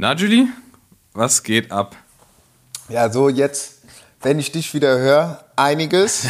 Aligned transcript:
Na, 0.00 0.14
Julie, 0.14 0.48
was 1.12 1.42
geht 1.42 1.70
ab? 1.70 1.94
Ja, 2.88 3.10
so 3.10 3.28
jetzt, 3.28 3.82
wenn 4.22 4.38
ich 4.38 4.50
dich 4.50 4.72
wieder 4.72 4.98
höre, 4.98 5.44
einiges. 5.56 6.26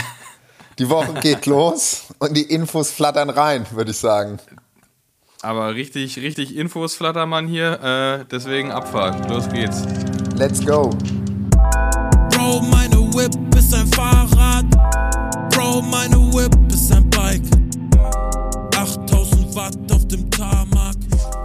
Die 0.81 0.89
Woche 0.89 1.15
geht 1.23 1.47
los 1.47 2.07
und 2.19 2.37
die 2.37 2.43
Infos 2.43 2.91
flattern 2.91 3.31
rein, 3.31 3.65
würde 3.71 3.93
ich 3.93 3.99
sagen. 3.99 4.41
Aber 5.43 5.73
richtig, 5.73 6.17
richtig 6.17 6.57
Infos 6.57 6.97
flattern 6.97 7.29
man 7.29 7.47
hier, 7.47 7.81
äh, 7.81 8.25
deswegen 8.29 8.73
Abfahrt. 8.73 9.31
Los 9.31 9.49
geht's. 9.49 9.85
Let's 10.35 10.67
go. 10.67 10.91
Bro, 12.31 12.63
meine 12.63 12.97
Whip 13.15 13.37
ist 13.57 13.73
ein 13.73 13.87
Fahrrad. 13.93 14.65
Bro, 15.55 15.83
meine 15.83 16.17
Whip 16.17 16.59
ist 16.73 16.91
ein 16.91 17.09
Bike. 17.09 17.45
8000 18.75 19.55
Watt 19.55 19.77
auf. 19.93 20.00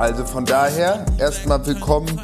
Also 0.05 0.23
von 0.23 0.45
daher, 0.45 1.03
erstmal 1.17 1.65
willkommen 1.65 2.21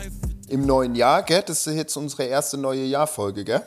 im 0.50 0.68
neuen 0.68 0.94
Jahr, 0.94 1.24
gell? 1.24 1.42
Das 1.44 1.66
ist 1.66 1.76
jetzt 1.76 1.98
unsere 1.98 2.26
erste 2.26 2.56
neue 2.56 2.84
Jahrfolge, 2.84 3.44
gell? 3.44 3.64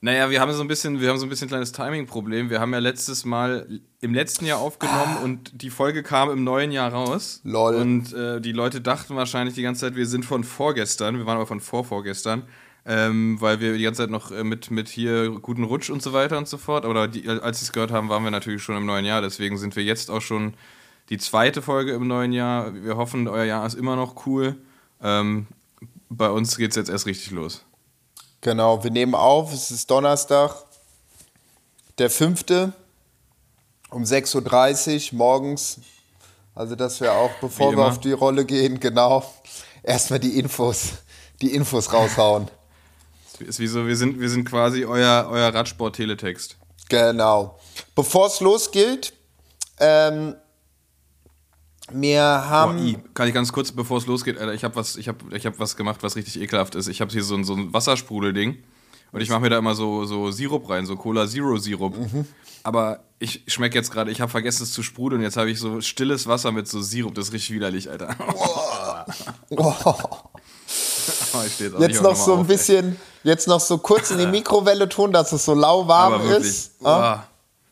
Naja, 0.00 0.28
wir 0.28 0.40
haben 0.40 0.52
so 0.52 0.60
ein 0.60 0.66
bisschen, 0.66 1.00
wir 1.00 1.08
haben 1.08 1.18
so 1.18 1.24
ein 1.24 1.28
bisschen 1.28 1.46
ein 1.46 1.50
kleines 1.50 1.70
Timing-Problem. 1.70 2.50
Wir 2.50 2.58
haben 2.58 2.72
ja 2.72 2.80
letztes 2.80 3.24
Mal 3.24 3.80
im 4.00 4.12
letzten 4.12 4.44
Jahr 4.44 4.58
aufgenommen 4.58 5.18
und 5.22 5.62
die 5.62 5.70
Folge 5.70 6.02
kam 6.02 6.30
im 6.30 6.42
neuen 6.42 6.72
Jahr 6.72 6.92
raus. 6.92 7.40
Lol. 7.44 7.76
Und 7.76 8.12
äh, 8.12 8.40
die 8.40 8.50
Leute 8.50 8.80
dachten 8.80 9.14
wahrscheinlich 9.14 9.54
die 9.54 9.62
ganze 9.62 9.82
Zeit, 9.82 9.94
wir 9.94 10.06
sind 10.06 10.24
von 10.24 10.42
vorgestern. 10.42 11.16
Wir 11.16 11.26
waren 11.26 11.36
aber 11.36 11.46
von 11.46 11.60
vorvorgestern. 11.60 12.42
Ähm, 12.84 13.36
weil 13.40 13.60
wir 13.60 13.74
die 13.74 13.84
ganze 13.84 14.02
Zeit 14.02 14.10
noch 14.10 14.32
äh, 14.32 14.42
mit, 14.42 14.72
mit 14.72 14.88
hier 14.88 15.30
guten 15.30 15.62
Rutsch 15.62 15.90
und 15.90 16.02
so 16.02 16.12
weiter 16.12 16.38
und 16.38 16.48
so 16.48 16.58
fort. 16.58 16.84
Oder 16.84 17.06
die, 17.06 17.28
als 17.28 17.60
sie 17.60 17.66
es 17.66 17.72
gehört 17.72 17.92
haben, 17.92 18.08
waren 18.08 18.24
wir 18.24 18.32
natürlich 18.32 18.64
schon 18.64 18.76
im 18.76 18.86
neuen 18.86 19.04
Jahr. 19.04 19.22
Deswegen 19.22 19.58
sind 19.58 19.76
wir 19.76 19.84
jetzt 19.84 20.10
auch 20.10 20.22
schon 20.22 20.54
die 21.10 21.18
zweite 21.18 21.60
Folge 21.60 21.92
im 21.92 22.06
neuen 22.06 22.32
Jahr. 22.32 22.72
Wir 22.72 22.96
hoffen, 22.96 23.28
euer 23.28 23.44
Jahr 23.44 23.66
ist 23.66 23.74
immer 23.74 23.96
noch 23.96 24.26
cool. 24.26 24.56
Ähm, 25.02 25.48
bei 26.08 26.30
uns 26.30 26.56
geht 26.56 26.70
es 26.70 26.76
jetzt 26.76 26.88
erst 26.88 27.06
richtig 27.06 27.32
los. 27.32 27.64
Genau, 28.40 28.82
wir 28.82 28.90
nehmen 28.90 29.14
auf, 29.14 29.52
es 29.52 29.70
ist 29.70 29.90
Donnerstag, 29.90 30.54
der 31.98 32.08
5. 32.08 32.72
um 33.90 34.04
6.30 34.04 35.12
Uhr 35.12 35.18
morgens. 35.18 35.80
Also, 36.54 36.74
dass 36.74 37.00
wir 37.00 37.12
auch, 37.12 37.30
bevor 37.40 37.76
wir 37.76 37.84
auf 37.84 38.00
die 38.00 38.12
Rolle 38.12 38.44
gehen, 38.44 38.80
genau, 38.80 39.24
erstmal 39.82 40.18
die 40.18 40.38
Infos, 40.38 40.92
die 41.42 41.54
Infos 41.54 41.92
raushauen. 41.92 42.48
Ist 43.38 43.58
wie 43.58 43.66
so, 43.66 43.86
wir 43.86 43.96
sind, 43.96 44.20
wir 44.20 44.28
sind 44.28 44.44
quasi 44.44 44.84
euer, 44.84 45.28
euer 45.30 45.54
Radsport-Teletext. 45.54 46.56
Genau. 46.88 47.58
Bevor 47.94 48.26
es 48.26 48.40
losgeht, 48.40 49.14
ähm, 49.78 50.34
wir 51.92 52.22
haben. 52.22 52.76
Boah, 52.76 52.84
i. 52.84 52.98
Kann 53.14 53.28
ich 53.28 53.34
ganz 53.34 53.52
kurz, 53.52 53.72
bevor 53.72 53.98
es 53.98 54.06
losgeht, 54.06 54.38
Alter, 54.38 54.54
ich 54.54 54.64
habe 54.64 54.76
was, 54.76 54.96
ich 54.96 55.08
hab, 55.08 55.16
ich 55.32 55.46
hab 55.46 55.58
was 55.58 55.76
gemacht, 55.76 56.02
was 56.02 56.16
richtig 56.16 56.40
ekelhaft 56.40 56.74
ist. 56.74 56.88
Ich 56.88 57.00
habe 57.00 57.10
hier 57.10 57.22
so 57.22 57.34
ein, 57.34 57.44
so 57.44 57.54
ein 57.54 57.72
Wassersprudelding 57.72 58.58
und 59.12 59.20
ich 59.20 59.28
mache 59.28 59.40
mir 59.40 59.50
da 59.50 59.58
immer 59.58 59.74
so, 59.74 60.04
so 60.04 60.30
Sirup 60.30 60.68
rein, 60.68 60.86
so 60.86 60.96
Cola 60.96 61.26
Zero 61.26 61.56
Sirup. 61.56 61.94
Aber 62.62 63.00
ich 63.18 63.42
schmecke 63.46 63.76
jetzt 63.76 63.90
gerade, 63.90 64.10
ich 64.10 64.20
habe 64.20 64.30
vergessen 64.30 64.62
es 64.62 64.72
zu 64.72 64.82
sprudeln. 64.82 65.22
Jetzt 65.22 65.36
habe 65.36 65.50
ich 65.50 65.58
so 65.58 65.80
stilles 65.80 66.26
Wasser 66.26 66.52
mit 66.52 66.68
so 66.68 66.80
Sirup. 66.80 67.14
Das 67.14 67.28
ist 67.28 67.32
richtig 67.32 67.56
widerlich, 67.56 67.90
Alter. 67.90 68.16
Oh, 69.50 69.56
Oh, 71.32 71.42
jetzt 71.80 72.02
noch 72.02 72.16
so 72.16 72.34
ein 72.34 72.40
auf, 72.40 72.46
bisschen, 72.46 72.96
jetzt 73.22 73.48
noch 73.48 73.60
so 73.60 73.78
kurz 73.78 74.10
in 74.10 74.18
die 74.18 74.26
Mikrowelle 74.38 74.88
tun, 74.88 75.12
dass 75.12 75.32
es 75.32 75.44
so 75.44 75.54
lauwarm 75.54 76.30
ist. 76.30 76.84
Ah? 76.84 77.24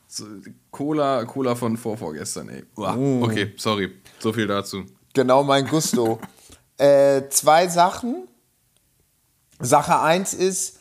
So, 0.06 0.24
Cola, 0.70 1.24
Cola 1.24 1.54
von 1.54 1.76
vorvorgestern, 1.76 2.48
ey. 2.48 2.64
Uah. 2.76 2.96
Mm. 2.96 3.22
Okay, 3.22 3.52
sorry. 3.56 3.92
So 4.20 4.32
viel 4.32 4.46
dazu. 4.46 4.84
Genau 5.14 5.42
mein 5.42 5.66
Gusto. 5.66 6.18
äh, 6.78 7.28
zwei 7.30 7.68
Sachen. 7.68 8.28
Sache 9.60 10.00
eins 10.00 10.34
ist, 10.34 10.78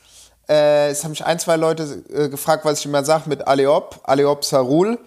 äh, 0.48 0.90
es 0.90 1.04
haben 1.04 1.12
mich 1.12 1.26
ein, 1.26 1.40
zwei 1.40 1.56
Leute 1.56 2.04
äh, 2.10 2.30
gefragt, 2.30 2.64
was 2.64 2.80
ich 2.80 2.86
immer 2.86 3.04
sage 3.04 3.28
mit 3.28 3.48
Aleop, 3.48 4.02
Aleop 4.04 4.45
Sarul. 4.45 5.00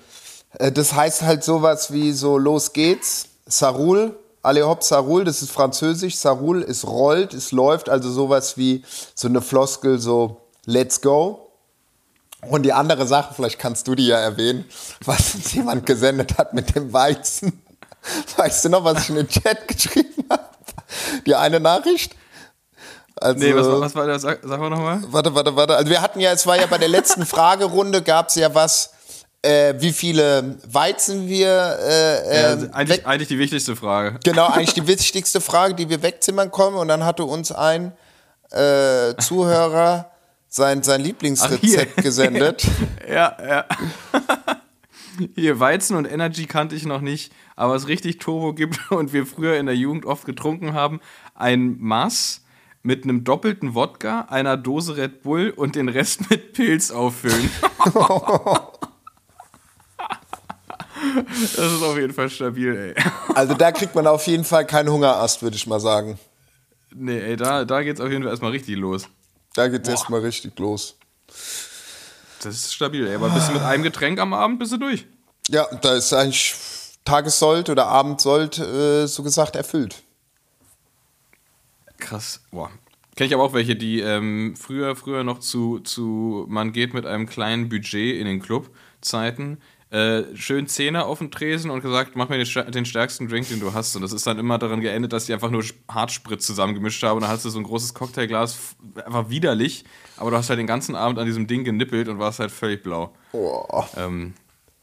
Äh, 0.59 0.73
das 0.73 0.95
heißt 0.95 1.23
halt 1.23 1.45
sowas 1.45 1.93
wie 1.93 2.13
so, 2.13 2.37
los 2.37 2.73
geht's, 2.73 3.29
Sarul, 3.47 4.17
Aleop 4.43 4.83
Sarul, 4.83 5.25
das 5.25 5.43
ist 5.43 5.51
französisch, 5.51 6.17
Sarul 6.17 6.63
ist 6.63 6.87
rollt, 6.87 7.35
es 7.35 7.53
läuft, 7.53 7.89
also 7.89 8.11
sowas 8.11 8.57
wie 8.57 8.85
so 9.15 9.29
eine 9.29 9.41
Floskel, 9.41 9.99
so 9.99 10.41
let's 10.67 11.01
go. 11.01 11.47
Und 12.49 12.63
die 12.63 12.73
andere 12.73 13.07
Sache, 13.07 13.35
vielleicht 13.35 13.59
kannst 13.59 13.87
du 13.87 13.95
die 13.95 14.07
ja 14.07 14.19
erwähnen, 14.19 14.65
was 15.05 15.35
uns 15.35 15.53
jemand 15.53 15.87
gesendet 15.87 16.39
hat 16.39 16.55
mit 16.55 16.75
dem 16.75 16.93
Weizen. 16.93 17.63
Weißt 18.37 18.65
du 18.65 18.69
noch, 18.69 18.85
was 18.85 19.03
ich 19.05 19.09
in 19.11 19.17
den 19.17 19.29
Chat 19.29 19.67
geschrieben 19.69 20.25
habe? 20.31 20.45
Die 21.27 21.35
eine 21.35 21.61
Nachricht? 21.61 22.15
Also, 23.17 23.39
Nee, 23.39 23.55
was, 23.55 23.67
war- 23.67 23.81
was 23.81 23.95
war 23.95 24.07
das? 24.07 24.23
Sag, 24.23 24.41
sag 24.43 24.59
mal 24.59 24.71
nochmal. 24.71 25.01
Warte, 25.09 25.35
warte, 25.35 25.55
warte. 25.55 25.77
Also 25.77 25.91
wir 25.91 26.01
hatten 26.01 26.21
ja, 26.21 26.33
es 26.33 26.47
war 26.47 26.57
ja 26.59 26.67
bei 26.67 26.79
der 26.79 26.89
letzten 26.89 27.27
Fragerunde, 27.27 28.01
gab 28.03 28.29
es 28.29 28.37
ja 28.37 28.55
was, 28.55 28.93
äh, 29.43 29.75
wie 29.79 29.93
viele 29.93 30.57
Weizen 30.67 31.29
wir 31.29 31.49
äh, 31.83 32.43
Ja, 32.43 32.53
äh, 32.55 32.69
eigentlich, 32.73 33.07
eigentlich 33.07 33.29
die 33.29 33.39
wichtigste 33.39 33.77
Frage. 33.77 34.19
Genau, 34.25 34.47
eigentlich 34.53 34.73
die 34.75 34.87
wichtigste 34.87 35.41
Frage, 35.43 35.75
die 35.75 35.89
wir 35.91 36.03
wegzimmern 36.03 36.51
kommen. 36.51 36.77
Und 36.79 36.89
dann 36.89 37.05
hatte 37.05 37.25
uns 37.25 37.53
ein 37.53 37.93
äh, 38.53 39.15
Zuhörer 39.19 40.11
sein, 40.49 40.83
sein 40.83 41.01
Lieblingsrezept 41.03 41.97
gesendet. 41.99 42.65
Ja, 43.09 43.37
ja. 43.47 43.65
Hier, 45.35 45.61
Weizen 45.61 45.97
und 45.97 46.07
Energy 46.07 46.47
kannte 46.47 46.75
ich 46.75 46.87
noch 46.87 47.01
nicht, 47.01 47.33
aber 47.57 47.75
es 47.75 47.89
richtig 47.89 48.19
Turbo 48.19 48.55
gibt 48.55 48.79
und 48.91 49.13
wir 49.13 49.27
früher 49.27 49.57
in 49.57 49.67
der 49.67 49.77
Jugend 49.77 50.07
oft 50.07 50.25
getrunken 50.25 50.73
haben, 50.73 51.01
ein 51.35 51.77
Maß 51.79 52.45
mit 52.83 53.05
einem 53.05 53.25
doppelten 53.25 53.75
Wodka, 53.75 54.23
einer 54.31 54.57
Dose 54.57 54.97
Red 54.97 55.23
Bull 55.23 55.51
und 55.51 55.77
den 55.77 55.89
Rest 55.89 56.31
mit 56.31 56.53
Pilz 56.53 56.91
auffüllen. 56.91 57.51
Das 61.27 61.73
ist 61.73 61.83
auf 61.83 61.97
jeden 61.97 62.13
Fall 62.13 62.29
stabil, 62.29 62.95
ey. 62.95 63.05
Also 63.35 63.55
da 63.55 63.73
kriegt 63.73 63.95
man 63.95 64.07
auf 64.07 64.27
jeden 64.27 64.45
Fall 64.45 64.67
keinen 64.67 64.91
Hungerast, 64.91 65.43
würde 65.43 65.57
ich 65.57 65.67
mal 65.67 65.81
sagen. 65.81 66.19
Nee, 66.95 67.19
ey, 67.19 67.37
da, 67.37 67.65
da 67.65 67.83
geht's 67.83 68.01
auf 68.01 68.11
jeden 68.11 68.23
Fall 68.23 68.31
erstmal 68.31 68.53
richtig 68.53 68.77
los. 68.77 69.09
Da 69.55 69.69
geht 69.69 69.83
es 69.83 69.89
erstmal 69.89 70.21
richtig 70.21 70.57
los. 70.59 71.00
Das 72.43 72.55
ist 72.55 72.75
stabil, 72.75 73.07
ey. 73.07 73.15
Aber 73.17 73.31
bist 73.31 73.49
du 73.49 73.53
mit 73.53 73.63
einem 73.63 73.83
Getränk 73.83 74.19
am 74.19 74.33
Abend 74.33 74.59
bist 74.59 74.73
du 74.73 74.79
durch. 74.79 75.07
Ja, 75.49 75.67
da 75.83 75.95
ist 75.95 76.13
eigentlich 76.13 76.55
Tagessold 77.05 77.69
oder 77.69 77.87
Abendsold 77.87 78.59
äh, 78.59 79.07
so 79.07 79.23
gesagt 79.23 79.57
erfüllt. 79.57 80.03
Krass. 81.99 82.41
Boah. 82.51 82.71
Kenne 83.17 83.29
ich 83.29 83.35
aber 83.35 83.43
auch 83.43 83.53
welche, 83.53 83.77
die 83.77 84.01
ähm, 84.01 84.55
früher, 84.57 84.97
früher 84.97 85.25
noch 85.25 85.41
zu, 85.41 85.81
zu, 85.81 86.47
man 86.49 86.73
geht 86.73 86.95
mit 86.95 87.05
einem 87.05 87.27
kleinen 87.27 87.69
Budget 87.69 88.19
in 88.19 88.27
den 88.27 88.41
Club 88.41 88.71
Zeiten, 89.01 89.59
äh, 89.91 90.23
schön 90.37 90.67
Zähne 90.69 91.05
auf 91.05 91.19
den 91.19 91.31
Tresen 91.31 91.71
und 91.71 91.81
gesagt, 91.81 92.13
mach 92.15 92.29
mir 92.29 92.43
den, 92.43 92.71
den 92.73 92.85
stärksten 92.87 93.29
Drink, 93.29 93.49
den 93.49 93.59
du 93.61 93.75
hast. 93.75 93.97
Und 93.97 94.03
das 94.03 94.13
ist 94.13 94.27
dann 94.27 94.39
immer 94.39 94.57
daran 94.59 94.81
geendet, 94.81 95.13
dass 95.13 95.27
die 95.27 95.33
einfach 95.33 95.51
nur 95.51 95.65
Hartspritz 95.91 96.47
zusammengemischt 96.47 97.03
haben 97.03 97.17
und 97.17 97.23
dann 97.23 97.31
hast 97.31 97.45
du 97.45 97.51
so 97.51 97.59
ein 97.59 97.65
großes 97.65 97.95
Cocktailglas, 97.95 98.57
einfach 99.05 99.29
widerlich, 99.31 99.85
aber 100.17 100.31
du 100.31 100.37
hast 100.37 100.49
halt 100.49 100.59
den 100.61 100.67
ganzen 100.69 100.95
Abend 100.95 101.19
an 101.19 101.27
diesem 101.27 101.47
Ding 101.47 101.65
genippelt 101.65 102.09
und 102.09 102.19
warst 102.21 102.39
halt 102.39 102.51
völlig 102.53 102.83
blau. 102.85 103.13
Boah. 103.33 103.89
Ähm, 103.97 104.35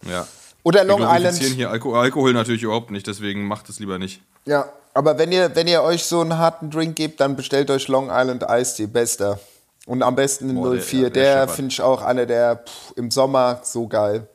ja. 0.09 0.28
Oder 0.63 0.81
Wir 0.81 0.88
Long 0.88 0.97
glorifizieren 1.00 1.35
Island. 1.38 1.56
hier 1.56 1.69
Alko 1.72 1.95
Alkohol 1.97 2.34
natürlich 2.34 2.63
überhaupt 2.63 2.91
nicht, 2.91 3.07
deswegen 3.07 3.47
macht 3.47 3.69
es 3.69 3.79
lieber 3.79 3.97
nicht. 4.00 4.22
Ja, 4.45 4.68
aber 4.94 5.18
wenn 5.18 5.31
ihr, 5.31 5.56
wenn 5.56 5.68
ihr 5.68 5.84
euch 5.84 6.03
so 6.03 6.19
einen 6.19 6.38
harten 6.38 6.69
Drink 6.69 6.97
gebt, 6.97 7.22
dann 7.22 7.35
bestellt 7.38 7.69
euch 7.72 7.88
Long 7.88 8.09
Island 8.12 8.44
Ice 8.50 8.75
Tea, 8.75 8.88
bester. 8.88 9.39
Und 9.85 10.03
am 10.03 10.16
besten 10.16 10.47
den 10.50 10.57
Boah, 10.57 10.74
der- 10.74 10.81
04. 10.81 11.01
der 11.03 11.09
Der, 11.12 11.34
scheppert. 11.41 11.56
finde 11.56 11.72
ich 11.72 11.81
auch 11.81 12.01
einer 12.01 12.25
der 12.25 12.57
pff, 12.57 12.91
im 12.97 13.09
Sommer 13.09 13.62
so 13.63 13.88
geil. 13.88 14.28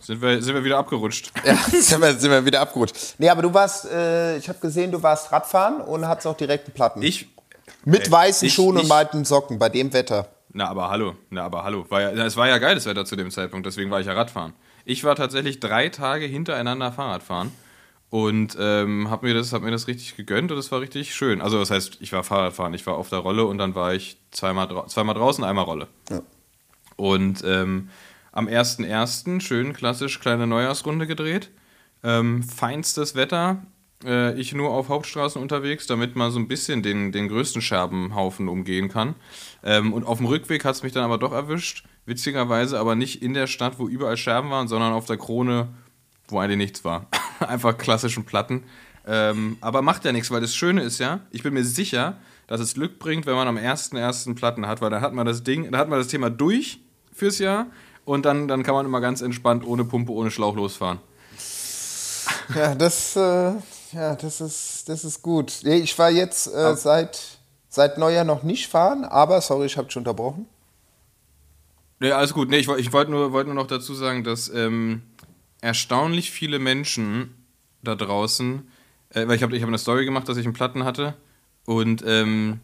Sind, 0.00 0.22
wir, 0.22 0.42
sind 0.42 0.54
wir 0.54 0.64
wieder 0.64 0.78
abgerutscht. 0.78 1.32
Ja, 1.44 1.54
sind 1.56 2.00
wir, 2.00 2.14
sind 2.14 2.30
wir 2.30 2.44
wieder 2.44 2.60
abgerutscht. 2.60 3.14
Nee, 3.18 3.28
aber 3.28 3.42
du 3.42 3.52
warst, 3.52 3.84
äh, 3.90 4.36
ich 4.38 4.48
habe 4.48 4.58
gesehen, 4.58 4.90
du 4.92 5.02
warst 5.02 5.30
Radfahren 5.32 5.80
und 5.80 6.06
hattest 6.06 6.26
auch 6.26 6.36
direkte 6.36 6.70
Platten. 6.70 7.02
Ich, 7.02 7.28
Mit 7.84 8.06
Ey, 8.06 8.12
weißen 8.12 8.48
ich- 8.48 8.54
Schuhen 8.54 8.76
und 8.76 8.84
ich- 8.84 8.90
weiten 8.90 9.24
Socken 9.24 9.58
bei 9.58 9.68
dem 9.68 9.92
Wetter. 9.92 10.28
Na, 10.52 10.68
aber 10.68 10.90
hallo, 10.90 11.14
na, 11.30 11.44
aber 11.44 11.62
hallo. 11.62 11.86
War 11.90 12.00
ja, 12.00 12.10
es 12.26 12.36
war 12.36 12.48
ja 12.48 12.58
geiles 12.58 12.86
Wetter 12.86 13.04
zu 13.04 13.14
dem 13.16 13.30
Zeitpunkt, 13.30 13.66
deswegen 13.66 13.90
war 13.90 14.00
ich 14.00 14.06
ja 14.06 14.14
Radfahren. 14.14 14.52
Ich 14.84 15.04
war 15.04 15.14
tatsächlich 15.14 15.60
drei 15.60 15.88
Tage 15.90 16.24
hintereinander 16.26 16.90
Fahrradfahren 16.90 17.52
und 18.08 18.56
ähm, 18.58 19.08
habe 19.10 19.26
mir, 19.28 19.34
das- 19.34 19.52
hab 19.52 19.62
mir 19.62 19.70
das 19.70 19.86
richtig 19.86 20.16
gegönnt 20.16 20.50
und 20.50 20.58
es 20.58 20.72
war 20.72 20.80
richtig 20.80 21.14
schön. 21.14 21.40
Also, 21.40 21.58
das 21.60 21.70
heißt, 21.70 21.98
ich 22.00 22.12
war 22.12 22.24
Fahrradfahren, 22.24 22.74
ich 22.74 22.84
war 22.86 22.96
auf 22.96 23.08
der 23.10 23.20
Rolle 23.20 23.44
und 23.44 23.58
dann 23.58 23.74
war 23.76 23.94
ich 23.94 24.16
zweimal, 24.32 24.66
drau 24.66 24.86
zweimal 24.86 25.14
draußen, 25.14 25.44
einmal 25.44 25.64
Rolle. 25.64 25.86
Ja. 26.10 26.20
Und 26.96 27.42
ähm, 27.46 27.88
am 28.32 28.46
1.1. 28.46 29.40
schön 29.40 29.72
klassisch 29.72 30.20
kleine 30.20 30.46
Neujahrsrunde 30.46 31.06
gedreht. 31.06 31.50
Ähm, 32.02 32.42
feinstes 32.42 33.14
Wetter. 33.14 33.62
Äh, 34.04 34.38
ich 34.38 34.54
nur 34.54 34.70
auf 34.70 34.88
Hauptstraßen 34.88 35.40
unterwegs, 35.40 35.86
damit 35.86 36.16
man 36.16 36.30
so 36.30 36.38
ein 36.38 36.48
bisschen 36.48 36.82
den, 36.82 37.12
den 37.12 37.28
größten 37.28 37.60
Scherbenhaufen 37.60 38.48
umgehen 38.48 38.88
kann. 38.88 39.14
Ähm, 39.62 39.92
und 39.92 40.04
auf 40.04 40.18
dem 40.18 40.26
Rückweg 40.26 40.64
hat 40.64 40.76
es 40.76 40.82
mich 40.82 40.92
dann 40.92 41.04
aber 41.04 41.18
doch 41.18 41.32
erwischt. 41.32 41.84
Witzigerweise 42.06 42.78
aber 42.78 42.94
nicht 42.94 43.22
in 43.22 43.34
der 43.34 43.46
Stadt, 43.46 43.78
wo 43.78 43.88
überall 43.88 44.16
Scherben 44.16 44.50
waren, 44.50 44.68
sondern 44.68 44.92
auf 44.92 45.06
der 45.06 45.18
Krone, 45.18 45.68
wo 46.28 46.38
eigentlich 46.38 46.56
nichts 46.58 46.84
war. 46.84 47.08
einfach 47.40 47.76
klassischen 47.76 48.24
Platten. 48.24 48.64
Ähm, 49.06 49.56
aber 49.60 49.82
macht 49.82 50.04
ja 50.04 50.12
nichts, 50.12 50.30
weil 50.30 50.40
das 50.40 50.54
Schöne 50.54 50.82
ist 50.82 50.98
ja, 50.98 51.20
ich 51.30 51.42
bin 51.42 51.54
mir 51.54 51.64
sicher, 51.64 52.18
dass 52.46 52.60
es 52.60 52.74
Glück 52.74 52.98
bringt, 52.98 53.26
wenn 53.26 53.34
man 53.34 53.48
am 53.48 53.56
ersten 53.56 53.96
ersten 53.96 54.34
Platten 54.34 54.66
hat, 54.66 54.80
weil 54.80 54.90
dann 54.90 55.00
hat 55.00 55.14
man 55.14 55.26
das 55.26 55.42
Ding, 55.42 55.70
dann 55.70 55.80
hat 55.80 55.88
man 55.88 55.98
das 55.98 56.08
Thema 56.08 56.30
durch 56.30 56.80
fürs 57.12 57.38
Jahr 57.38 57.66
und 58.10 58.26
dann, 58.26 58.48
dann 58.48 58.64
kann 58.64 58.74
man 58.74 58.86
immer 58.86 59.00
ganz 59.00 59.20
entspannt 59.20 59.64
ohne 59.64 59.84
Pumpe, 59.84 60.10
ohne 60.10 60.32
Schlauch 60.32 60.56
losfahren. 60.56 60.98
Ja, 62.56 62.74
das, 62.74 63.14
äh, 63.14 63.52
ja, 63.92 64.16
das 64.16 64.40
ist, 64.40 64.88
das 64.88 65.04
ist 65.04 65.22
gut. 65.22 65.62
Ich 65.62 65.96
war 65.96 66.10
jetzt 66.10 66.52
äh, 66.52 66.74
seit, 66.74 67.38
seit 67.68 67.98
Neujahr 67.98 68.24
noch 68.24 68.42
nicht 68.42 68.66
fahren, 68.66 69.04
aber 69.04 69.40
sorry, 69.40 69.66
ich 69.66 69.76
habe 69.76 69.88
schon 69.92 70.00
unterbrochen. 70.00 70.46
Nee, 72.00 72.10
alles 72.10 72.34
gut. 72.34 72.48
Nee, 72.48 72.56
ich, 72.56 72.68
ich 72.68 72.92
wollte 72.92 73.12
nur, 73.12 73.30
wollt 73.30 73.46
nur 73.46 73.54
noch 73.54 73.68
dazu 73.68 73.94
sagen, 73.94 74.24
dass 74.24 74.48
ähm, 74.48 75.02
erstaunlich 75.60 76.32
viele 76.32 76.58
Menschen 76.58 77.36
da 77.84 77.94
draußen, 77.94 78.68
äh, 79.10 79.28
weil 79.28 79.36
ich 79.36 79.44
habe 79.44 79.56
ich 79.56 79.62
hab 79.62 79.68
eine 79.68 79.78
Story 79.78 80.04
gemacht, 80.04 80.28
dass 80.28 80.36
ich 80.36 80.46
einen 80.46 80.54
Platten 80.54 80.82
hatte 80.82 81.14
und 81.64 82.02
ähm, 82.04 82.58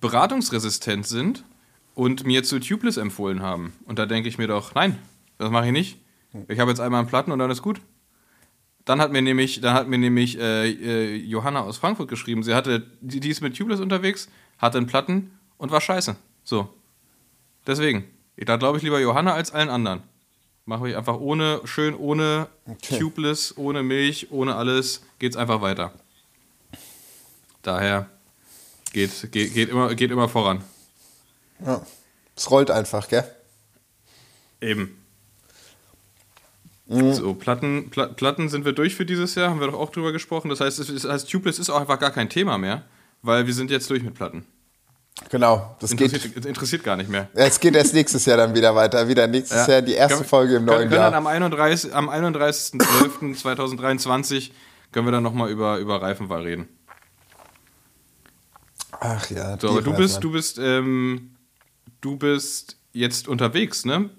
beratungsresistent 0.00 1.04
sind 1.04 1.42
und 1.94 2.24
mir 2.24 2.42
zu 2.42 2.58
Tubeless 2.58 2.96
empfohlen 2.96 3.42
haben. 3.42 3.72
Und 3.84 3.98
da 3.98 4.06
denke 4.06 4.28
ich 4.28 4.38
mir 4.38 4.46
doch, 4.46 4.74
nein, 4.74 4.98
das 5.38 5.50
mache 5.50 5.66
ich 5.66 5.72
nicht. 5.72 5.98
Ich 6.48 6.58
habe 6.58 6.70
jetzt 6.70 6.80
einmal 6.80 7.00
einen 7.00 7.08
Platten 7.08 7.32
und 7.32 7.38
dann 7.38 7.50
ist 7.50 7.62
gut. 7.62 7.80
Dann 8.84 9.00
hat 9.00 9.12
mir 9.12 9.22
nämlich, 9.22 9.60
dann 9.60 9.74
hat 9.74 9.88
mir 9.88 9.98
nämlich 9.98 10.38
äh, 10.38 10.70
äh, 10.70 11.16
Johanna 11.16 11.60
aus 11.60 11.78
Frankfurt 11.78 12.08
geschrieben, 12.08 12.42
sie 12.42 12.54
hatte, 12.54 12.86
die, 13.00 13.20
die 13.20 13.28
ist 13.28 13.40
mit 13.40 13.56
Tubeless 13.56 13.80
unterwegs, 13.80 14.28
hatte 14.58 14.78
einen 14.78 14.86
Platten 14.86 15.30
und 15.56 15.70
war 15.70 15.80
scheiße. 15.80 16.16
So. 16.42 16.68
Deswegen. 17.66 18.04
Da 18.36 18.56
glaube 18.56 18.78
ich 18.78 18.82
lieber 18.82 18.98
Johanna 18.98 19.34
als 19.34 19.52
allen 19.52 19.68
anderen. 19.68 20.02
Mache 20.64 20.88
ich 20.88 20.96
einfach 20.96 21.18
ohne, 21.20 21.60
schön 21.64 21.94
ohne 21.94 22.48
Okay. 22.66 22.98
Tubeless, 22.98 23.56
ohne 23.56 23.82
Milch, 23.82 24.28
ohne 24.30 24.54
alles, 24.54 25.02
geht's 25.18 25.36
einfach 25.36 25.60
weiter. 25.60 25.92
Daher 27.62 28.08
geht, 28.92 29.32
geht, 29.32 29.54
geht, 29.54 29.68
immer, 29.68 29.94
geht 29.94 30.10
immer 30.10 30.28
voran. 30.28 30.64
Ja. 31.64 31.80
Es 32.36 32.50
rollt 32.50 32.70
einfach, 32.70 33.08
gell? 33.08 33.24
Eben. 34.60 34.98
Mhm. 36.86 37.12
So, 37.14 37.34
Platten, 37.34 37.90
Pla 37.90 38.06
Platten 38.06 38.48
sind 38.48 38.64
wir 38.64 38.72
durch 38.72 38.94
für 38.96 39.06
dieses 39.06 39.34
Jahr, 39.34 39.50
haben 39.50 39.60
wir 39.60 39.66
doch 39.68 39.78
auch 39.78 39.90
drüber 39.90 40.12
gesprochen. 40.12 40.48
Das 40.48 40.60
heißt, 40.60 40.78
es, 40.78 40.86
das 41.02 41.10
heißt, 41.10 41.30
Tubeless 41.30 41.58
ist 41.58 41.70
auch 41.70 41.80
einfach 41.80 41.98
gar 41.98 42.10
kein 42.10 42.28
Thema 42.28 42.58
mehr, 42.58 42.82
weil 43.22 43.46
wir 43.46 43.54
sind 43.54 43.70
jetzt 43.70 43.88
durch 43.90 44.02
mit 44.02 44.14
Platten. 44.14 44.44
Genau. 45.30 45.76
Das 45.80 45.90
geht, 45.90 46.00
Interessiert, 46.12 46.46
interessiert 46.46 46.84
gar 46.84 46.96
nicht 46.96 47.08
mehr. 47.10 47.28
es 47.34 47.60
geht 47.60 47.74
erst 47.76 47.94
nächstes 47.94 48.24
Jahr 48.26 48.36
dann 48.38 48.54
wieder 48.54 48.74
weiter. 48.74 49.06
Wieder 49.08 49.26
nächstes 49.26 49.66
Ja. 49.66 49.74
Jahr 49.74 49.82
die 49.82 49.92
erste 49.94 50.16
Können- 50.18 50.28
Folge 50.28 50.56
im 50.56 50.64
können, 50.66 50.78
neuen 50.78 50.88
können 50.88 51.00
Jahr. 51.00 51.10
Dann 51.10 51.18
am 51.18 51.26
31. 51.26 51.94
Am 51.94 52.08
31.12.2023 52.08 54.50
können 54.90 55.06
wir 55.06 55.12
dann 55.12 55.22
nochmal 55.22 55.50
über, 55.50 55.78
über 55.78 56.00
Reifenwahl 56.02 56.42
reden. 56.42 56.68
Ach 59.00 59.28
ja. 59.30 59.58
So, 59.60 59.68
aber 59.70 59.82
du 59.82 59.92
bist, 59.94 60.22
du 60.24 60.32
bist, 60.32 60.58
ähm, 60.58 61.30
du 62.02 62.16
bist 62.16 62.76
jetzt 62.92 63.26
unterwegs, 63.26 63.86
ne? 63.86 64.10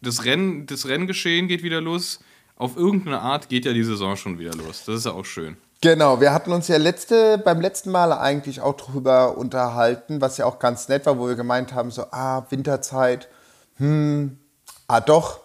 Das 0.00 0.24
Rennen, 0.24 0.66
das 0.66 0.86
Renngeschehen 0.86 1.48
geht 1.48 1.64
wieder 1.64 1.80
los. 1.80 2.20
Auf 2.56 2.76
irgendeine 2.76 3.20
Art 3.20 3.48
geht 3.48 3.64
ja 3.64 3.72
die 3.72 3.82
Saison 3.82 4.16
schon 4.16 4.38
wieder 4.38 4.52
los. 4.52 4.84
Das 4.86 4.96
ist 4.96 5.06
ja 5.06 5.12
auch 5.12 5.24
schön. 5.24 5.56
Genau, 5.82 6.20
wir 6.20 6.32
hatten 6.32 6.52
uns 6.52 6.68
ja 6.68 6.76
letzte, 6.76 7.38
beim 7.38 7.60
letzten 7.60 7.90
Mal 7.90 8.12
eigentlich 8.12 8.60
auch 8.60 8.76
drüber 8.76 9.38
unterhalten, 9.38 10.20
was 10.20 10.36
ja 10.36 10.44
auch 10.44 10.58
ganz 10.58 10.88
nett 10.88 11.06
war, 11.06 11.18
wo 11.18 11.26
wir 11.26 11.36
gemeint 11.36 11.72
haben, 11.72 11.90
so, 11.90 12.04
ah, 12.10 12.44
Winterzeit, 12.50 13.28
hm, 13.76 14.38
ah 14.88 15.00
doch, 15.00 15.40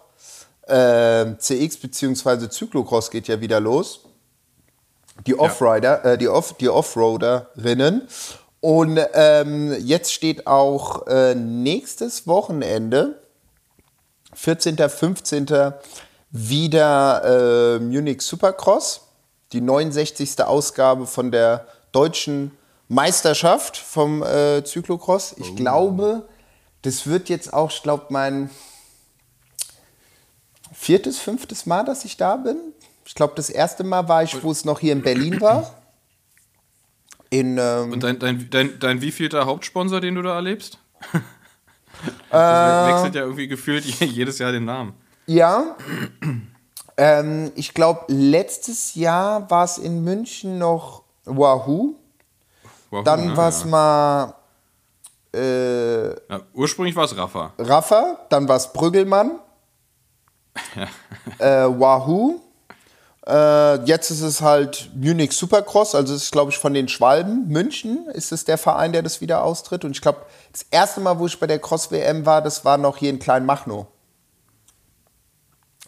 äh, 0.66 1.36
CX 1.38 1.78
bzw. 1.78 2.50
Cyclocross 2.50 3.10
geht 3.10 3.28
ja 3.28 3.40
wieder 3.40 3.60
los. 3.60 4.04
Die 5.26 5.38
Offrider, 5.38 6.04
äh, 6.04 6.18
die, 6.18 6.28
Off, 6.28 6.52
die 6.58 6.68
Offroaderinnen. 6.68 8.06
Und 8.60 8.98
ähm, 9.14 9.76
jetzt 9.80 10.12
steht 10.12 10.46
auch 10.46 11.06
äh, 11.06 11.34
nächstes 11.34 12.26
Wochenende, 12.26 13.20
14., 14.34 14.76
15. 14.76 15.72
wieder 16.30 17.76
äh, 17.76 17.78
Munich 17.78 18.22
Supercross, 18.22 19.02
die 19.52 19.60
69. 19.60 20.42
Ausgabe 20.42 21.06
von 21.06 21.30
der 21.30 21.66
deutschen 21.92 22.50
Meisterschaft 22.88 23.76
vom 23.76 24.22
äh, 24.22 24.64
Cyclocross. 24.64 25.34
Ich 25.38 25.56
glaube, 25.56 26.28
das 26.82 27.06
wird 27.06 27.28
jetzt 27.28 27.52
auch, 27.52 27.70
ich 27.70 27.82
glaube, 27.82 28.06
mein 28.10 28.50
viertes, 30.72 31.18
fünftes 31.18 31.66
Mal, 31.66 31.84
dass 31.84 32.04
ich 32.04 32.16
da 32.16 32.36
bin. 32.36 32.56
Ich 33.04 33.14
glaube, 33.14 33.34
das 33.36 33.50
erste 33.50 33.84
Mal 33.84 34.08
war 34.08 34.22
ich, 34.22 34.42
wo 34.42 34.50
es 34.50 34.64
noch 34.64 34.80
hier 34.80 34.92
in 34.92 35.02
Berlin 35.02 35.40
war. 35.40 35.75
In, 37.38 37.58
ähm, 37.58 37.92
Und 37.92 38.02
dein, 38.02 38.18
dein, 38.18 38.48
dein, 38.50 38.78
dein 38.78 39.00
wievielter 39.02 39.44
Hauptsponsor, 39.44 40.00
den 40.00 40.14
du 40.14 40.22
da 40.22 40.34
erlebst? 40.34 40.78
Äh, 42.28 42.36
das 42.38 42.94
wechselt 42.94 43.14
ja 43.14 43.22
irgendwie 43.22 43.48
gefühlt 43.48 43.82
jedes 44.00 44.38
Jahr 44.38 44.52
den 44.52 44.66
Namen. 44.66 44.92
Ja. 45.26 45.76
Ähm, 46.98 47.52
ich 47.56 47.74
glaube, 47.74 48.04
letztes 48.08 48.94
Jahr 48.94 49.50
war 49.50 49.64
es 49.64 49.76
in 49.76 50.02
München 50.02 50.56
noch 50.56 51.02
Wahoo. 51.26 51.94
Wow, 52.90 53.04
Dann 53.04 53.26
ne? 53.26 53.36
war 53.36 53.50
es 53.50 53.60
ja. 53.60 53.66
mal 53.66 54.34
äh, 55.34 56.08
Ja, 56.08 56.40
ursprünglich 56.54 56.96
war 56.96 57.04
es 57.04 57.14
Rafa. 57.14 57.52
Rafa. 57.58 58.18
Dann 58.30 58.48
war 58.48 58.56
es 58.56 58.72
Brüggelmann. 58.72 59.38
äh, 61.38 61.46
Wahoo. 61.46 62.40
Äh, 63.28 63.84
jetzt 63.86 64.10
ist 64.10 64.20
es 64.20 64.40
halt 64.40 64.90
Munich 64.94 65.32
Supercross, 65.32 65.96
also 65.96 66.14
es 66.14 66.24
ist, 66.24 66.32
glaube 66.32 66.52
ich, 66.52 66.58
von 66.58 66.74
den 66.74 66.86
Schwalben. 66.86 67.48
München 67.48 68.06
ist 68.12 68.30
es 68.30 68.44
der 68.44 68.56
Verein, 68.56 68.92
der 68.92 69.02
das 69.02 69.20
wieder 69.20 69.42
austritt. 69.42 69.84
Und 69.84 69.90
ich 69.92 70.00
glaube, 70.00 70.20
das 70.52 70.64
erste 70.70 71.00
Mal, 71.00 71.18
wo 71.18 71.26
ich 71.26 71.38
bei 71.40 71.48
der 71.48 71.58
Cross-WM 71.58 72.24
war, 72.24 72.40
das 72.40 72.64
war 72.64 72.78
noch 72.78 72.98
hier 72.98 73.10
in 73.10 73.18
Kleinmachnow. 73.18 73.86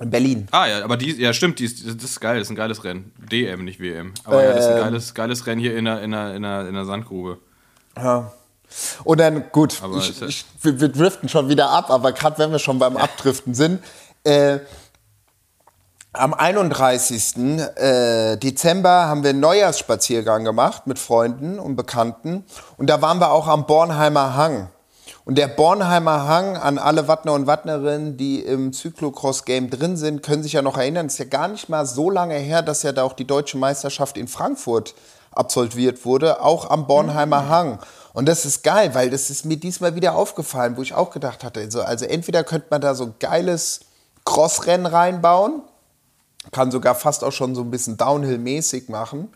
In 0.00 0.10
Berlin. 0.10 0.48
Ah 0.50 0.66
ja, 0.66 0.84
aber 0.84 0.96
die, 0.96 1.12
ja 1.12 1.32
stimmt, 1.32 1.58
die 1.58 1.64
ist, 1.64 1.84
das 1.84 2.10
ist 2.10 2.20
geil, 2.20 2.38
das 2.38 2.46
ist 2.46 2.50
ein 2.50 2.56
geiles 2.56 2.84
Rennen. 2.84 3.12
DM, 3.30 3.64
nicht 3.64 3.80
WM. 3.80 4.14
Aber 4.24 4.42
ja, 4.42 4.52
das 4.52 4.64
ist 4.64 4.70
ein 4.70 4.76
Ähm. 4.78 4.84
geiles, 4.84 5.14
geiles 5.14 5.46
Rennen 5.46 5.60
hier 5.60 5.76
in 5.76 5.84
der, 5.84 6.02
in 6.02 6.10
der, 6.12 6.34
in 6.34 6.42
der, 6.42 6.68
in 6.68 6.74
der 6.74 6.84
Sandgrube. 6.84 7.38
Ja. 7.96 8.32
Und 9.04 9.18
dann, 9.18 9.50
gut, 9.50 9.80
ich, 9.96 10.22
ich, 10.22 10.44
wir, 10.62 10.80
wir 10.80 10.88
driften 10.88 11.28
schon 11.28 11.48
wieder 11.48 11.70
ab, 11.70 11.90
aber 11.90 12.12
gerade 12.12 12.38
wenn 12.38 12.52
wir 12.52 12.58
schon 12.58 12.78
beim 12.78 12.96
Abdriften 12.96 13.54
sind, 13.54 13.82
äh, 14.24 14.58
am 16.12 16.34
31. 16.34 17.58
Äh, 17.76 18.36
Dezember 18.36 19.06
haben 19.08 19.22
wir 19.22 19.30
einen 19.30 19.40
Neujahrsspaziergang 19.40 20.44
gemacht 20.44 20.86
mit 20.86 20.98
Freunden 20.98 21.58
und 21.58 21.76
Bekannten 21.76 22.44
und 22.76 22.88
da 22.88 23.02
waren 23.02 23.18
wir 23.18 23.30
auch 23.30 23.46
am 23.46 23.66
Bornheimer 23.66 24.34
Hang. 24.34 24.68
Und 25.24 25.36
der 25.36 25.48
Bornheimer 25.48 26.26
Hang, 26.26 26.56
an 26.56 26.78
alle 26.78 27.06
Wattner 27.06 27.34
und 27.34 27.46
Wattnerinnen, 27.46 28.16
die 28.16 28.40
im 28.40 28.72
Cyclocross-Game 28.72 29.68
drin 29.68 29.98
sind, 29.98 30.22
können 30.22 30.42
sich 30.42 30.54
ja 30.54 30.62
noch 30.62 30.78
erinnern, 30.78 31.06
es 31.06 31.14
ist 31.14 31.18
ja 31.18 31.24
gar 31.26 31.48
nicht 31.48 31.68
mal 31.68 31.84
so 31.84 32.08
lange 32.08 32.36
her, 32.36 32.62
dass 32.62 32.82
ja 32.82 32.92
da 32.92 33.02
auch 33.02 33.12
die 33.12 33.26
deutsche 33.26 33.58
Meisterschaft 33.58 34.16
in 34.16 34.26
Frankfurt 34.26 34.94
absolviert 35.32 36.06
wurde, 36.06 36.40
auch 36.42 36.70
am 36.70 36.86
Bornheimer 36.86 37.50
Hang. 37.50 37.78
Und 38.14 38.26
das 38.26 38.46
ist 38.46 38.64
geil, 38.64 38.94
weil 38.94 39.10
das 39.10 39.28
ist 39.28 39.44
mir 39.44 39.58
diesmal 39.58 39.94
wieder 39.94 40.14
aufgefallen, 40.14 40.78
wo 40.78 40.82
ich 40.82 40.94
auch 40.94 41.10
gedacht 41.10 41.44
hatte, 41.44 41.60
also, 41.60 41.82
also 41.82 42.06
entweder 42.06 42.42
könnte 42.42 42.68
man 42.70 42.80
da 42.80 42.94
so 42.94 43.12
geiles 43.20 43.80
Crossrennen 44.24 44.86
reinbauen, 44.86 45.62
kann 46.50 46.70
sogar 46.70 46.94
fast 46.94 47.24
auch 47.24 47.32
schon 47.32 47.54
so 47.54 47.62
ein 47.62 47.70
bisschen 47.70 47.96
Downhill-mäßig 47.96 48.88
machen. 48.88 49.28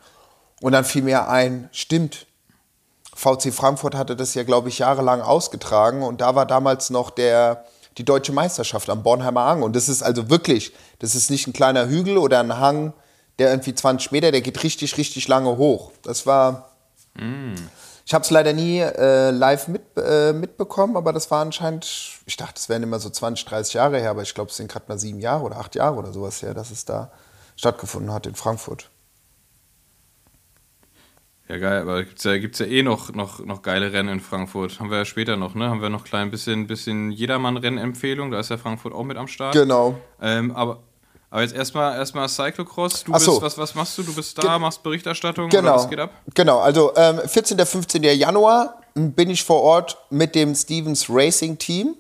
Und 0.61 0.73
dann 0.73 0.85
fiel 0.85 1.03
mir 1.03 1.29
ein, 1.29 1.69
stimmt, 1.73 2.27
VC 3.15 3.53
Frankfurt 3.53 3.95
hatte 3.95 4.17
das 4.17 4.35
ja, 4.35 4.43
glaube 4.43 4.69
ich, 4.69 4.79
jahrelang 4.79 5.21
ausgetragen 5.21 6.03
und 6.03 6.21
da 6.21 6.35
war 6.35 6.47
damals 6.47 6.91
noch 6.91 7.11
der, 7.11 7.65
die 7.99 8.05
deutsche 8.05 8.33
Meisterschaft 8.33 8.89
am 8.89 9.03
Bornheimer 9.03 9.45
Hang. 9.45 9.63
Und 9.63 9.77
das 9.77 9.89
ist 9.89 10.03
also 10.03 10.31
wirklich, 10.31 10.73
das 11.01 11.15
ist 11.15 11.31
nicht 11.31 11.47
ein 11.47 11.53
kleiner 11.53 11.89
Hügel 11.89 12.17
oder 12.17 12.41
ein 12.41 12.59
Hang, 12.59 12.95
der 13.39 13.51
irgendwie 13.51 13.75
20 13.75 14.13
Meter, 14.13 14.33
der 14.33 14.41
geht 14.41 14.63
richtig, 14.63 14.97
richtig 14.97 15.29
lange 15.29 15.57
hoch. 15.57 15.93
Das 16.03 16.27
war. 16.27 16.71
Ich 18.05 18.15
habe 18.15 18.25
es 18.25 18.31
leider 18.31 18.53
nie 18.53 18.81
äh, 18.81 19.31
live 19.31 19.69
mit, 19.69 19.83
äh, 19.97 20.33
mitbekommen, 20.33 20.97
aber 20.97 21.13
das 21.13 21.31
war 21.31 21.43
anscheinend, 21.43 21.87
ich 22.27 22.37
dachte, 22.37 22.55
es 22.57 22.69
wären 22.69 22.83
immer 22.83 22.99
so 22.99 23.11
20, 23.11 23.45
30 23.45 23.75
Jahre 23.75 24.01
her, 24.01 24.11
aber 24.11 24.23
ich 24.23 24.35
glaube, 24.35 24.51
es 24.51 24.57
sind 24.57 24.71
gerade 24.71 24.87
mal 24.89 24.99
sieben 24.99 25.21
Jahre 25.21 25.45
oder 25.45 25.59
acht 25.59 25.75
Jahre 25.75 25.97
oder 25.97 26.13
sowas 26.13 26.43
her, 26.43 26.55
dass 26.55 26.71
es 26.71 26.85
da 26.85 27.13
stattgefunden 27.57 28.13
hat 28.13 28.27
in 28.27 28.35
Frankfurt. 28.35 28.91
Ja, 31.49 31.59
geil, 31.59 31.83
aber 31.83 32.03
gibt's 32.05 32.25
ja, 32.25 32.39
gibt's 32.39 32.61
ja 32.61 32.67
eh 32.67 32.83
noch, 32.83 33.13
noch, 33.13 33.41
noch 33.41 33.63
geile 33.63 33.93
Rennen 33.93 34.09
in 34.09 34.21
Frankfurt. 34.21 34.81
Haben 34.81 34.91
wir 34.91 34.99
ja 34.99 35.05
später 35.05 35.37
noch, 35.37 35.55
ne? 35.55 35.69
Haben 35.69 35.83
wir 35.83 35.91
noch 35.91 36.05
klein 36.05 36.31
bisschen, 36.31 36.67
bisschen 36.67 37.11
Jedermann-Rennempfehlung, 37.11 38.31
da 38.31 38.41
ist 38.41 38.49
ja 38.49 38.57
Frankfurt 38.57 38.95
auch 38.95 39.05
mit 39.05 39.17
am 39.17 39.29
Start. 39.29 39.53
Genau. 39.53 39.99
Ähm, 40.21 40.53
aber, 40.53 40.83
aber 41.33 41.43
jetzt 41.43 41.55
erstmal 41.55 41.97
erstmal 41.97 42.29
Cyclocross. 42.29 43.05
Du 43.05 43.19
so. 43.19 43.33
bist, 43.33 43.43
was, 43.43 43.59
was 43.59 43.75
machst 43.75 43.97
du? 43.99 44.03
Du 44.03 44.15
bist 44.15 44.37
da, 44.39 44.43
Ge- 44.43 44.59
machst 44.59 44.83
Berichterstattung 44.83 45.49
Genau. 45.49 45.75
was 45.77 45.89
geht 45.89 45.99
ab? 45.99 46.11
Genau, 46.35 46.61
also 46.61 46.93
ähm, 46.95 47.21
14. 47.27 47.59
15. 47.59 48.03
Januar 48.05 48.79
bin 48.95 49.31
ich 49.31 49.43
vor 49.43 49.63
Ort 49.63 49.97
mit 50.11 50.35
dem 50.35 50.55
Stevens 50.55 51.07
Racing 51.09 51.57
Team. 51.59 51.97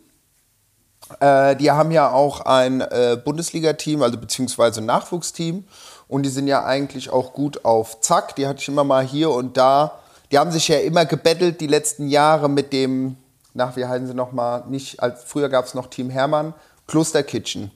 Äh, 1.20 1.56
die 1.56 1.70
haben 1.70 1.90
ja 1.90 2.10
auch 2.12 2.42
ein 2.42 2.80
äh, 2.82 3.18
Bundesliga-Team, 3.22 4.02
also 4.02 4.18
beziehungsweise 4.18 4.80
ein 4.80 4.86
Nachwuchsteam. 4.86 5.64
und 6.08 6.22
die 6.24 6.28
sind 6.28 6.46
ja 6.46 6.64
eigentlich 6.64 7.08
auch 7.10 7.32
gut 7.32 7.64
auf 7.64 8.00
Zack. 8.02 8.36
Die 8.36 8.46
hatte 8.46 8.60
ich 8.60 8.68
immer 8.68 8.84
mal 8.84 9.02
hier 9.04 9.30
und 9.30 9.56
da. 9.56 9.98
Die 10.30 10.38
haben 10.38 10.50
sich 10.52 10.68
ja 10.68 10.78
immer 10.78 11.04
gebettelt 11.06 11.60
die 11.60 11.66
letzten 11.66 12.08
Jahre 12.08 12.48
mit 12.48 12.72
dem, 12.72 13.16
nach 13.54 13.76
wie 13.76 13.84
heißen 13.86 14.06
sie 14.06 14.14
nochmal, 14.14 14.64
nicht, 14.68 15.02
als 15.02 15.24
früher 15.24 15.48
gab 15.48 15.64
es 15.66 15.74
noch 15.74 15.88
Team 15.88 16.08
Hermann, 16.10 16.54
Kloster 16.86 17.22
Kitchen. 17.22 17.70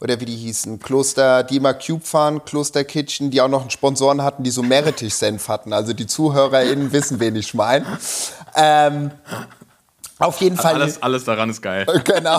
Oder 0.00 0.18
wie 0.18 0.24
die 0.24 0.36
hießen. 0.36 0.80
Kloster, 0.80 1.42
die 1.42 1.56
immer 1.56 1.74
Cube 1.74 2.04
fahren, 2.04 2.42
Kloster 2.44 2.84
Kitchen, 2.84 3.30
die 3.30 3.40
auch 3.40 3.48
noch 3.48 3.60
einen 3.60 3.70
Sponsoren 3.70 4.22
hatten, 4.22 4.42
die 4.42 4.50
so 4.50 4.62
Meerrettich-Senf 4.62 5.48
hatten. 5.48 5.72
Also 5.72 5.92
die 5.92 6.06
ZuhörerInnen 6.06 6.92
wissen, 6.92 7.20
wen 7.20 7.36
ich 7.36 7.52
meine. 7.52 7.84
Ähm, 8.56 9.10
auf 10.20 10.38
jeden 10.42 10.56
Fall. 10.56 10.74
Alles, 10.74 11.02
alles 11.02 11.24
daran 11.24 11.48
ist 11.48 11.62
geil. 11.62 11.86
Genau. 12.04 12.38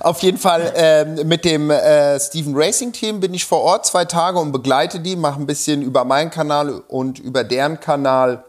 Auf 0.00 0.20
jeden 0.22 0.38
Fall 0.38 0.72
ähm, 0.74 1.28
mit 1.28 1.44
dem 1.44 1.70
äh, 1.70 2.18
Steven 2.18 2.54
Racing 2.56 2.92
Team 2.92 3.20
bin 3.20 3.34
ich 3.34 3.44
vor 3.44 3.60
Ort 3.60 3.86
zwei 3.86 4.04
Tage 4.04 4.38
und 4.38 4.50
begleite 4.50 4.98
die, 4.98 5.14
mache 5.14 5.40
ein 5.40 5.46
bisschen 5.46 5.82
über 5.82 6.04
meinen 6.04 6.30
Kanal 6.30 6.82
und 6.88 7.20
über 7.20 7.44
deren 7.44 7.78
Kanal 7.78 8.44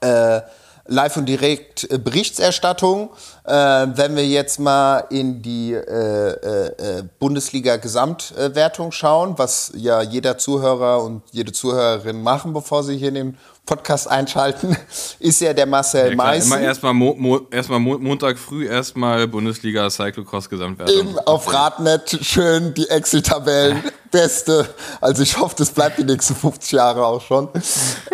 äh, 0.00 0.40
live 0.86 1.16
und 1.16 1.26
direkt 1.26 1.90
äh, 1.90 1.98
Berichterstattung. 1.98 3.10
Äh, 3.44 3.52
wenn 3.52 4.16
wir 4.16 4.26
jetzt 4.26 4.58
mal 4.60 5.04
in 5.10 5.42
die 5.42 5.72
äh, 5.72 5.80
äh, 5.80 6.98
äh, 6.98 7.02
Bundesliga-Gesamtwertung 7.18 8.92
schauen, 8.92 9.34
was 9.36 9.72
ja 9.74 10.02
jeder 10.02 10.38
Zuhörer 10.38 11.02
und 11.02 11.22
jede 11.32 11.52
Zuhörerin 11.52 12.22
machen, 12.22 12.52
bevor 12.52 12.82
sie 12.84 12.96
hier 12.96 13.08
in 13.08 13.14
den 13.14 13.38
Podcast 13.66 14.10
einschalten, 14.10 14.76
ist 15.20 15.40
ja 15.40 15.52
der 15.52 15.66
Marcel 15.66 16.16
Ja, 16.16 16.32
immer 16.32 16.58
erstmal 16.60 16.92
Mo 16.92 17.14
Mo 17.16 17.40
erstmal 17.50 17.78
Mo 17.78 17.98
Montag 17.98 18.38
früh 18.38 18.66
erstmal 18.68 19.28
Bundesliga 19.28 19.88
Cyclocross 19.88 20.48
Gesamtwertung. 20.48 21.18
Auf 21.20 21.52
Radnet 21.52 22.18
schön 22.22 22.74
die 22.74 22.88
Excel-Tabellen. 22.88 23.82
Beste. 24.10 24.68
Also 25.00 25.22
ich 25.22 25.38
hoffe, 25.38 25.54
das 25.58 25.70
bleibt 25.70 25.98
die 25.98 26.04
nächsten 26.04 26.34
50 26.34 26.72
Jahre 26.72 27.04
auch 27.06 27.22
schon. 27.22 27.48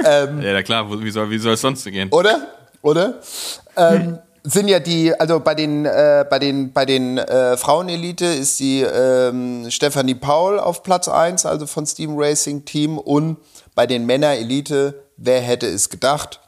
Ähm, 0.04 0.42
Ja, 0.42 0.52
na 0.52 0.62
klar, 0.62 0.86
wie 1.02 1.10
soll, 1.10 1.30
wie 1.30 1.38
soll 1.38 1.54
es 1.54 1.60
sonst 1.62 1.84
gehen? 1.84 2.10
oder? 2.12 2.55
Oder? 2.86 3.14
Ähm, 3.76 4.20
sind 4.44 4.68
ja 4.68 4.78
die, 4.78 5.12
also 5.18 5.40
bei 5.40 5.56
den, 5.56 5.86
äh, 5.86 6.24
bei 6.30 6.38
den, 6.38 6.72
bei 6.72 6.86
den 6.86 7.18
äh, 7.18 7.56
Frauenelite 7.56 8.26
ist 8.26 8.60
die 8.60 8.82
ähm, 8.82 9.68
Stefanie 9.70 10.14
Paul 10.14 10.60
auf 10.60 10.84
Platz 10.84 11.08
1, 11.08 11.46
also 11.46 11.66
von 11.66 11.84
Steam 11.84 12.16
Racing 12.16 12.64
Team. 12.64 12.96
Und 12.96 13.38
bei 13.74 13.88
den 13.88 14.06
Männerelite, 14.06 15.02
wer 15.16 15.40
hätte 15.40 15.66
es 15.66 15.90
gedacht? 15.90 16.38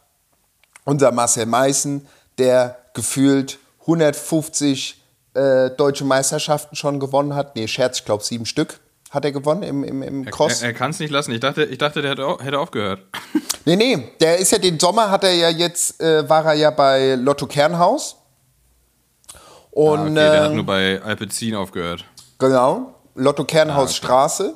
Unser 0.84 1.10
Marcel 1.10 1.46
Meißen, 1.46 2.06
der 2.38 2.78
gefühlt 2.94 3.58
150 3.80 5.02
äh, 5.34 5.70
deutsche 5.70 6.04
Meisterschaften 6.04 6.76
schon 6.76 7.00
gewonnen 7.00 7.34
hat. 7.34 7.56
Nee, 7.56 7.66
Scherz, 7.66 7.98
ich 7.98 8.04
glaube 8.04 8.22
sieben 8.22 8.46
Stück 8.46 8.78
hat 9.10 9.24
er 9.24 9.32
gewonnen 9.32 9.62
im, 9.62 9.84
im, 9.84 10.02
im 10.02 10.24
Cross. 10.26 10.62
Er, 10.62 10.68
er 10.68 10.74
kann 10.74 10.90
es 10.90 10.98
nicht 10.98 11.10
lassen. 11.10 11.32
Ich 11.32 11.40
dachte, 11.40 11.64
ich 11.64 11.78
dachte 11.78 12.02
der 12.02 12.10
hätte, 12.12 12.36
hätte 12.40 12.58
aufgehört. 12.58 13.00
Nee, 13.64 13.76
nee, 13.76 14.08
der 14.18 14.38
ist 14.38 14.50
ja 14.50 14.56
den 14.56 14.80
Sommer 14.80 15.10
hat 15.10 15.24
er 15.24 15.34
ja 15.34 15.50
jetzt, 15.50 16.00
äh, 16.00 16.26
war 16.26 16.42
er 16.46 16.54
ja 16.54 16.70
bei 16.70 17.16
Lotto 17.16 17.46
Kernhaus. 17.46 18.16
Und 19.70 19.98
Ah, 19.98 20.02
okay, 20.04 20.14
der 20.14 20.42
hat 20.44 20.50
äh, 20.52 20.54
nur 20.54 20.64
bei 20.64 21.02
Alpecin 21.02 21.54
aufgehört. 21.54 22.02
genau, 22.38 22.94
Lotto 23.14 23.44
Kernhaus 23.44 23.94
Straße. 23.94 24.54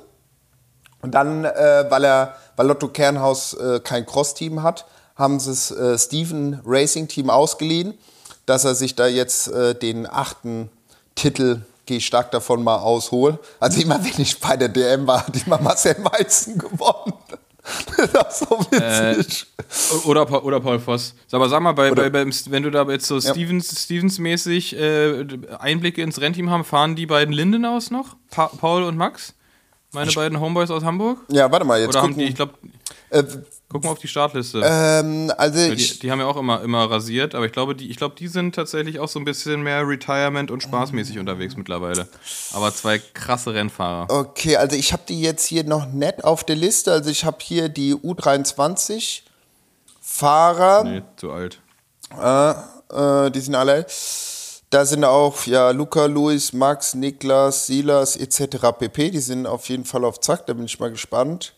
Und 1.03 1.13
dann, 1.15 1.45
äh, 1.45 1.85
weil 1.91 2.05
er, 2.05 2.37
weil 2.57 2.67
Lotto 2.69 2.89
Kernhaus 2.89 3.53
äh, 3.55 3.81
kein 3.81 4.07
Cross-Team 4.07 4.63
hat, 4.63 4.87
haben 5.17 5.39
sie 5.41 5.51
das 5.51 5.71
äh, 5.73 5.99
Steven 5.99 6.61
Racing 6.65 7.07
Team 7.09 7.29
ausgeliehen, 7.29 7.99
dass 8.47 8.65
er 8.65 8.75
sich 8.75 8.95
da 8.97 9.07
jetzt 9.07 9.49
äh, 9.49 9.75
den 9.75 10.09
achten 10.09 10.71
Titel, 11.17 11.61
gehe 11.87 11.99
ich 11.99 12.07
stark 12.07 12.31
davon 12.31 12.63
mal 12.63 12.77
ausholen. 12.77 13.39
Also 13.61 13.81
immer 13.81 14.03
wenn 14.05 14.21
ich 14.21 14.39
bei 14.39 14.57
der 14.57 14.69
DM 14.69 15.07
war, 15.07 15.27
hat 15.27 15.47
immer 15.47 15.61
Marcel 15.61 15.97
Meißen 16.01 16.59
gewonnen. 16.59 17.13
das 18.13 18.41
ist 18.41 18.49
so 18.49 18.59
witzig. 18.71 19.47
Oder, 20.05 20.27
Pa- 20.27 20.39
oder 20.41 20.59
Paul 20.61 20.81
Voss. 20.81 21.15
Aber 21.31 21.49
sag 21.49 21.61
mal, 21.63 21.73
bei, 21.73 21.93
bei, 21.93 22.11
beim, 22.11 22.33
wenn 22.47 22.63
du 22.65 22.71
da 22.71 22.83
jetzt 22.91 23.07
so 23.07 23.19
Ja. 23.19 23.31
Stevens, 23.33 23.71
Stevens-mäßig 23.85 24.77
äh, 24.77 25.25
Einblicke 25.61 26.03
ins 26.03 26.21
Rennteam 26.21 26.51
haben, 26.51 26.65
fahren 26.65 26.97
die 26.97 27.07
beiden 27.07 27.33
Lindenaus 27.33 27.91
noch? 27.93 28.17
Pa 28.31 28.49
Paul 28.49 28.83
und 28.83 28.97
Max? 28.97 29.35
Meine 29.93 30.11
beiden 30.11 30.41
Homeboys 30.41 30.71
aus 30.71 30.83
Hamburg? 30.85 31.19
ja, 31.29 31.53
warte 31.53 31.67
mal, 31.67 31.79
jetzt 31.79 31.91
Oder 31.91 32.01
haben 32.03 32.09
gucken. 32.11 32.23
die, 32.25 32.29
ich 32.31 32.35
glaube, 32.35 32.55
äh, 33.13 33.25
guck 33.69 33.85
mal 33.85 33.91
auf 33.91 33.99
die 33.99 34.09
Startliste. 34.09 34.61
ähm, 34.65 35.33
also 35.37 35.59
ich, 35.73 35.95
die, 35.95 35.99
die 36.01 36.11
haben 36.11 36.19
ja 36.21 36.27
auch 36.27 36.37
immer, 36.37 36.63
immer 36.63 36.91
rasiert, 36.91 37.35
aber 37.35 37.47
ich 37.47 37.53
glaube, 37.53 37.75
die, 37.75 37.91
ich 37.91 37.97
glaube, 37.97 38.15
die 38.19 38.29
sind 38.29 38.55
tatsächlich 38.55 38.99
auch 39.01 39.09
so 39.09 39.19
ein 39.19 39.25
bisschen 39.25 39.63
mehr 39.63 39.87
Retirement 39.87 40.51
und 40.51 40.63
spaßmäßig 40.63 41.19
unterwegs 41.19 41.57
mittlerweile. 41.57 42.09
Aber 42.53 42.75
zwei 42.75 42.99
krasse 42.99 43.55
Rennfahrer. 43.55 44.11
Okay, 44.13 44.57
also 44.57 44.77
ich 44.77 44.93
habe 44.93 45.03
die 45.09 45.21
jetzt 45.21 45.47
hier 45.47 45.65
noch 45.65 45.87
nett 45.93 46.25
auf 46.25 46.45
der 46.45 46.57
Liste. 46.57 46.93
Also 46.93 47.11
ich 47.11 47.25
habe 47.25 47.39
hier 47.41 47.69
die 47.69 47.95
U23 47.95 49.23
Fahrer, 50.01 50.85
Nee, 50.85 51.03
zu 51.17 51.31
alt. 51.31 51.61
äh, 52.21 52.51
äh, 53.27 53.31
die 53.31 53.41
sind 53.41 53.55
alle. 53.55 53.87
Da 54.71 54.85
sind 54.87 55.05
auch 55.05 55.45
ja 55.47 55.71
Luca, 55.71 56.07
Luis, 56.07 56.53
Max, 56.53 56.95
Niklas, 56.95 57.67
Silas 57.67 58.17
etc. 58.17 58.73
pp. 58.79 59.11
Die 59.11 59.21
sind 59.21 59.47
auf 59.47 59.69
jeden 59.69 59.85
Fall 59.85 60.05
auf 60.05 60.19
Zack. 60.21 60.47
Da 60.47 60.55
bin 60.55 60.65
ich 60.65 60.81
mal 60.81 60.91
gespannt. 60.91 61.55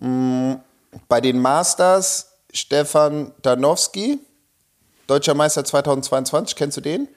Mm, 0.00 0.54
bei 1.08 1.20
den 1.20 1.38
Masters 1.40 2.32
Stefan 2.52 3.32
Danowski, 3.42 4.18
deutscher 5.06 5.34
Meister 5.34 5.64
2022. 5.64 6.56
Kennst 6.56 6.76
du 6.76 6.80
den? 6.80 7.08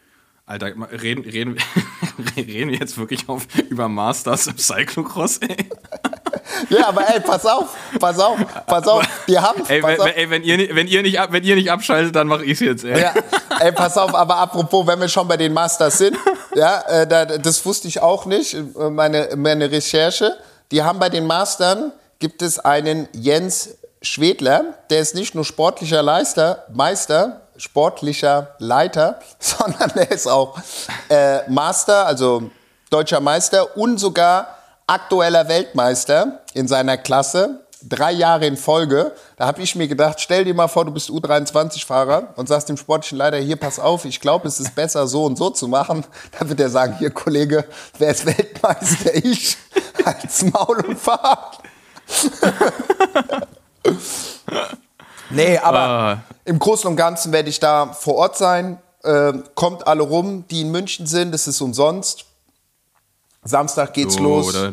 Alter, 0.45 0.67
reden, 0.91 1.23
reden, 1.23 1.57
reden 2.35 2.69
wir 2.71 2.77
jetzt 2.77 2.97
wirklich 2.97 3.29
auf, 3.29 3.47
über 3.69 3.87
Masters 3.87 4.47
im 4.47 4.57
Cyclocross, 4.57 5.37
ey? 5.39 5.55
Ja, 6.69 6.87
aber 6.89 7.07
ey, 7.09 7.19
pass 7.19 7.45
auf, 7.45 7.75
pass 7.99 8.19
auf, 8.19 8.37
pass 8.67 8.87
auf. 8.87 9.03
Die 9.27 9.37
haben, 9.39 9.63
Ey, 9.67 9.81
pass 9.81 9.91
wenn, 9.93 10.01
auf. 10.01 10.15
ey 10.15 10.29
wenn, 10.29 10.43
ihr, 10.43 10.57
nicht- 10.57 10.75
wenn, 10.75 10.87
ihr 10.87 11.01
nicht, 11.01 11.19
wenn 11.31 11.43
ihr 11.43 11.55
nicht 11.55 11.71
abschaltet, 11.71 12.15
dann 12.15 12.27
mache 12.27 12.45
ich 12.45 12.59
jetzt, 12.59 12.83
ey. 12.85 13.01
Ja, 13.01 13.13
ey, 13.59 13.71
pass 13.71 13.97
auf, 13.97 14.13
aber 14.13 14.37
apropos, 14.37 14.85
wenn 14.85 14.99
wir 14.99 15.07
schon 15.07 15.27
bei 15.27 15.35
den 15.37 15.51
Masters 15.53 15.97
sind, 15.97 16.17
ja, 16.55 16.81
äh, 16.81 17.07
da, 17.07 17.25
das 17.25 17.65
wusste 17.65 17.87
ich 17.87 18.01
auch 18.01 18.25
nicht, 18.25 18.53
äh, 18.53 18.89
meine, 18.89 19.29
meine 19.35 19.71
Recherche. 19.71 20.37
Die 20.71 20.83
haben 20.83 20.99
bei 20.99 21.09
den 21.09 21.25
Mastern, 21.25 21.91
gibt 22.23 22.41
es 22.41 22.57
einen 22.57 23.09
Jens 23.11 23.71
Schwedler, 24.01 24.75
der 24.89 25.01
ist 25.01 25.13
nicht 25.13 25.35
nur 25.35 25.43
sportlicher 25.43 26.01
Leister, 26.01 26.63
Meister, 26.71 27.41
sportlicher 27.57 28.55
Leiter, 28.59 29.19
sondern 29.39 29.91
der 29.93 30.09
ist 30.09 30.27
auch 30.27 30.57
äh, 31.09 31.39
Master, 31.49 32.05
also 32.05 32.49
deutscher 32.89 33.19
Meister 33.19 33.75
und 33.75 33.97
sogar 33.97 34.57
aktueller 34.87 35.49
Weltmeister 35.49 36.39
in 36.53 36.69
seiner 36.69 36.95
Klasse. 36.95 37.59
Drei 37.81 38.13
Jahre 38.13 38.45
in 38.45 38.55
Folge. 38.55 39.11
Da 39.35 39.45
habe 39.45 39.61
ich 39.61 39.75
mir 39.75 39.89
gedacht, 39.89 40.21
stell 40.21 40.45
dir 40.45 40.53
mal 40.53 40.69
vor, 40.69 40.85
du 40.85 40.91
bist 40.91 41.09
U23-Fahrer 41.09 42.29
und 42.37 42.47
sagst 42.47 42.69
dem 42.69 42.77
sportlichen 42.77 43.17
Leiter, 43.17 43.35
hier, 43.39 43.57
pass 43.57 43.81
auf, 43.81 44.05
ich 44.05 44.21
glaube, 44.21 44.47
es 44.47 44.61
ist 44.61 44.73
besser, 44.73 45.07
so 45.07 45.25
und 45.25 45.37
so 45.37 45.49
zu 45.49 45.67
machen. 45.67 46.05
Da 46.39 46.47
wird 46.47 46.61
er 46.61 46.69
sagen, 46.69 46.95
hier, 46.97 47.11
Kollege, 47.11 47.65
wer 47.97 48.11
ist 48.11 48.25
Weltmeister? 48.25 49.13
Ich. 49.25 49.57
Als 50.05 50.43
Maul 50.43 50.85
und 50.85 50.97
fahr. 50.97 51.51
nee, 55.29 55.57
aber 55.57 55.79
Ah. 55.79 56.23
im 56.45 56.59
Großen 56.59 56.87
und 56.89 56.95
Ganzen 56.95 57.31
werde 57.31 57.49
ich 57.49 57.59
da 57.59 57.87
vor 57.93 58.15
Ort 58.15 58.37
sein. 58.37 58.79
Ähm, 59.03 59.43
kommt 59.55 59.85
alle 59.85 60.03
rum, 60.03 60.45
die 60.49 60.61
in 60.61 60.71
München 60.71 61.05
sind, 61.07 61.33
das 61.33 61.47
ist 61.47 61.59
umsonst. 61.59 62.25
Samstag 63.43 63.93
geht's 63.93 64.13
So, 64.15 64.23
los 64.23 64.53
da- 64.53 64.71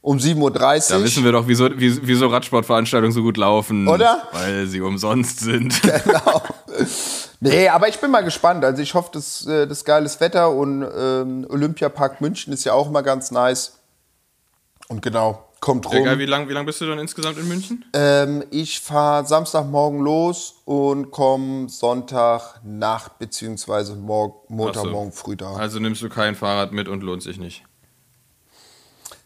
um 0.00 0.18
7.30 0.18 0.88
Da 0.88 0.96
Uhr. 0.98 1.04
wissen 1.04 1.24
wir 1.24 1.32
doch, 1.32 1.46
wieso, 1.46 1.68
wie- 1.78 2.06
wieso 2.06 2.28
Radsportveranstaltungen 2.28 3.12
so 3.12 3.22
gut 3.22 3.36
laufen. 3.36 3.86
Oder? 3.88 4.22
Weil 4.32 4.66
sie 4.66 4.80
umsonst 4.80 5.40
sind. 5.40 5.82
genau. 5.82 6.42
Nee, 7.40 7.68
aber 7.68 7.88
ich 7.88 7.98
bin 8.00 8.10
mal 8.10 8.22
gespannt. 8.24 8.64
Also 8.64 8.80
ich 8.80 8.94
hoffe, 8.94 9.10
das, 9.12 9.44
äh, 9.46 9.66
das 9.66 9.84
geiles 9.84 10.20
Wetter 10.20 10.50
und 10.52 10.82
ähm, 10.96 11.46
Olympiapark 11.50 12.20
München 12.22 12.52
ist 12.54 12.64
ja 12.64 12.72
auch 12.72 12.86
immer 12.88 13.02
ganz 13.02 13.30
nice. 13.30 13.72
Und 14.88 15.02
genau, 15.02 15.44
kommt 15.66 15.92
rum. 15.92 16.04
geil, 16.04 16.18
wie 16.20 16.26
lange 16.26 16.48
wie 16.48 16.52
lang 16.52 16.64
bist 16.64 16.80
du 16.80 16.86
dann 16.86 17.00
insgesamt 17.00 17.38
in 17.38 17.48
München? 17.48 17.84
Ähm, 17.92 18.44
ich 18.52 18.78
fahre 18.78 19.26
Samstagmorgen 19.26 20.00
los 20.00 20.54
und 20.64 21.10
komme 21.10 21.68
Sonntagnacht 21.68 23.12
morg 23.98 24.48
Montagmorgen 24.48 25.10
früh 25.10 25.34
da. 25.34 25.54
Also 25.54 25.80
nimmst 25.80 26.02
du 26.02 26.08
kein 26.08 26.36
Fahrrad 26.36 26.70
mit 26.70 26.86
und 26.86 27.02
lohnt 27.02 27.22
sich 27.22 27.38
nicht. 27.38 27.64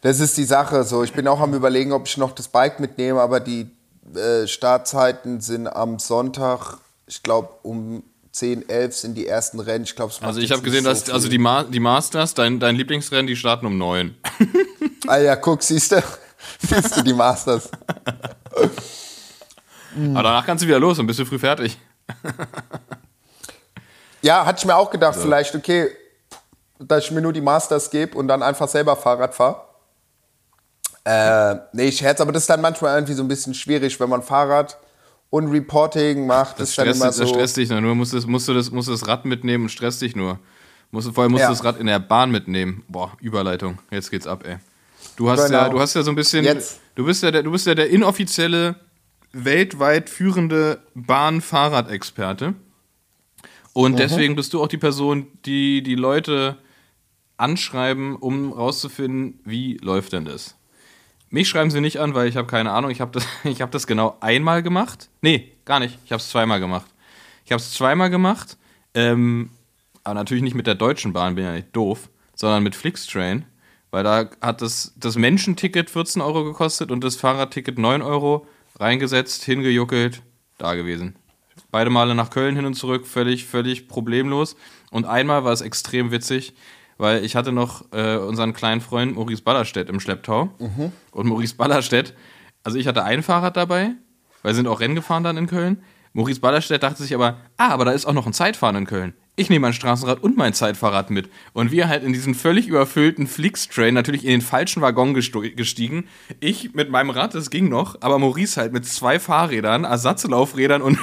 Das 0.01 0.19
ist 0.19 0.39
die 0.39 0.45
Sache. 0.45 0.85
So, 0.85 1.03
ich 1.03 1.13
bin 1.13 1.29
auch 1.29 1.41
am 1.41 1.53
überlegen, 1.53 1.93
ob 1.93 2.07
ich 2.07 2.17
noch 2.17 2.33
das 2.33 2.49
Bike 2.49 2.81
mitnehme, 2.81 3.21
aber 3.21 3.41
die 3.41 3.71
äh, 4.15 4.47
Startzeiten 4.47 5.43
sind 5.43 5.67
am 5.67 5.99
Sonntag, 5.99 6.79
ich 7.07 7.23
glaube 7.23 7.51
um 7.63 8.03
10, 8.33 8.67
11 8.67 8.97
sind 8.97 9.15
die 9.15 9.27
ersten 9.27 9.61
Rennen. 9.61 9.85
Ich 9.85 9.95
glaube, 9.95 10.15
Also 10.23 10.41
ich 10.41 10.53
habe 10.53 10.63
gesehen, 10.63 10.85
dass 10.85 11.11
also 11.11 11.29
die, 11.29 11.37
Ma 11.37 11.65
die 11.65 11.81
Masters, 11.81 12.33
dein, 12.33 12.61
dein 12.61 12.77
Lieblingsrennen, 12.77 13.27
die 13.27 13.37
starten 13.37 13.67
um 13.67 13.77
neun. 13.77 14.15
Ah 15.07 15.19
ja, 15.19 15.35
guck, 15.35 15.63
siehst 15.63 15.93
du, 15.93 16.03
siehst 16.59 16.97
du 16.97 17.03
die 17.03 17.13
Masters. 17.15 17.71
Aber 20.15 20.23
danach 20.23 20.47
kannst 20.47 20.63
du 20.63 20.69
wieder 20.69 20.79
los 20.79 20.99
und 20.99 21.07
bist 21.07 21.19
du 21.19 21.25
früh 21.25 21.39
fertig. 21.39 21.79
Ja, 24.23 24.45
hatte 24.45 24.59
ich 24.59 24.67
mir 24.67 24.77
auch 24.77 24.91
gedacht, 24.91 25.19
vielleicht, 25.19 25.55
okay, 25.55 25.89
dass 26.79 27.05
ich 27.05 27.11
mir 27.11 27.23
nur 27.23 27.33
die 27.33 27.41
Masters 27.41 27.91
gebe 27.91 28.19
und 28.19 28.29
dann 28.29 28.43
einfach 28.43 28.69
selber 28.69 28.95
Fahrrad 28.95 29.35
fahre. 29.35 29.63
Äh, 31.05 31.57
nee, 31.73 31.85
ich 31.89 31.97
scherz, 31.97 32.21
aber 32.21 32.31
das 32.31 32.43
ist 32.43 32.51
dann 32.51 32.61
manchmal 32.61 32.97
irgendwie 32.97 33.15
so 33.15 33.23
ein 33.23 33.29
bisschen 33.29 33.55
schwierig, 33.55 33.99
wenn 33.99 34.11
man 34.11 34.23
Fahrrad 34.23 34.77
und 35.31 35.51
Reporting 35.51 36.27
macht. 36.27 36.61
Das, 36.61 36.69
ist 36.69 36.77
dann 36.79 36.85
stresst, 36.89 37.01
immer 37.01 37.11
dich- 37.11 37.19
das 37.19 37.29
so. 37.29 37.35
stresst 37.35 37.57
dich 37.57 37.71
nur. 37.71 37.95
Musst, 37.95 38.13
du- 38.13 38.27
musst, 38.29 38.47
du 38.47 38.53
das, 38.53 38.71
musst 38.71 38.89
du 38.89 38.93
das 38.93 39.07
Rad 39.09 39.25
mitnehmen 39.25 39.65
und 39.65 39.69
stresst 39.71 40.03
dich 40.03 40.15
nur. 40.15 40.39
Musst, 40.91 41.17
allem 41.17 41.31
musst 41.33 41.41
Ja. 41.41 41.49
du 41.49 41.55
das 41.55 41.65
Rad 41.65 41.79
in 41.79 41.87
der 41.87 41.99
Bahn 42.01 42.31
mitnehmen. 42.31 42.85
Boah, 42.89 43.13
Überleitung. 43.21 43.79
Jetzt 43.91 44.11
geht's 44.11 44.27
ab, 44.27 44.45
ey. 44.45 44.59
Du 45.21 45.29
hast, 45.29 45.49
Genau. 45.49 45.59
ja, 45.59 45.69
du 45.69 45.79
hast 45.79 45.93
ja 45.93 46.03
so 46.03 46.11
ein 46.11 46.15
bisschen. 46.17 46.47
Jetzt. 46.47 46.81
Du 46.95 47.05
bist 47.05 47.23
ja 47.23 47.31
der, 47.31 47.43
du 47.43 47.51
bist 47.51 47.67
ja 47.67 47.75
der 47.75 47.91
inoffizielle, 47.91 48.77
weltweit 49.33 50.09
führende 50.09 50.81
Bahn-Fahrradexperte. 50.95 52.55
Und 53.75 53.99
deswegen 53.99 54.35
bist 54.35 54.55
du 54.55 54.63
auch 54.63 54.67
die 54.67 54.79
Person, 54.79 55.27
die 55.45 55.83
die 55.83 55.95
Leute 55.95 56.57
anschreiben, 57.37 58.17
um 58.17 58.51
rauszufinden, 58.55 59.41
wie 59.45 59.77
läuft 59.83 60.15
denn 60.15 60.25
das. 60.25 60.57
Mich 61.29 61.51
schreiben 61.51 61.71
sie 61.71 61.83
nicht 61.83 62.01
an, 62.01 62.15
weil 62.15 62.27
ich 62.27 62.39
habe 62.39 62.47
keine 62.49 62.73
Ahnung. 62.73 62.91
Ich 62.91 63.03
habe 63.03 63.13
das, 63.13 63.27
ich 63.45 63.61
hab 63.61 63.71
das 63.73 63.87
genau 63.87 64.17
einmal 64.21 64.63
gemacht. 64.63 65.11
Nee, 65.21 65.53
gar 65.67 65.81
nicht. 65.81 65.99
Ich 66.07 66.13
habe 66.13 66.21
es 66.21 66.31
zweimal 66.31 66.61
gemacht. 66.61 66.87
Ich 67.45 67.53
habe 67.53 67.61
es 67.61 67.71
zweimal 67.75 68.09
gemacht. 68.09 68.57
Ähm, 68.95 69.51
aber 70.03 70.15
natürlich 70.15 70.43
nicht 70.43 70.55
mit 70.55 70.67
der 70.67 70.77
Deutschen 70.77 71.13
Bahn, 71.13 71.35
bin 71.35 71.45
ja 71.45 71.53
nicht 71.53 71.77
doof, 71.77 72.09
sondern 72.35 72.63
mit 72.63 72.75
Flixtrain. 72.75 73.45
Weil 73.91 74.05
da 74.05 74.31
hat 74.41 74.63
das, 74.63 74.95
das 74.97 75.17
Menschenticket 75.17 75.91
14 75.91 76.23
Euro 76.23 76.45
gekostet 76.45 76.91
und 76.91 77.03
das 77.03 77.17
Fahrradticket 77.17 77.79
9 77.79 78.03
Euro. 78.03 78.47
Reingesetzt, 78.79 79.45
hingejuckelt, 79.45 80.23
da 80.59 80.75
gewesen. 80.75 81.17
Beide 81.71 81.91
Male 81.91 82.15
nach 82.15 82.31
Köln 82.31 82.57
hin 82.57 82.65
und 82.65 82.75
zurück, 82.75 83.07
völlig, 83.07 83.47
völlig 83.47 83.89
problemlos. 83.89 84.57
Und 84.91 85.05
einmal 85.05 85.45
war 85.45 85.53
es 85.53 85.61
extrem 85.61 86.11
witzig, 86.11 86.55
weil 86.99 87.25
ich 87.25 87.37
hatte 87.37 87.53
noch 87.53 87.85
äh, 87.93 88.17
unseren 88.17 88.53
kleinen 88.53 88.81
Freund 88.81 89.15
Maurice 89.15 89.43
Ballerstedt 89.43 89.89
im 89.89 90.01
Schlepptau. 90.01 90.51
Und 91.13 91.27
Maurice 91.27 91.55
Ballerstedt, 91.55 92.15
also 92.63 92.79
ich 92.79 92.87
hatte 92.87 93.05
ein 93.05 93.23
Fahrrad 93.23 93.57
dabei, 93.57 93.93
weil 94.43 94.53
wir 94.53 94.55
sind 94.55 94.67
auch 94.67 94.81
Rennen 94.81 94.95
gefahren 94.95 95.25
dann 95.25 95.37
in 95.37 95.47
Köln. 95.47 95.83
Maurice 96.13 96.41
Ballerstedt 96.41 96.83
dachte 96.83 97.03
sich 97.03 97.15
aber, 97.15 97.39
ah, 97.57 97.69
aber 97.69 97.85
da 97.85 97.93
ist 97.93 98.07
auch 98.07 98.13
noch 98.13 98.27
ein 98.27 98.33
Zeitfahren 98.33 98.77
in 98.77 98.87
Köln. 98.87 99.15
Ich 99.37 99.49
nehme 99.49 99.63
mein 99.63 99.73
Straßenrad 99.73 100.23
und 100.23 100.37
mein 100.37 100.53
Zeitfahrrad 100.53 101.11
mit. 101.11 101.31
Und 101.53 101.71
wir 101.71 101.89
halt 101.89 102.03
in 102.03 102.13
diesen 102.13 102.35
völlig 102.35 102.67
überfüllten 102.67 103.27
Flix-Train 103.27 103.95
natürlich 103.95 104.25
in 104.25 104.31
den 104.33 104.41
falschen 104.43 104.83
Waggon 104.83 105.15
gestiegen. 105.15 106.09
Ich 106.41 106.75
mit 106.75 106.91
meinem 106.91 107.11
Rad, 107.11 107.35
das 107.35 107.49
ging 107.49 107.69
noch, 107.69 107.97
aber 108.01 108.19
Maurice 108.19 108.61
halt 108.61 108.73
mit 108.73 108.85
zwei 108.85 109.19
Fahrrädern, 109.19 109.85
Ersatzlaufrädern 109.85 110.83
und, 110.83 110.99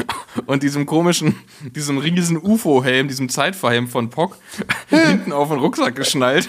und 0.46 0.62
diesem 0.62 0.86
komischen, 0.86 1.34
diesem 1.74 1.98
riesen 1.98 2.38
UFO-Helm, 2.38 3.08
diesem 3.08 3.28
Zeitfahrhelm 3.28 3.88
von 3.88 4.08
POC, 4.08 4.38
hinten 4.88 5.32
auf 5.32 5.48
den 5.50 5.58
Rucksack 5.58 5.94
geschnallt. 5.94 6.48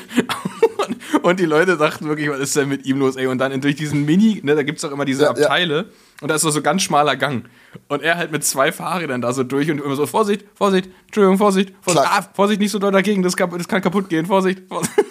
Und, 0.88 0.98
und 1.24 1.40
die 1.40 1.46
Leute 1.46 1.78
dachten 1.78 2.08
wirklich, 2.08 2.30
was 2.30 2.40
ist 2.40 2.56
denn 2.56 2.70
mit 2.70 2.86
ihm 2.86 3.00
los, 3.00 3.16
ey? 3.16 3.28
Und 3.28 3.38
dann 3.40 3.60
durch 3.62 3.76
diesen 3.76 4.06
Mini, 4.06 4.42
ne, 4.44 4.56
da 4.56 4.64
gibt 4.64 4.78
es 4.80 4.86
auch 4.86 4.92
immer 4.92 5.06
diese 5.06 5.24
Ja, 5.24 5.34
ja. 5.36 5.44
Abteile 5.44 5.90
und 6.22 6.28
da 6.30 6.36
ist 6.36 6.42
so 6.42 6.50
so 6.52 6.62
ganz 6.62 6.82
schmaler 6.84 7.16
Gang. 7.16 7.46
Und 7.88 8.02
er 8.04 8.18
halt 8.18 8.32
mit 8.32 8.44
zwei 8.44 8.72
Fahrrädern 8.72 9.22
da 9.22 9.34
so 9.34 9.44
durch 9.44 9.70
und 9.72 9.80
immer 9.82 9.96
so, 9.96 10.06
Vorsicht, 10.06 10.46
Vorsicht, 10.56 10.90
Entschuldigung, 11.08 11.38
Vorsicht, 11.38 11.74
Vorsicht, 11.82 12.06
ah, 12.08 12.22
Vorsicht, 12.34 12.60
nicht 12.60 12.72
so 12.72 12.80
doll 12.80 12.92
dagegen, 12.92 13.24
das, 13.24 13.36
kap- 13.36 13.58
das 13.58 13.68
kann 13.68 13.82
kaputt 13.82 14.10
gehen, 14.10 14.26
Vorsicht. 14.26 14.62
Vorsicht. 14.68 14.94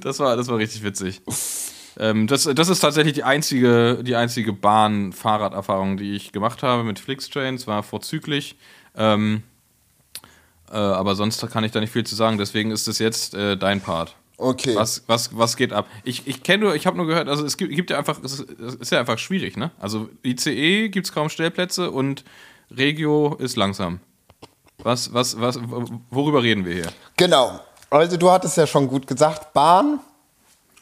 Das 0.00 0.18
war, 0.18 0.36
das 0.36 0.48
war 0.48 0.56
richtig 0.58 0.82
witzig. 0.84 1.20
Ähm, 1.98 2.26
das, 2.26 2.44
das 2.44 2.68
ist 2.68 2.80
tatsächlich 2.80 3.14
die 3.14 3.24
einzige, 3.24 4.00
die 4.02 4.16
einzige 4.16 4.52
Bahn-Fahrraderfahrung, 4.52 5.96
die 5.96 6.14
ich 6.14 6.32
gemacht 6.32 6.62
habe 6.62 6.82
mit 6.84 6.98
Flixtrain. 6.98 7.54
Es 7.54 7.66
war 7.66 7.82
vorzüglich. 7.82 8.56
Ähm, 8.96 9.42
äh, 10.70 10.76
aber 10.76 11.14
sonst 11.14 11.48
kann 11.50 11.62
ich 11.64 11.72
da 11.72 11.80
nicht 11.80 11.92
viel 11.92 12.04
zu 12.04 12.14
sagen. 12.14 12.38
Deswegen 12.38 12.70
ist 12.70 12.88
es 12.88 12.98
jetzt 12.98 13.34
äh, 13.34 13.56
dein 13.56 13.80
Part. 13.80 14.16
Okay. 14.38 14.74
Was, 14.74 15.02
was, 15.06 15.36
was 15.36 15.56
geht 15.56 15.72
ab? 15.72 15.86
Ich, 16.04 16.26
ich 16.26 16.42
kenne 16.42 16.64
nur, 16.64 16.74
ich 16.74 16.86
habe 16.86 16.96
nur 16.96 17.06
gehört, 17.06 17.28
also 17.28 17.44
es 17.44 17.56
gibt, 17.56 17.74
gibt 17.74 17.90
ja 17.90 17.98
einfach, 17.98 18.22
es 18.22 18.40
ist, 18.40 18.60
es 18.60 18.74
ist 18.74 18.92
ja 18.92 19.00
einfach 19.00 19.18
schwierig, 19.18 19.56
ne? 19.56 19.70
Also 19.78 20.08
ICE 20.22 20.90
gibt 20.90 21.06
es 21.06 21.12
kaum 21.12 21.30
Stellplätze 21.30 21.90
und 21.90 22.24
Regio 22.70 23.34
ist 23.36 23.56
langsam. 23.56 24.00
Was, 24.82 25.14
was, 25.14 25.40
was, 25.40 25.58
worüber 26.10 26.42
reden 26.42 26.66
wir 26.66 26.74
hier? 26.74 26.92
Genau. 27.16 27.60
Also 27.88 28.16
du 28.16 28.30
hattest 28.30 28.56
ja 28.58 28.66
schon 28.66 28.88
gut 28.88 29.06
gesagt, 29.06 29.54
Bahn 29.54 30.00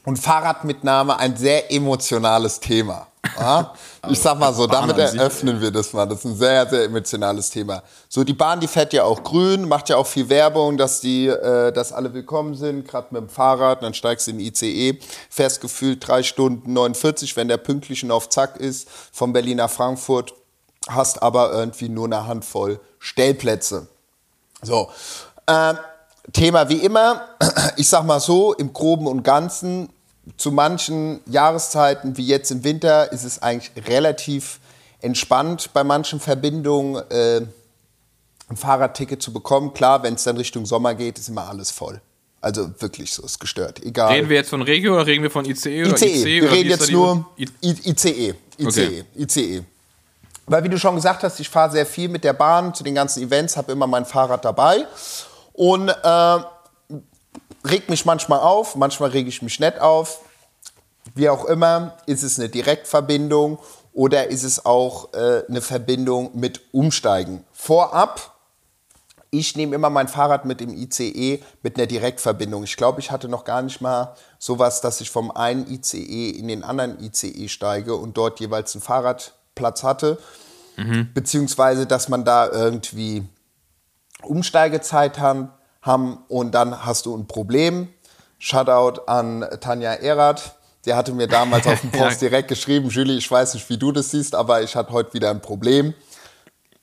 und 0.04 0.18
Fahrradmitnahme 0.18 1.18
ein 1.18 1.36
sehr 1.36 1.72
emotionales 1.72 2.60
Thema. 2.60 3.06
Ja? 3.38 3.74
Ich 4.10 4.20
sag 4.20 4.38
mal 4.38 4.52
so, 4.52 4.66
Bahn 4.66 4.88
damit 4.88 4.98
eröffnen 4.98 5.60
wir 5.60 5.70
das 5.70 5.92
mal. 5.92 6.06
Das 6.06 6.18
ist 6.18 6.24
ein 6.26 6.36
sehr, 6.36 6.68
sehr 6.68 6.84
emotionales 6.84 7.50
Thema. 7.50 7.82
So, 8.08 8.22
die 8.22 8.34
Bahn, 8.34 8.60
die 8.60 8.68
fährt 8.68 8.92
ja 8.92 9.04
auch 9.04 9.22
grün, 9.22 9.66
macht 9.66 9.88
ja 9.88 9.96
auch 9.96 10.06
viel 10.06 10.28
Werbung, 10.28 10.76
dass 10.76 11.00
die, 11.00 11.26
äh, 11.26 11.72
dass 11.72 11.92
alle 11.92 12.12
willkommen 12.12 12.54
sind, 12.54 12.86
gerade 12.86 13.08
mit 13.10 13.22
dem 13.22 13.28
Fahrrad, 13.28 13.82
dann 13.82 13.94
steigst 13.94 14.26
du 14.26 14.32
in 14.32 14.38
den 14.38 14.46
ICE, 14.46 14.98
fährst 15.30 15.60
gefühlt 15.60 16.06
drei 16.06 16.22
Stunden 16.22 16.72
49, 16.72 17.36
wenn 17.36 17.48
der 17.48 17.56
pünktlich 17.56 18.04
und 18.04 18.10
auf 18.10 18.28
Zack 18.28 18.58
ist, 18.58 18.88
von 19.12 19.32
Berlin 19.32 19.56
nach 19.56 19.70
Frankfurt, 19.70 20.34
hast 20.88 21.22
aber 21.22 21.52
irgendwie 21.52 21.88
nur 21.88 22.04
eine 22.04 22.26
Handvoll 22.26 22.78
Stellplätze. 22.98 23.88
So, 24.62 24.90
ähm, 25.46 25.78
Thema 26.32 26.68
wie 26.68 26.78
immer, 26.78 27.28
ich 27.76 27.88
sag 27.88 28.04
mal 28.04 28.20
so, 28.20 28.54
im 28.54 28.72
Groben 28.72 29.06
und 29.06 29.22
Ganzen, 29.22 29.90
zu 30.36 30.50
manchen 30.50 31.20
Jahreszeiten 31.26 32.16
wie 32.16 32.26
jetzt 32.26 32.50
im 32.50 32.64
Winter 32.64 33.12
ist 33.12 33.24
es 33.24 33.42
eigentlich 33.42 33.70
relativ 33.88 34.58
entspannt 35.02 35.70
bei 35.74 35.84
manchen 35.84 36.18
Verbindungen 36.18 37.02
äh, 37.10 37.42
ein 38.48 38.56
Fahrradticket 38.56 39.22
zu 39.22 39.32
bekommen. 39.32 39.74
Klar, 39.74 40.02
wenn 40.02 40.14
es 40.14 40.24
dann 40.24 40.36
Richtung 40.38 40.64
Sommer 40.64 40.94
geht, 40.94 41.18
ist 41.18 41.28
immer 41.28 41.46
alles 41.48 41.70
voll. 41.70 42.00
Also 42.40 42.68
wirklich 42.78 43.12
so, 43.12 43.22
ist 43.22 43.38
gestört. 43.38 43.82
Egal. 43.82 44.12
Reden 44.12 44.28
wir 44.28 44.36
jetzt 44.36 44.50
von 44.50 44.62
Regio 44.62 44.94
oder 44.94 45.06
reden 45.06 45.22
wir 45.22 45.30
von 45.30 45.44
ICE 45.44 45.84
oder 45.84 45.94
ICE. 45.96 46.06
IC 46.06 46.24
Wir 46.24 46.42
oder 46.44 46.52
reden 46.52 46.70
jetzt 46.70 46.90
nur 46.90 47.26
I- 47.38 47.48
ICE. 47.62 48.34
ICE. 48.58 48.66
Okay. 48.66 49.04
ICE. 49.16 49.64
Weil 50.46 50.64
wie 50.64 50.68
du 50.68 50.78
schon 50.78 50.94
gesagt 50.94 51.22
hast, 51.22 51.40
ich 51.40 51.48
fahre 51.48 51.70
sehr 51.72 51.86
viel 51.86 52.08
mit 52.08 52.22
der 52.22 52.34
Bahn 52.34 52.74
zu 52.74 52.84
den 52.84 52.94
ganzen 52.94 53.22
Events, 53.22 53.56
habe 53.56 53.72
immer 53.72 53.86
mein 53.86 54.04
Fahrrad 54.04 54.44
dabei 54.44 54.86
und 55.54 55.88
äh, 55.88 56.38
regt 57.64 57.88
mich 57.88 58.04
manchmal 58.04 58.40
auf, 58.40 58.76
manchmal 58.76 59.10
rege 59.10 59.28
ich 59.28 59.40
mich 59.40 59.58
nicht 59.58 59.80
auf. 59.80 60.20
Wie 61.14 61.28
auch 61.28 61.46
immer, 61.46 61.96
ist 62.06 62.22
es 62.22 62.38
eine 62.38 62.48
Direktverbindung 62.48 63.58
oder 63.92 64.28
ist 64.28 64.42
es 64.42 64.66
auch 64.66 65.12
äh, 65.14 65.44
eine 65.48 65.62
Verbindung 65.62 66.30
mit 66.34 66.60
Umsteigen. 66.72 67.44
Vorab 67.52 68.34
ich 69.38 69.56
nehme 69.56 69.74
immer 69.74 69.90
mein 69.90 70.08
Fahrrad 70.08 70.44
mit 70.44 70.60
dem 70.60 70.72
ICE 70.72 71.42
mit 71.62 71.76
einer 71.76 71.86
Direktverbindung. 71.86 72.62
Ich 72.62 72.76
glaube, 72.76 73.00
ich 73.00 73.10
hatte 73.10 73.28
noch 73.28 73.44
gar 73.44 73.62
nicht 73.62 73.80
mal 73.80 74.14
sowas, 74.38 74.80
dass 74.80 75.00
ich 75.00 75.10
vom 75.10 75.30
einen 75.32 75.66
ICE 75.68 76.30
in 76.30 76.48
den 76.48 76.62
anderen 76.62 77.02
ICE 77.02 77.48
steige 77.48 77.96
und 77.96 78.16
dort 78.16 78.40
jeweils 78.40 78.74
einen 78.74 78.82
Fahrradplatz 78.82 79.82
hatte. 79.82 80.18
Beziehungsweise, 81.14 81.86
dass 81.86 82.08
man 82.08 82.24
da 82.24 82.48
irgendwie 82.48 83.24
Umsteigezeit 84.26 85.18
haben, 85.18 85.50
haben 85.82 86.18
und 86.28 86.54
dann 86.54 86.84
hast 86.84 87.06
du 87.06 87.16
ein 87.16 87.26
Problem. 87.26 87.88
Shoutout 88.38 89.02
an 89.06 89.46
Tanja 89.60 89.92
Erath. 89.92 90.56
Der 90.86 90.96
hatte 90.96 91.12
mir 91.12 91.26
damals 91.26 91.66
auf 91.66 91.80
dem 91.80 91.90
Post 91.92 92.20
direkt 92.20 92.48
geschrieben, 92.48 92.90
Julie, 92.90 93.16
ich 93.16 93.30
weiß 93.30 93.54
nicht, 93.54 93.68
wie 93.70 93.78
du 93.78 93.90
das 93.90 94.10
siehst, 94.10 94.34
aber 94.34 94.62
ich 94.62 94.76
hatte 94.76 94.92
heute 94.92 95.14
wieder 95.14 95.30
ein 95.30 95.40
Problem. 95.40 95.94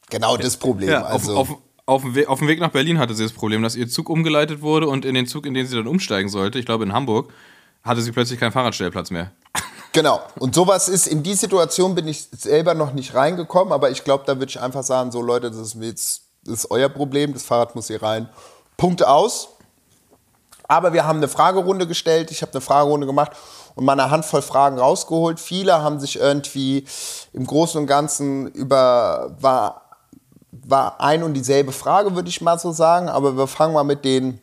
Genau 0.09 0.37
das 0.37 0.57
Problem. 0.57 0.89
Ja, 0.89 1.03
also, 1.03 1.35
auf, 1.37 1.49
auf, 1.51 1.57
auf, 1.85 2.01
dem 2.01 2.15
Weg, 2.15 2.27
auf 2.27 2.39
dem 2.39 2.47
Weg 2.47 2.59
nach 2.59 2.71
Berlin 2.71 2.99
hatte 2.99 3.13
sie 3.13 3.23
das 3.23 3.31
Problem, 3.31 3.63
dass 3.63 3.75
ihr 3.75 3.87
Zug 3.87 4.09
umgeleitet 4.09 4.61
wurde 4.61 4.87
und 4.87 5.05
in 5.05 5.13
den 5.13 5.27
Zug, 5.27 5.45
in 5.45 5.53
den 5.53 5.65
sie 5.65 5.75
dann 5.75 5.87
umsteigen 5.87 6.29
sollte, 6.29 6.59
ich 6.59 6.65
glaube 6.65 6.83
in 6.83 6.93
Hamburg, 6.93 7.31
hatte 7.83 8.01
sie 8.01 8.11
plötzlich 8.11 8.39
keinen 8.39 8.51
Fahrradstellplatz 8.51 9.11
mehr. 9.11 9.31
Genau. 9.93 10.21
Und 10.39 10.55
sowas 10.55 10.87
ist, 10.87 11.05
in 11.05 11.21
die 11.21 11.33
Situation 11.33 11.95
bin 11.95 12.07
ich 12.07 12.29
selber 12.31 12.73
noch 12.73 12.93
nicht 12.93 13.13
reingekommen, 13.13 13.73
aber 13.73 13.91
ich 13.91 14.05
glaube, 14.05 14.23
da 14.25 14.37
würde 14.37 14.49
ich 14.49 14.61
einfach 14.61 14.83
sagen, 14.83 15.11
so 15.11 15.21
Leute, 15.21 15.51
das 15.51 15.59
ist 15.59 15.75
mir 15.75 15.87
jetzt, 15.87 16.29
das 16.43 16.59
ist 16.59 16.71
euer 16.71 16.89
Problem, 16.89 17.33
das 17.33 17.43
Fahrrad 17.43 17.75
muss 17.75 17.87
hier 17.87 18.01
rein. 18.01 18.29
Punkt 18.77 19.05
aus. 19.05 19.49
Aber 20.67 20.93
wir 20.93 21.05
haben 21.05 21.17
eine 21.17 21.27
Fragerunde 21.27 21.85
gestellt, 21.85 22.31
ich 22.31 22.41
habe 22.41 22.53
eine 22.53 22.61
Fragerunde 22.61 23.05
gemacht 23.05 23.33
und 23.75 23.83
mal 23.83 23.93
eine 23.93 24.09
Handvoll 24.09 24.41
Fragen 24.41 24.79
rausgeholt. 24.79 25.39
Viele 25.39 25.81
haben 25.81 25.99
sich 25.99 26.17
irgendwie 26.17 26.85
im 27.33 27.45
Großen 27.45 27.79
und 27.79 27.87
Ganzen 27.87 28.47
über, 28.47 29.35
war, 29.39 29.81
war 30.51 31.01
ein 31.01 31.23
und 31.23 31.33
dieselbe 31.33 31.73
Frage, 31.73 32.15
würde 32.15 32.29
ich 32.29 32.41
mal 32.41 32.57
so 32.57 32.71
sagen, 32.71 33.09
aber 33.09 33.35
wir 33.35 33.47
fangen 33.47 33.73
mal 33.73 33.83
mit 33.83 34.05
den 34.05 34.41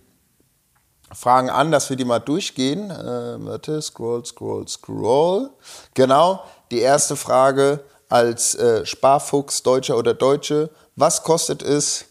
Fragen 1.12 1.48
an, 1.48 1.70
dass 1.72 1.88
wir 1.88 1.96
die 1.96 2.04
mal 2.04 2.18
durchgehen. 2.18 2.90
Äh, 2.90 3.44
warte, 3.46 3.80
scroll, 3.80 4.24
scroll, 4.24 4.68
scroll. 4.68 5.50
Genau, 5.94 6.42
die 6.70 6.80
erste 6.80 7.16
Frage 7.16 7.80
als 8.08 8.54
äh, 8.54 8.84
Sparfuchs, 8.84 9.62
Deutscher 9.62 9.96
oder 9.96 10.14
Deutsche. 10.14 10.70
Was 10.98 11.22
kostet 11.22 11.62
es, 11.62 12.06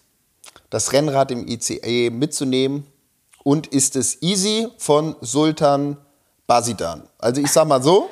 das 0.69 0.93
Rennrad 0.93 1.29
im 1.31 1.45
ICE 1.45 2.09
mitzunehmen? 2.09 2.87
Und 3.43 3.67
ist 3.67 3.97
es 3.97 4.21
easy 4.21 4.69
von 4.77 5.17
Sultan 5.19 5.97
Basidan? 6.47 7.03
Also 7.17 7.41
ich 7.41 7.51
sag 7.51 7.67
mal 7.67 7.83
so, 7.83 8.09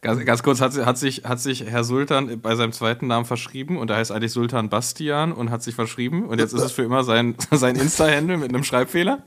Ganz, 0.00 0.24
ganz 0.24 0.42
kurz, 0.42 0.60
hat, 0.60 0.72
hat, 0.76 0.96
sich, 0.96 1.24
hat 1.24 1.40
sich 1.40 1.64
Herr 1.66 1.84
Sultan 1.84 2.40
bei 2.40 2.54
seinem 2.54 2.72
zweiten 2.72 3.08
Namen 3.08 3.26
verschrieben 3.26 3.76
und 3.76 3.90
er 3.90 3.96
heißt 3.96 4.12
eigentlich 4.12 4.32
Sultan 4.32 4.70
Bastian 4.70 5.32
und 5.32 5.50
hat 5.50 5.62
sich 5.62 5.74
verschrieben 5.74 6.26
und 6.26 6.38
jetzt 6.38 6.54
ist 6.54 6.62
es 6.62 6.72
für 6.72 6.84
immer 6.84 7.02
sein, 7.02 7.34
sein 7.50 7.74
Insta-Handle 7.74 8.38
mit 8.38 8.48
einem 8.48 8.64
Schreibfehler. 8.64 9.18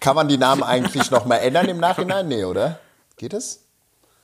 kann 0.00 0.14
man 0.14 0.28
die 0.28 0.38
Namen 0.38 0.62
eigentlich 0.62 1.10
noch 1.10 1.26
mal 1.26 1.38
ändern 1.38 1.68
im 1.68 1.78
Nachhinein? 1.78 2.28
Nee, 2.28 2.44
oder? 2.44 2.78
Geht 3.16 3.34
es? 3.34 3.65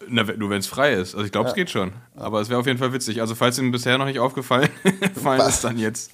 Na, 0.09 0.25
nur 0.25 0.51
wenn 0.51 0.61
es 0.61 0.67
frei 0.67 0.95
ist. 0.95 1.15
Also 1.15 1.25
ich 1.25 1.33
glaube, 1.33 1.49
es 1.49 1.55
geht 1.55 1.71
schon. 1.71 1.93
Aber 2.17 2.41
es 2.41 2.49
wäre 2.49 2.61
auf 2.61 2.67
jeden 2.67 2.79
Fall 2.79 2.93
witzig. 2.93 3.21
Also 3.21 3.35
falls 3.35 3.59
Ihnen 3.59 3.73
bisher 3.73 3.99
noch 3.99 4.07
nicht 4.07 4.19
aufgefallen, 4.19 4.69
fallen 5.23 5.41
es 5.41 5.61
dann 5.61 5.79
jetzt. 5.79 6.13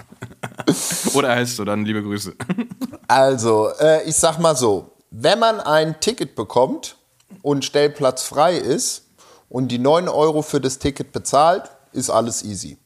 Oder 1.14 1.29
er 1.29 1.37
heißt 1.37 1.57
so, 1.57 1.64
dann 1.64 1.85
liebe 1.85 2.03
Grüße. 2.03 2.35
Also, 3.11 3.70
äh, 3.81 4.07
ich 4.07 4.16
sag 4.16 4.38
mal 4.38 4.55
so, 4.55 4.92
wenn 5.11 5.38
man 5.38 5.61
ein 5.61 5.98
Ticket 5.98 6.35
bekommt 6.35 6.98
und 7.40 7.64
Stellplatz 7.64 8.22
frei 8.22 8.55
ist 8.55 9.07
und 9.48 9.68
die 9.68 9.79
9 9.79 10.09
Euro 10.09 10.42
für 10.42 10.61
das 10.61 10.79
Ticket 10.79 11.11
bezahlt, 11.12 11.70
ist 11.92 12.11
alles 12.11 12.44
easy. 12.44 12.77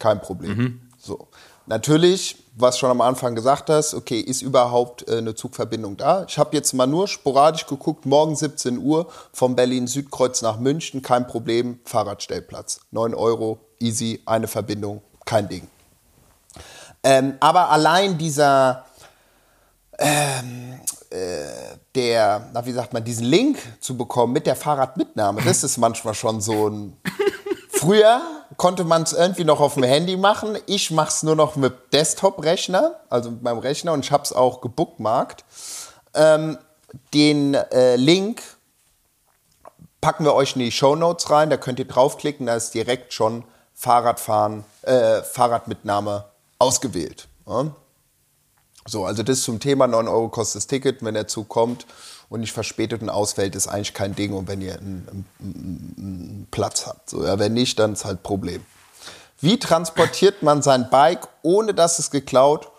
Kein 0.00 0.20
Problem. 0.20 0.80
So. 0.98 1.28
Natürlich, 1.66 2.36
was 2.60 2.78
schon 2.78 2.90
am 2.90 3.00
Anfang 3.00 3.34
gesagt 3.34 3.70
hast, 3.70 3.94
okay, 3.94 4.20
ist 4.20 4.42
überhaupt 4.42 5.08
äh, 5.08 5.18
eine 5.18 5.34
Zugverbindung 5.34 5.96
da? 5.96 6.24
Ich 6.28 6.38
habe 6.38 6.56
jetzt 6.56 6.72
mal 6.72 6.86
nur 6.86 7.08
sporadisch 7.08 7.66
geguckt, 7.66 8.06
morgen 8.06 8.36
17 8.36 8.78
Uhr 8.78 9.08
vom 9.32 9.56
Berlin 9.56 9.86
Südkreuz 9.86 10.42
nach 10.42 10.58
München, 10.58 11.02
kein 11.02 11.26
Problem, 11.26 11.80
Fahrradstellplatz. 11.84 12.80
9 12.90 13.14
Euro, 13.14 13.58
easy, 13.78 14.20
eine 14.26 14.48
Verbindung, 14.48 15.02
kein 15.24 15.48
Ding. 15.48 15.68
Ähm, 17.02 17.34
aber 17.40 17.70
allein 17.70 18.18
dieser, 18.18 18.84
der, 21.94 22.48
na, 22.52 22.64
wie 22.64 22.72
sagt 22.72 22.92
man, 22.94 23.04
diesen 23.04 23.26
Link 23.26 23.58
zu 23.80 23.96
bekommen 23.96 24.32
mit 24.32 24.46
der 24.46 24.56
Fahrradmitnahme, 24.56 25.42
das 25.42 25.62
ist 25.62 25.76
manchmal 25.76 26.14
schon 26.14 26.40
so 26.40 26.68
ein. 26.68 26.96
Früher 27.70 28.39
konnte 28.60 28.84
man 28.84 29.04
es 29.04 29.14
irgendwie 29.14 29.44
noch 29.44 29.58
auf 29.58 29.72
dem 29.72 29.84
Handy 29.84 30.18
machen. 30.18 30.58
Ich 30.66 30.90
mache 30.90 31.08
es 31.08 31.22
nur 31.22 31.34
noch 31.34 31.56
mit 31.56 31.94
Desktop-Rechner, 31.94 33.00
also 33.08 33.30
mit 33.30 33.42
meinem 33.42 33.58
Rechner, 33.58 33.94
und 33.94 34.04
ich 34.04 34.12
habe 34.12 34.22
es 34.22 34.34
auch 34.34 34.60
gebookmarkt. 34.60 35.46
Ähm, 36.12 36.58
den 37.14 37.54
äh, 37.54 37.96
Link 37.96 38.42
packen 40.02 40.26
wir 40.26 40.34
euch 40.34 40.56
in 40.56 40.60
die 40.60 40.72
Show 40.72 40.94
Notes 40.94 41.30
rein, 41.30 41.48
da 41.48 41.56
könnt 41.56 41.78
ihr 41.78 41.86
draufklicken, 41.86 42.44
da 42.44 42.54
ist 42.54 42.74
direkt 42.74 43.14
schon 43.14 43.44
Fahrradfahren, 43.72 44.64
äh, 44.82 45.22
Fahrradmitnahme 45.22 46.26
ausgewählt. 46.58 47.28
Ja? 47.46 47.68
So, 48.86 49.06
also 49.06 49.22
das 49.22 49.40
zum 49.40 49.58
Thema 49.60 49.86
9 49.86 50.06
Euro 50.06 50.28
kostet 50.28 50.56
das 50.56 50.66
Ticket, 50.66 51.02
wenn 51.02 51.14
der 51.14 51.28
Zug 51.28 51.48
kommt 51.48 51.86
und 52.30 52.40
nicht 52.40 52.52
verspätet 52.52 53.02
und 53.02 53.10
ausfällt, 53.10 53.54
ist 53.54 53.66
eigentlich 53.66 53.92
kein 53.92 54.14
Ding 54.14 54.32
und 54.32 54.48
wenn 54.48 54.62
ihr 54.62 54.78
einen, 54.78 55.26
einen, 55.40 55.94
einen 55.98 56.48
Platz 56.50 56.86
habt. 56.86 57.10
So, 57.10 57.22
ja, 57.24 57.38
wenn 57.38 57.52
nicht, 57.52 57.78
dann 57.78 57.92
ist 57.92 58.06
halt 58.06 58.22
Problem. 58.22 58.64
Wie 59.40 59.58
transportiert 59.58 60.42
man 60.42 60.62
sein 60.62 60.88
Bike, 60.90 61.28
ohne 61.42 61.74
dass 61.74 61.98
es 61.98 62.10
geklaut 62.10 62.70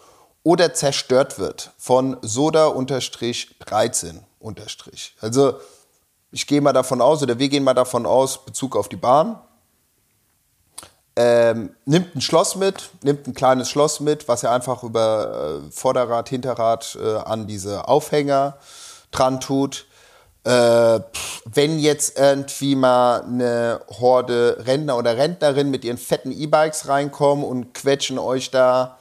oder 0.44 0.74
zerstört 0.74 1.38
wird? 1.38 1.72
Von 1.78 2.18
Soda-13 2.22 4.20
unterstrich. 4.40 5.16
Also 5.20 5.56
ich 6.32 6.48
gehe 6.48 6.62
mal 6.62 6.72
davon 6.72 7.02
aus, 7.02 7.22
oder 7.22 7.38
wir 7.38 7.50
gehen 7.50 7.66
mal 7.66 7.74
davon 7.74 8.06
aus, 8.06 8.46
Bezug 8.46 8.78
auf 8.78 8.88
die 8.88 8.96
Bahn. 8.96 9.38
Ähm, 11.18 11.76
nimmt 11.84 12.16
ein 12.16 12.22
Schloss 12.22 12.56
mit, 12.56 12.90
nimmt 13.04 13.28
ein 13.28 13.34
kleines 13.34 13.70
Schloss 13.70 14.00
mit, 14.00 14.30
was 14.30 14.44
ihr 14.44 14.52
einfach 14.52 14.82
über 14.84 15.62
äh, 15.66 15.72
Vorderrad, 15.72 16.30
Hinterrad 16.30 16.98
äh, 17.02 17.18
an 17.18 17.48
diese 17.48 17.90
Aufhänger 17.90 18.58
dran 19.12 19.40
tut. 19.40 19.86
Äh, 20.44 21.00
wenn 21.46 21.78
jetzt 21.78 22.18
irgendwie 22.18 22.76
mal 22.76 23.22
eine 23.22 23.82
Horde 24.00 24.58
Rentner 24.66 24.98
oder 24.98 25.16
Rentnerin 25.16 25.70
mit 25.70 25.86
ihren 25.86 26.00
fetten 26.00 26.32
E-Bikes 26.32 26.88
reinkommen 26.88 27.46
und 27.46 27.76
quetschen 27.76 28.18
euch 28.18 28.50
da, 28.50 28.98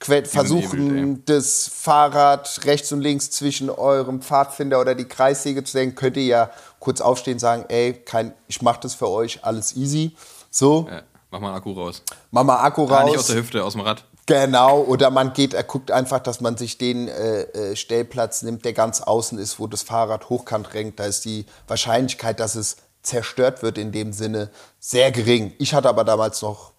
que 0.00 0.24
versuchen 0.24 0.94
Nebelt, 0.94 1.28
das 1.28 1.68
Fahrrad 1.70 2.60
rechts 2.64 2.90
und 2.92 3.02
links 3.02 3.30
zwischen 3.30 3.68
eurem 3.68 4.22
Pfadfinder 4.22 4.80
oder 4.80 4.94
die 4.94 5.04
Kreissäge 5.04 5.62
zu 5.62 5.76
denken, 5.76 5.94
könnt 5.96 6.16
ihr 6.16 6.24
ja 6.24 6.50
kurz 6.78 7.00
aufstehen 7.02 7.34
und 7.34 7.40
sagen, 7.40 7.64
ey, 7.68 7.92
kein, 7.92 8.32
ich 8.46 8.62
mach 8.62 8.78
das 8.78 8.94
für 8.94 9.08
euch, 9.08 9.44
alles 9.44 9.76
easy. 9.76 10.16
So, 10.50 10.86
Ja, 10.90 11.02
mach 11.30 11.40
mal 11.40 11.48
einen 11.48 11.56
Akku 11.56 11.72
raus. 11.72 12.02
mach 12.30 12.44
mal 12.44 12.60
Akku 12.64 12.86
Ah, 12.88 13.02
nicht 13.04 13.14
aus 13.14 13.22
raus. 13.22 13.26
der 13.26 13.36
Hüfte, 13.36 13.62
aus 13.64 13.72
dem 13.74 13.82
Rad. 13.82 14.04
Genau, 14.28 14.82
oder 14.82 15.10
man 15.10 15.32
geht, 15.32 15.54
er 15.54 15.62
guckt 15.64 15.90
einfach, 15.90 16.18
dass 16.18 16.42
man 16.42 16.58
sich 16.58 16.76
den 16.76 17.08
äh, 17.08 17.40
äh, 17.44 17.76
Stellplatz 17.76 18.42
nimmt, 18.42 18.62
der 18.66 18.74
ganz 18.74 19.00
außen 19.00 19.38
ist, 19.38 19.58
wo 19.58 19.66
das 19.66 19.80
Fahrrad 19.82 20.28
hochkant 20.28 20.74
renkt. 20.74 21.00
Da 21.00 21.06
ist 21.06 21.24
die 21.24 21.46
Wahrscheinlichkeit, 21.66 22.38
dass 22.38 22.54
es 22.54 22.76
zerstört 23.02 23.62
wird 23.62 23.78
in 23.78 23.90
dem 23.90 24.12
Sinne 24.12 24.50
sehr 24.80 25.12
gering. 25.12 25.54
Ich 25.58 25.72
hatte 25.72 25.88
aber 25.88 26.04
damals 26.04 26.42
noch, 26.42 26.72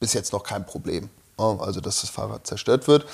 bis 0.00 0.14
jetzt 0.14 0.32
noch 0.32 0.44
kein 0.44 0.64
Problem. 0.64 1.10
Oh, 1.36 1.58
Also, 1.60 1.82
dass 1.82 2.00
das 2.00 2.08
Fahrrad 2.08 2.46
zerstört 2.46 2.88
wird. 2.88 3.04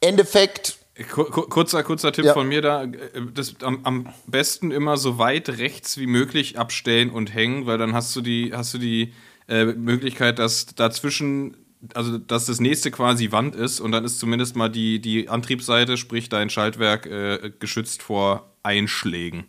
Endeffekt, 0.00 0.78
Kur- 1.12 1.30
kur- 1.30 1.48
Kurzer, 1.48 1.84
kurzer 1.84 2.10
Tipp 2.12 2.24
Ja. 2.24 2.34
von 2.34 2.48
mir 2.48 2.60
da. 2.60 2.86
Das 3.34 3.54
am, 3.62 3.80
am 3.84 4.12
besten 4.26 4.72
immer 4.72 4.96
so 4.96 5.18
weit 5.18 5.48
rechts 5.48 5.96
wie 5.96 6.08
möglich 6.08 6.58
abstellen 6.58 7.10
und 7.10 7.32
hängen, 7.32 7.66
weil 7.66 7.78
dann 7.78 7.94
hast 7.94 8.16
du 8.16 8.20
die, 8.20 8.52
hast 8.52 8.74
du 8.74 8.78
die 8.78 9.12
äh, 9.48 9.64
Möglichkeit, 9.64 10.38
dass 10.38 10.66
dazwischen, 10.66 11.56
also 11.94 12.18
dass 12.18 12.46
das 12.46 12.60
nächste 12.60 12.90
quasi 12.90 13.32
Wand 13.32 13.54
ist 13.56 13.80
und 13.80 13.92
dann 13.92 14.04
ist 14.04 14.18
zumindest 14.18 14.54
mal 14.56 14.68
die, 14.68 15.00
die 15.00 15.28
Antriebsseite, 15.28 15.96
sprich 15.96 16.28
dein 16.28 16.48
Schaltwerk, 16.50 17.06
äh, 17.06 17.52
geschützt 17.58 18.02
vor 18.02 18.50
Einschlägen. 18.62 19.46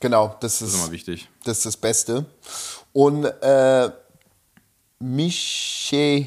genau, 0.00 0.36
das 0.40 0.58
Das 0.58 0.68
ist 0.68 0.74
ist, 0.74 0.82
immer 0.82 0.92
wichtig. 0.92 1.28
das 1.44 1.58
ist 1.58 1.66
das 1.66 1.76
Beste. 1.76 2.26
Und 2.92 3.24
äh, 3.24 3.90
Miche, 4.98 6.26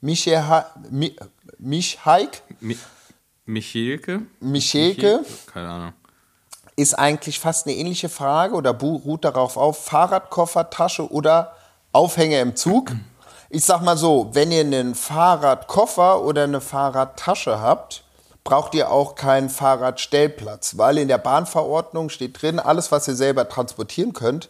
Miche, 0.00 0.64
Mi- 0.90 1.16
Michhaik, 1.58 2.42
Mi 2.60 2.76
Michelke? 3.46 4.22
Michelke, 4.40 5.24
Keine 5.52 5.68
Ahnung. 5.68 5.92
ist 6.76 6.94
eigentlich 6.94 7.38
fast 7.40 7.66
eine 7.66 7.76
ähnliche 7.76 8.08
Frage 8.08 8.54
oder 8.54 8.72
bu- 8.74 8.96
ruht 8.96 9.24
darauf 9.24 9.56
auf, 9.56 9.84
Fahrradkoffer, 9.84 10.70
Tasche 10.70 11.10
oder 11.10 11.56
Aufhänger 11.92 12.40
im 12.40 12.54
Zug. 12.56 12.92
Ich 13.52 13.64
sag 13.64 13.82
mal 13.82 13.96
so, 13.96 14.30
wenn 14.32 14.52
ihr 14.52 14.60
einen 14.60 14.94
Fahrradkoffer 14.94 16.22
oder 16.22 16.44
eine 16.44 16.60
Fahrradtasche 16.60 17.60
habt, 17.60 18.04
braucht 18.44 18.76
ihr 18.76 18.92
auch 18.92 19.16
keinen 19.16 19.50
Fahrradstellplatz, 19.50 20.78
weil 20.78 20.98
in 20.98 21.08
der 21.08 21.18
Bahnverordnung 21.18 22.10
steht 22.10 22.40
drin, 22.40 22.60
alles, 22.60 22.92
was 22.92 23.08
ihr 23.08 23.16
selber 23.16 23.48
transportieren 23.48 24.12
könnt, 24.12 24.48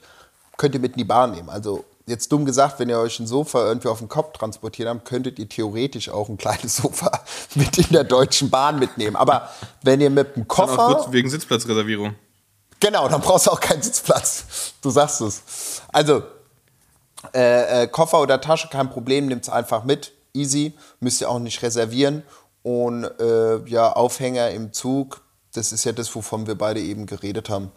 könnt 0.59 0.75
ihr 0.75 0.83
mit 0.83 0.93
in 0.93 0.99
die 0.99 1.05
Bahn 1.05 1.31
nehmen. 1.31 1.49
Also 1.49 1.85
jetzt 2.05 2.31
dumm 2.31 2.45
gesagt, 2.45 2.79
wenn 2.79 2.91
ihr 2.91 2.99
euch 2.99 3.19
ein 3.21 3.27
Sofa 3.27 3.67
irgendwie 3.67 3.89
auf 3.89 4.01
dem 4.01 4.09
Kopf 4.09 4.37
transportiert 4.37 4.91
habt, 4.91 5.07
könntet 5.07 5.39
ihr 5.39 5.49
theoretisch 5.49 6.11
auch 6.11 6.29
ein 6.29 6.37
kleines 6.37 6.77
Sofa 6.83 7.11
mit 7.55 7.79
in 7.79 7.89
der 7.95 8.05
Deutschen 8.05 8.51
Bahn 8.51 8.79
mitnehmen. 8.79 9.17
Aber 9.17 9.49
wenn 9.83 10.03
ihr 10.03 10.11
mit 10.11 10.37
dem 10.37 10.43
Dann 10.43 10.49
Koffer... 10.49 10.89
auch 10.89 10.97
kurz 10.99 11.13
wegen 11.13 11.31
Sitzplatzreservierung. 11.31 12.17
Genau, 12.81 13.09
dann 13.09 13.23
brauchst 13.23 13.47
du 13.47 13.51
auch 13.51 13.61
keinen 13.61 13.81
Sitzplatz. 13.81 14.75
Du 14.83 14.91
sagst 14.91 15.23
es. 15.23 15.43
Also, 15.91 16.23
äh, 17.35 17.83
äh, 17.83 17.87
Koffer 17.87 18.21
oder 18.21 18.41
Tasche, 18.41 18.69
kein 18.69 18.91
Problem, 18.91 19.27
nimmt's 19.27 19.49
einfach 19.49 19.85
mit. 19.85 20.13
Easy, 20.33 20.75
müsst 21.01 21.21
ihr 21.21 21.29
auch 21.29 21.39
nicht 21.39 21.63
reservieren. 21.63 22.23
Und 22.63 23.05
äh, 23.05 23.59
ja, 23.67 23.93
Aufhänger 23.93 24.51
im 24.51 24.73
Zug, 24.73 25.23
das 25.55 25.73
ist 25.73 25.85
ja 25.85 25.93
das, 25.93 26.15
wovon 26.15 26.47
wir 26.47 26.57
beide 26.57 26.81
eben 26.81 27.07
geredet 27.07 27.49
haben. 27.49 27.73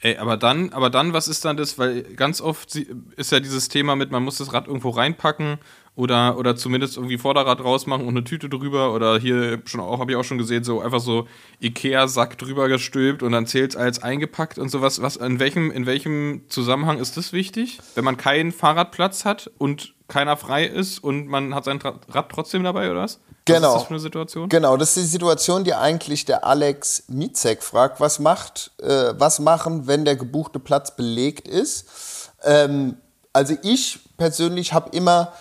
Ey, 0.00 0.18
aber 0.18 0.36
dann, 0.36 0.72
aber 0.74 0.90
dann, 0.90 1.14
was 1.14 1.28
ist 1.28 1.44
dann 1.46 1.56
das? 1.56 1.78
Weil 1.78 2.02
ganz 2.02 2.42
oft 2.42 2.76
ist 2.76 3.32
ja 3.32 3.40
dieses 3.40 3.68
Thema 3.68 3.96
mit, 3.96 4.10
man 4.10 4.22
muss 4.22 4.36
das 4.36 4.52
Rad 4.52 4.66
irgendwo 4.66 4.90
reinpacken 4.90 5.58
oder, 5.96 6.36
oder 6.38 6.56
zumindest 6.56 6.96
irgendwie 6.96 7.18
Vorderrad 7.18 7.62
rausmachen 7.62 8.04
und 8.06 8.16
eine 8.16 8.24
Tüte 8.24 8.48
drüber 8.48 8.92
oder 8.94 9.18
hier 9.18 9.62
schon 9.64 9.80
auch, 9.80 10.00
habe 10.00 10.12
ich 10.12 10.16
auch 10.16 10.24
schon 10.24 10.38
gesehen, 10.38 10.64
so 10.64 10.80
einfach 10.80 11.00
so 11.00 11.28
Ikea-Sack 11.62 12.36
drüber 12.38 12.68
gestülpt 12.68 13.22
und 13.22 13.32
dann 13.32 13.46
zählt 13.46 13.72
es 13.72 13.76
als 13.76 14.02
eingepackt 14.02 14.58
und 14.58 14.70
sowas. 14.70 15.00
Was, 15.02 15.16
in 15.16 15.38
welchem, 15.38 15.70
in 15.70 15.86
welchem 15.86 16.42
Zusammenhang 16.48 16.98
ist 16.98 17.16
das 17.16 17.32
wichtig? 17.32 17.78
Wenn 17.94 18.04
man 18.04 18.16
keinen 18.16 18.50
Fahrradplatz 18.50 19.24
hat 19.24 19.50
und 19.58 19.94
keiner 20.08 20.36
frei 20.36 20.64
ist 20.64 20.98
und 20.98 21.28
man 21.28 21.54
hat 21.54 21.64
sein 21.64 21.80
Rad 21.80 22.28
trotzdem 22.28 22.64
dabei, 22.64 22.90
oder 22.90 23.02
was? 23.02 23.20
Was 23.46 23.56
Genau. 23.56 23.68
ist 23.68 23.74
das 23.74 23.82
für 23.84 23.90
eine 23.90 24.00
Situation? 24.00 24.48
Genau, 24.48 24.76
das 24.76 24.96
ist 24.96 25.04
die 25.06 25.10
Situation, 25.10 25.64
die 25.64 25.74
eigentlich 25.74 26.24
der 26.24 26.44
Alex 26.46 27.04
Mizek 27.08 27.62
fragt, 27.62 28.00
was 28.00 28.18
macht, 28.18 28.72
äh, 28.82 29.12
was 29.18 29.38
machen, 29.38 29.86
wenn 29.86 30.04
der 30.04 30.16
gebuchte 30.16 30.58
Platz 30.58 30.96
belegt 30.96 31.46
ist. 31.46 32.30
Ähm, 32.42 32.96
also 33.34 33.54
ich 33.62 34.00
persönlich 34.16 34.72
habe 34.72 34.90
immer 34.96 35.32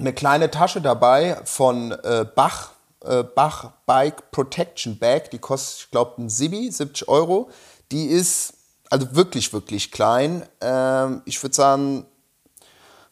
eine 0.00 0.12
kleine 0.12 0.50
Tasche 0.50 0.80
dabei 0.80 1.40
von 1.44 1.92
äh, 1.92 2.24
Bach, 2.34 2.70
äh, 3.04 3.22
Bach 3.22 3.70
Bike 3.86 4.30
Protection 4.30 4.98
Bag, 4.98 5.30
die 5.30 5.38
kostet, 5.38 5.84
ich 5.84 5.90
glaube, 5.90 6.22
ein 6.22 6.28
Sibi, 6.28 6.70
70 6.70 7.08
Euro. 7.08 7.50
Die 7.92 8.06
ist 8.06 8.54
also 8.90 9.14
wirklich, 9.14 9.52
wirklich 9.52 9.92
klein. 9.92 10.44
Ähm, 10.60 11.22
ich 11.24 11.42
würde 11.42 11.54
sagen, 11.54 12.06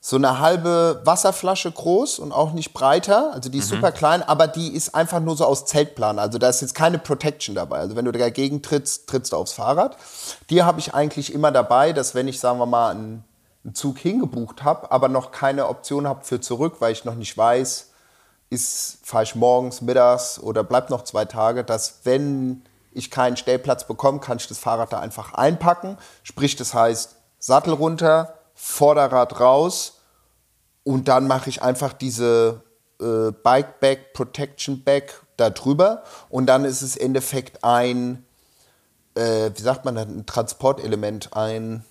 so 0.01 0.17
eine 0.17 0.39
halbe 0.39 1.01
Wasserflasche 1.05 1.71
groß 1.73 2.21
und 2.21 2.33
auch 2.33 2.53
nicht 2.53 2.73
breiter. 2.73 3.33
Also 3.35 3.51
die 3.51 3.59
ist 3.59 3.69
super 3.69 3.91
klein, 3.93 4.23
aber 4.23 4.47
die 4.47 4.73
ist 4.73 4.95
einfach 4.95 5.21
nur 5.21 5.37
so 5.37 5.45
aus 5.45 5.67
Zeltplan. 5.67 6.19
Also 6.19 6.39
da 6.39 6.49
ist 6.49 6.61
jetzt 6.61 6.75
keine 6.75 6.99
Protection 6.99 7.55
dabei. 7.55 7.79
Also 7.79 7.97
wenn 7.97 8.05
du 8.05 8.13
dagegen 8.13 8.63
trittst, 8.63 9.09
trittst 9.09 9.33
du 9.33 9.37
aufs 9.37 9.53
Fahrrad. 9.53 9.97
Die 10.51 10.63
habe 10.63 10.79
ich 10.79 10.95
eigentlich 10.95 11.33
immer 11.33 11.51
dabei, 11.51 11.93
dass 11.93 12.15
wenn 12.15 12.29
ich, 12.29 12.39
sagen 12.39 12.59
wir 12.59 12.67
mal, 12.67 12.93
einen, 12.93 13.25
einen 13.65 13.75
Zug 13.75 13.99
hingebucht 13.99 14.65
habe, 14.65 14.91
aber 14.91 15.09
noch 15.09 15.31
keine 15.31 15.69
Option 15.69 16.07
habe 16.07 16.25
für 16.25 16.41
zurück, 16.41 16.77
weil 16.81 16.93
ich 16.93 17.05
noch 17.05 17.15
nicht 17.15 17.37
weiß, 17.37 17.91
ist, 18.51 18.99
fahre 19.03 19.25
ich 19.25 19.35
morgens, 19.35 19.83
mittags 19.83 20.39
oder 20.39 20.65
bleibt 20.65 20.91
noch 20.91 21.05
zwei 21.05 21.25
Tage, 21.25 21.65
dass 21.65 22.01
wenn 22.05 22.63
ich 22.93 23.11
keinen 23.11 23.37
Stellplatz 23.37 23.87
bekomme, 23.87 24.21
kann 24.21 24.39
ich 24.39 24.49
das 24.49 24.59
Fahrrad 24.59 24.93
da 24.93 25.01
einfach 25.01 25.35
einpacken. 25.35 25.99
Sprich, 26.23 26.57
das 26.57 26.75
heißt, 26.75 27.17
Sattel 27.39 27.75
runter, 27.75 28.35
Vorderrad 28.55 29.39
raus 29.39 30.01
und 30.83 31.09
dann 31.09 31.27
mache 31.27 31.51
ich 31.51 31.63
einfach 31.63 31.93
diese 31.93 32.63
äh, 33.01 33.31
Bike 33.31 33.81
Bag, 33.81 34.13
Protection 34.15 34.83
Bag 34.83 35.23
da 35.37 35.51
drüber 35.51 36.03
und 36.29 36.47
dann 36.47 36.65
ist 36.65 36.83
es 36.83 36.97
im 36.97 37.07
Endeffekt 37.07 37.63
ein, 37.63 38.25
äh, 39.15 39.51
wie 39.55 39.63
sagt 39.63 39.85
man, 39.85 39.97
ein 39.97 40.27
Transportelement, 40.27 41.37
ein, 41.37 41.85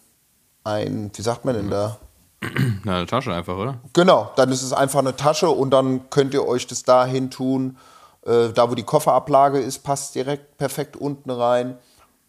ein, 0.67 1.11
wie 1.15 1.21
sagt 1.21 1.45
man 1.45 1.55
denn 1.55 1.69
da? 1.69 1.97
Na, 2.83 2.97
eine 2.97 3.05
Tasche 3.07 3.33
einfach, 3.33 3.57
oder? 3.57 3.79
Genau, 3.93 4.31
dann 4.35 4.51
ist 4.51 4.61
es 4.61 4.73
einfach 4.73 4.99
eine 4.99 5.15
Tasche 5.15 5.49
und 5.49 5.71
dann 5.71 6.09
könnt 6.09 6.33
ihr 6.33 6.45
euch 6.47 6.67
das 6.67 6.83
dahin 6.83 7.31
tun. 7.31 7.77
Äh, 8.25 8.49
da, 8.53 8.69
wo 8.69 8.75
die 8.75 8.83
Kofferablage 8.83 9.59
ist, 9.59 9.79
passt 9.79 10.13
direkt 10.15 10.57
perfekt 10.57 10.95
unten 10.95 11.31
rein. 11.31 11.77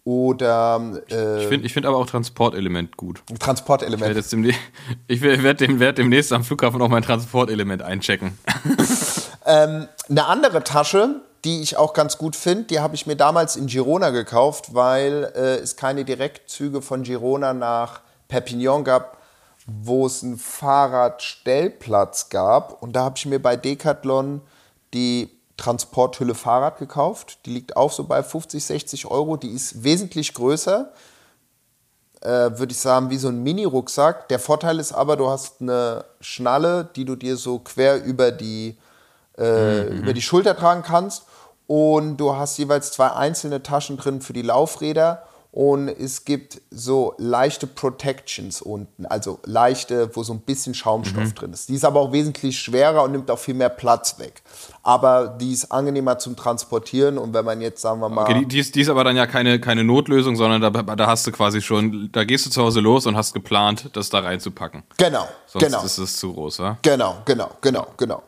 Oder 0.05 0.81
äh, 1.11 1.43
Ich 1.43 1.49
finde 1.49 1.67
ich 1.67 1.75
find 1.75 1.85
aber 1.85 1.99
auch 1.99 2.07
Transportelement 2.07 2.97
gut. 2.97 3.23
ein 3.29 3.35
Ich 3.35 3.39
Transportelement. 3.39 4.01
werde 4.03 4.21
ich 5.07 5.21
werde 5.21 5.55
dem, 5.67 5.81
werd 5.81 5.99
demnächst 5.99 6.33
am 6.33 6.45
Flughafen 6.45 6.81
auch 6.81 6.89
mein 6.89 7.03
Transportelement 7.03 7.83
einchecken. 7.83 8.39
Eine 9.45 10.27
andere 10.27 10.63
Tasche, 10.65 11.21
die 11.45 11.61
ich 11.63 11.77
auch 11.77 11.93
ganz 11.93 12.19
gut 12.19 12.37
finde, 12.37 12.65
die 12.65 12.81
habe 12.81 12.95
ich 12.95 13.07
mir 13.07 13.17
damals 13.17 13.57
in 13.57 13.67
Girona 13.67 14.11
gekauft, 14.11 14.75
weil 14.75 15.31
äh, 15.35 15.57
es 15.57 15.77
keine 15.77 16.05
Direktzüge 16.05 16.81
von 16.83 17.03
Girona 17.03 17.53
nach 17.53 18.01
Perpignan 18.29 18.85
gab, 18.85 19.19
wo 19.67 20.07
es 20.07 20.23
einen 20.23 20.39
Fahrradstellplatz 20.39 22.29
gab. 22.29 22.83
Und 22.83 22.93
da 22.95 23.05
habe 23.05 23.17
ich 23.17 23.27
mir 23.27 23.41
bei 23.41 23.57
Decathlon 23.57 24.41
die 24.95 25.31
Transporthülle 25.57 26.35
Fahrrad 26.35 26.79
gekauft. 26.79 27.41
Die 27.45 27.51
liegt 27.51 27.77
auch 27.77 27.91
so 27.91 28.05
bei 28.05 28.23
50, 28.23 28.65
60 28.65 29.07
Euro. 29.07 29.37
Die 29.37 29.51
ist 29.51 29.83
wesentlich 29.83 30.33
größer. 30.33 30.93
Äh, 32.21 32.29
Würde 32.29 32.73
ich 32.73 32.79
sagen, 32.79 33.11
wie 33.11 33.19
so 33.19 33.29
ein 33.29 33.43
Mini-Rucksack. 33.43 34.29
Der 34.29 34.39
Vorteil 34.39 34.79
ist 34.79 34.93
aber, 34.93 35.17
du 35.17 35.29
hast 35.29 35.61
eine 35.61 36.05
Schnalle, 36.21 36.89
die 36.97 37.05
du 37.05 37.17
dir 37.17 37.37
so 37.37 37.59
quer 37.59 38.03
über 38.03 38.31
die 38.31 38.79
äh, 39.37 39.87
über 39.89 40.13
die 40.13 40.23
Schulter 40.23 40.57
tragen 40.57 40.83
kannst. 40.83 41.25
Und 41.67 42.17
du 42.17 42.35
hast 42.35 42.57
jeweils 42.59 42.93
zwei 42.93 43.11
einzelne 43.13 43.63
Taschen 43.63 43.99
drin 43.99 44.21
für 44.21 44.33
die 44.33 44.43
Laufräder. 44.43 45.25
Und 45.59 45.89
es 45.89 46.25
gibt 46.25 46.61
so 46.71 47.17
leichte 47.19 47.67
Protections 47.67 48.63
unten, 48.63 49.07
also 49.07 49.41
leichte, 49.45 50.15
wo 50.15 50.23
so 50.23 50.33
ein 50.33 50.39
bisschen 50.39 50.73
Schaumstoff 50.73 51.33
drin 51.35 51.53
ist. 51.53 51.69
Die 51.69 51.75
ist 51.75 51.85
aber 51.85 51.99
auch 51.99 52.13
wesentlich 52.13 52.61
schwerer 52.61 53.03
und 53.03 53.11
nimmt 53.11 53.29
auch 53.29 53.41
viel 53.41 53.55
mehr 53.55 53.69
Platz 53.69 54.21
weg. 54.21 54.43
Aber 54.85 55.27
die 55.27 55.53
ist 55.53 55.73
angenehmer 55.73 56.17
zum 56.21 56.37
Transportieren. 56.37 57.19
Und 57.19 57.35
wenn 57.35 57.45
man 57.45 57.61
jetzt, 57.61 57.83
sagen 57.83 57.99
wir 57.99 58.09
mal, 58.09 58.23
Okay, 58.23 58.39
die, 58.39 58.47
die, 58.47 58.61
ist, 58.61 58.77
die 58.77 58.83
ist 58.83 58.89
aber 58.89 59.03
dann 59.03 59.17
ja 59.17 59.27
keine, 59.27 59.59
keine 59.59 59.83
Notlösung, 59.83 60.37
sondern 60.37 60.61
da, 60.61 60.71
da 60.71 61.07
hast 61.09 61.27
du 61.27 61.33
quasi 61.33 61.61
schon, 61.61 62.09
da 62.13 62.23
gehst 62.23 62.47
du 62.47 62.51
zu 62.51 62.63
Hause 62.63 62.79
los 62.79 63.07
und 63.07 63.17
hast 63.17 63.33
geplant, 63.33 63.91
das 63.95 64.11
da 64.11 64.21
reinzupacken. 64.21 64.85
genau, 64.97 65.27
Sonst 65.47 65.65
genau. 65.65 65.83
ist 65.83 65.99
es 65.99 66.19
zu 66.19 66.35
groß, 66.35 66.59
ja? 66.59 66.79
Genau, 66.83 67.17
genau, 67.25 67.51
genau, 67.61 67.89
genau. 67.97 68.23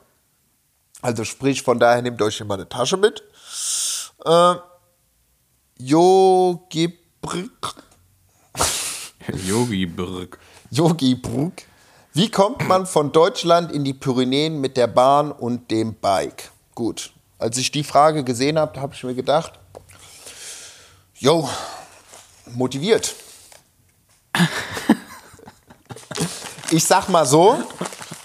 Also 1.01 1.23
sprich, 1.23 1.62
von 1.62 1.79
daher 1.79 2.03
nehmt 2.03 2.21
euch 2.23 2.40
immer 2.40 2.55
eine 2.55 2.69
Tasche 2.69 2.97
mit. 2.97 3.23
Äh, 4.25 4.55
Yogi 5.79 7.00
Brück. 7.20 7.74
Yogi 9.46 9.87
Brück. 9.87 10.38
Yogi 10.70 11.14
Brück. 11.14 11.62
Wie 12.12 12.30
kommt 12.30 12.66
man 12.66 12.87
von 12.87 13.12
Deutschland 13.12 13.70
in 13.70 13.85
die 13.85 13.94
Pyrenäen 13.94 14.61
mit 14.61 14.76
der 14.76 14.88
Bahn 14.88 15.30
und 15.30 15.70
dem 15.70 15.94
Bike? 15.94 16.50
Gut, 16.74 17.12
als 17.38 17.56
ich 17.56 17.70
die 17.70 17.85
Frage 17.85 18.24
gesehen 18.24 18.59
habe, 18.59 18.80
habe 18.80 18.94
ich 18.94 19.04
mir 19.04 19.14
gedacht, 19.14 19.52
yo, 21.14 21.48
motiviert. 22.46 23.14
ich 26.70 26.85
sag 26.85 27.09
mal 27.09 27.26
so, 27.26 27.62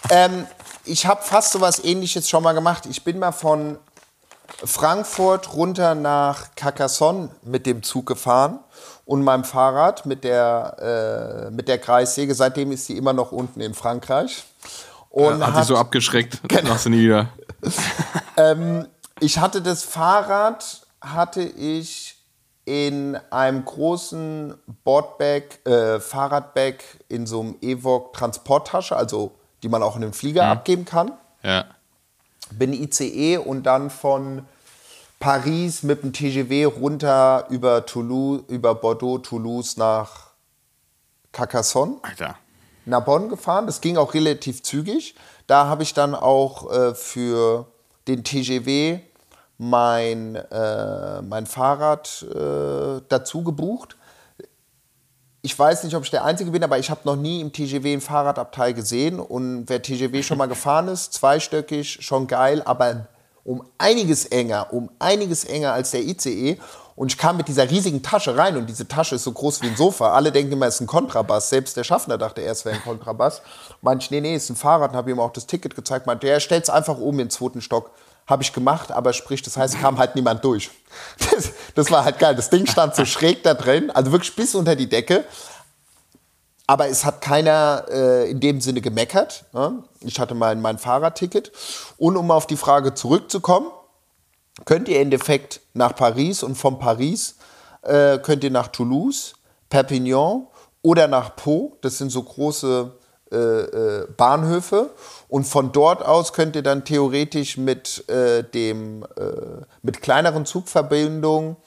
ähm, 0.09 0.47
ich 0.83 1.05
habe 1.05 1.21
fast 1.21 1.51
so 1.51 1.61
was 1.61 1.83
ähnliches 1.83 2.27
schon 2.29 2.43
mal 2.43 2.53
gemacht. 2.53 2.87
Ich 2.87 3.03
bin 3.03 3.19
mal 3.19 3.31
von 3.31 3.77
Frankfurt 4.63 5.53
runter 5.53 5.93
nach 5.93 6.55
Carcassonne 6.55 7.29
mit 7.43 7.65
dem 7.65 7.83
Zug 7.83 8.07
gefahren 8.07 8.59
und 9.05 9.23
meinem 9.23 9.43
Fahrrad 9.43 10.05
mit 10.05 10.23
der, 10.23 11.47
äh, 11.47 11.51
mit 11.51 11.67
der 11.67 11.77
Kreissäge. 11.77 12.33
Seitdem 12.35 12.71
ist 12.71 12.87
sie 12.87 12.97
immer 12.97 13.13
noch 13.13 13.31
unten 13.31 13.61
in 13.61 13.73
Frankreich. 13.73 14.43
Und 15.09 15.45
Hat 15.45 15.55
dich 15.57 15.63
so 15.65 15.77
abgeschreckt, 15.77 16.41
Genau. 16.47 16.69
machst 16.71 16.85
du 16.85 16.89
nie 16.89 17.03
wieder. 17.05 17.29
ich 19.19 19.37
hatte 19.39 19.61
das 19.61 19.83
Fahrrad, 19.83 20.81
hatte 21.01 21.41
ich 21.41 22.17
in 22.65 23.15
einem 23.29 23.63
großen 23.63 24.55
Boardbag, 24.83 25.65
äh, 25.65 25.99
Fahrradbag 25.99 26.75
in 27.07 27.27
so 27.27 27.41
einem 27.41 27.55
Evoque 27.61 28.11
Transporttasche, 28.17 28.95
also 28.95 29.31
die 29.61 29.69
man 29.69 29.83
auch 29.83 29.95
in 29.95 30.01
den 30.01 30.13
Flieger 30.13 30.45
abgeben 30.47 30.83
kann. 30.85 31.11
Ja. 31.43 31.65
bin 32.51 32.73
ICE 32.73 33.37
und 33.37 33.63
dann 33.63 33.89
von 33.91 34.45
Paris 35.25 35.81
mit 35.81 36.03
dem 36.03 36.13
TGV 36.13 36.67
runter 36.79 37.47
über 37.49 37.83
Toulouse, 37.87 38.43
über 38.47 38.75
Bordeaux, 38.75 39.17
Toulouse 39.17 39.75
nach 39.75 40.33
Carcassonne, 41.31 41.95
Alter. 42.03 42.35
nach 42.85 43.03
Bonn 43.03 43.29
gefahren. 43.29 43.65
Das 43.65 43.81
ging 43.81 43.97
auch 43.97 44.13
relativ 44.13 44.61
zügig. 44.61 45.15
Da 45.47 45.65
habe 45.65 45.81
ich 45.81 45.95
dann 45.95 46.13
auch 46.13 46.71
äh, 46.71 46.93
für 46.93 47.65
den 48.07 48.23
TGW 48.23 48.99
mein, 49.57 50.35
äh, 50.35 51.23
mein 51.23 51.47
Fahrrad 51.47 52.23
äh, 52.29 53.01
dazu 53.09 53.43
gebucht. 53.43 53.97
Ich 55.41 55.57
weiß 55.57 55.85
nicht, 55.85 55.95
ob 55.95 56.03
ich 56.03 56.11
der 56.11 56.23
Einzige 56.23 56.51
bin, 56.51 56.63
aber 56.63 56.77
ich 56.77 56.91
habe 56.91 57.01
noch 57.03 57.15
nie 57.15 57.41
im 57.41 57.51
TGW 57.51 57.93
ein 57.93 58.01
Fahrradabteil 58.01 58.75
gesehen. 58.75 59.19
Und 59.19 59.69
wer 59.69 59.81
TGW 59.81 60.21
schon 60.21 60.37
mal 60.37 60.47
gefahren 60.47 60.87
ist, 60.87 61.13
zweistöckig, 61.13 61.97
schon 62.01 62.27
geil, 62.27 62.61
aber 62.63 63.07
um 63.45 63.63
einiges 63.77 64.25
enger, 64.25 64.73
um 64.73 64.89
einiges 64.99 65.45
enger 65.45 65.71
als 65.71 65.91
der 65.91 66.01
ICE. 66.01 66.57
Und 66.95 67.11
ich 67.11 67.17
kam 67.17 67.37
mit 67.37 67.47
dieser 67.47 67.69
riesigen 67.69 68.01
Tasche 68.01 68.37
rein 68.37 68.57
und 68.57 68.67
diese 68.67 68.87
Tasche 68.87 69.15
ist 69.15 69.23
so 69.23 69.31
groß 69.31 69.61
wie 69.61 69.67
ein 69.67 69.75
Sofa. 69.75 70.13
Alle 70.13 70.31
denken 70.31 70.53
immer, 70.53 70.65
es 70.65 70.75
ist 70.75 70.81
ein 70.81 70.87
Kontrabass. 70.87 71.49
Selbst 71.49 71.77
der 71.77 71.83
Schaffner 71.83 72.17
dachte 72.17 72.41
erst, 72.41 72.61
es 72.61 72.65
wäre 72.65 72.75
ein 72.77 72.83
Kontrabass. 72.83 73.41
Meinte 73.81 74.05
ich, 74.05 74.11
nee, 74.11 74.21
nee, 74.21 74.35
es 74.35 74.45
ist 74.45 74.51
ein 74.51 74.55
Fahrrad 74.55 74.91
und 74.91 74.97
habe 74.97 75.11
ihm 75.11 75.19
auch 75.19 75.31
das 75.31 75.45
Ticket 75.45 75.75
gezeigt. 75.75 76.07
Meinte, 76.07 76.25
der 76.25 76.39
stellt 76.39 76.63
es 76.63 76.69
einfach 76.69 76.97
oben 76.97 77.19
in 77.19 77.25
den 77.25 77.31
zweiten 77.31 77.61
Stock. 77.61 77.91
Habe 78.27 78.41
ich 78.41 78.53
gemacht, 78.53 78.91
aber 78.91 79.13
sprich, 79.13 79.43
das 79.43 79.55
heißt, 79.55 79.79
kam 79.79 79.99
halt 79.99 80.15
niemand 80.15 80.43
durch. 80.43 80.71
Das, 81.31 81.51
das 81.75 81.91
war 81.91 82.05
halt 82.05 82.17
geil. 82.17 82.35
Das 82.35 82.49
Ding 82.49 82.65
stand 82.65 82.95
so 82.95 83.03
schräg 83.03 83.43
da 83.43 83.53
drin, 83.53 83.91
also 83.91 84.11
wirklich 84.13 84.35
bis 84.35 84.55
unter 84.55 84.75
die 84.77 84.87
Decke. 84.87 85.25
Aber 86.67 86.87
es 86.87 87.05
hat 87.05 87.21
keiner 87.21 87.85
äh, 87.89 88.29
in 88.29 88.39
dem 88.39 88.59
Sinne 88.59 88.81
gemeckert. 88.81 89.45
Ne? 89.53 89.83
Ich 90.01 90.19
hatte 90.19 90.33
mein, 90.33 90.61
mein 90.61 90.77
Fahrradticket. 90.77 91.51
Und 91.97 92.17
um 92.17 92.31
auf 92.31 92.47
die 92.47 92.57
Frage 92.57 92.93
zurückzukommen, 92.93 93.67
könnt 94.65 94.87
ihr 94.87 94.97
im 94.97 95.03
Endeffekt 95.03 95.61
nach 95.73 95.95
Paris 95.95 96.41
und 96.41 96.55
von 96.55 96.79
Paris 96.79 97.35
äh, 97.83 98.17
könnt 98.19 98.43
ihr 98.43 98.51
nach 98.51 98.69
Toulouse, 98.69 99.35
Perpignan 99.69 100.47
oder 100.81 101.07
nach 101.07 101.35
Po. 101.35 101.77
Das 101.81 101.97
sind 101.97 102.09
so 102.09 102.23
große 102.23 102.91
äh, 103.31 103.37
äh, 103.37 104.07
Bahnhöfe. 104.17 104.91
Und 105.27 105.45
von 105.45 105.71
dort 105.71 106.05
aus 106.05 106.31
könnt 106.31 106.55
ihr 106.55 106.63
dann 106.63 106.85
theoretisch 106.85 107.57
mit, 107.57 108.07
äh, 108.09 108.43
dem, 108.43 109.03
äh, 109.03 109.65
mit 109.81 110.01
kleineren 110.01 110.45
Zugverbindungen 110.45 111.57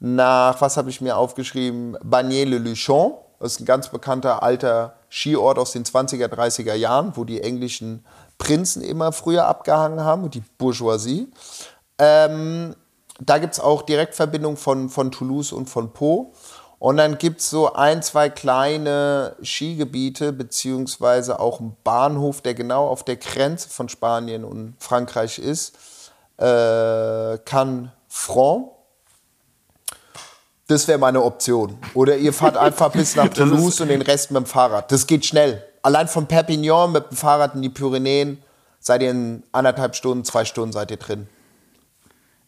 nach, 0.00 0.60
was 0.60 0.76
habe 0.76 0.90
ich 0.90 1.00
mir 1.00 1.16
aufgeschrieben, 1.16 1.96
Bagné-le-Luchon. 1.98 3.12
Das 3.42 3.54
ist 3.54 3.60
ein 3.60 3.64
ganz 3.64 3.88
bekannter 3.88 4.44
alter 4.44 4.94
Skiort 5.10 5.58
aus 5.58 5.72
den 5.72 5.84
20er, 5.84 6.28
30er 6.28 6.74
Jahren, 6.74 7.16
wo 7.16 7.24
die 7.24 7.40
englischen 7.40 8.04
Prinzen 8.38 8.82
immer 8.82 9.10
früher 9.10 9.46
abgehangen 9.46 10.04
haben 10.04 10.22
und 10.22 10.34
die 10.34 10.44
Bourgeoisie. 10.58 11.26
Ähm, 11.98 12.76
da 13.18 13.38
gibt 13.38 13.54
es 13.54 13.60
auch 13.60 13.82
Direktverbindungen 13.82 14.56
von, 14.56 14.88
von 14.88 15.10
Toulouse 15.10 15.52
und 15.52 15.68
von 15.68 15.92
Po. 15.92 16.32
Und 16.78 16.98
dann 16.98 17.18
gibt 17.18 17.40
es 17.40 17.50
so 17.50 17.72
ein, 17.72 18.00
zwei 18.02 18.28
kleine 18.28 19.34
Skigebiete, 19.42 20.32
beziehungsweise 20.32 21.40
auch 21.40 21.58
einen 21.58 21.76
Bahnhof, 21.82 22.42
der 22.42 22.54
genau 22.54 22.86
auf 22.86 23.04
der 23.04 23.16
Grenze 23.16 23.68
von 23.68 23.88
Spanien 23.88 24.44
und 24.44 24.76
Frankreich 24.78 25.40
ist. 25.40 25.76
Äh, 26.36 27.38
Cannes-Franc. 27.38 28.70
Das 30.68 30.88
wäre 30.88 30.98
meine 30.98 31.22
Option. 31.22 31.76
Oder 31.94 32.16
ihr 32.16 32.32
fahrt 32.32 32.56
einfach 32.56 32.92
bis 32.92 33.16
nach 33.16 33.28
Toulouse 33.34 33.80
und 33.80 33.88
den 33.88 34.02
Rest 34.02 34.30
mit 34.30 34.42
dem 34.42 34.46
Fahrrad. 34.46 34.90
Das 34.92 35.06
geht 35.06 35.26
schnell. 35.26 35.62
Allein 35.82 36.08
von 36.08 36.26
Perpignan 36.26 36.92
mit 36.92 37.10
dem 37.10 37.16
Fahrrad 37.16 37.54
in 37.54 37.62
die 37.62 37.68
Pyrenäen 37.68 38.38
seid 38.78 39.02
ihr 39.02 39.10
in 39.10 39.42
anderthalb 39.52 39.94
Stunden, 39.96 40.24
zwei 40.24 40.44
Stunden 40.44 40.72
seid 40.72 40.90
ihr 40.90 40.96
drin. 40.96 41.26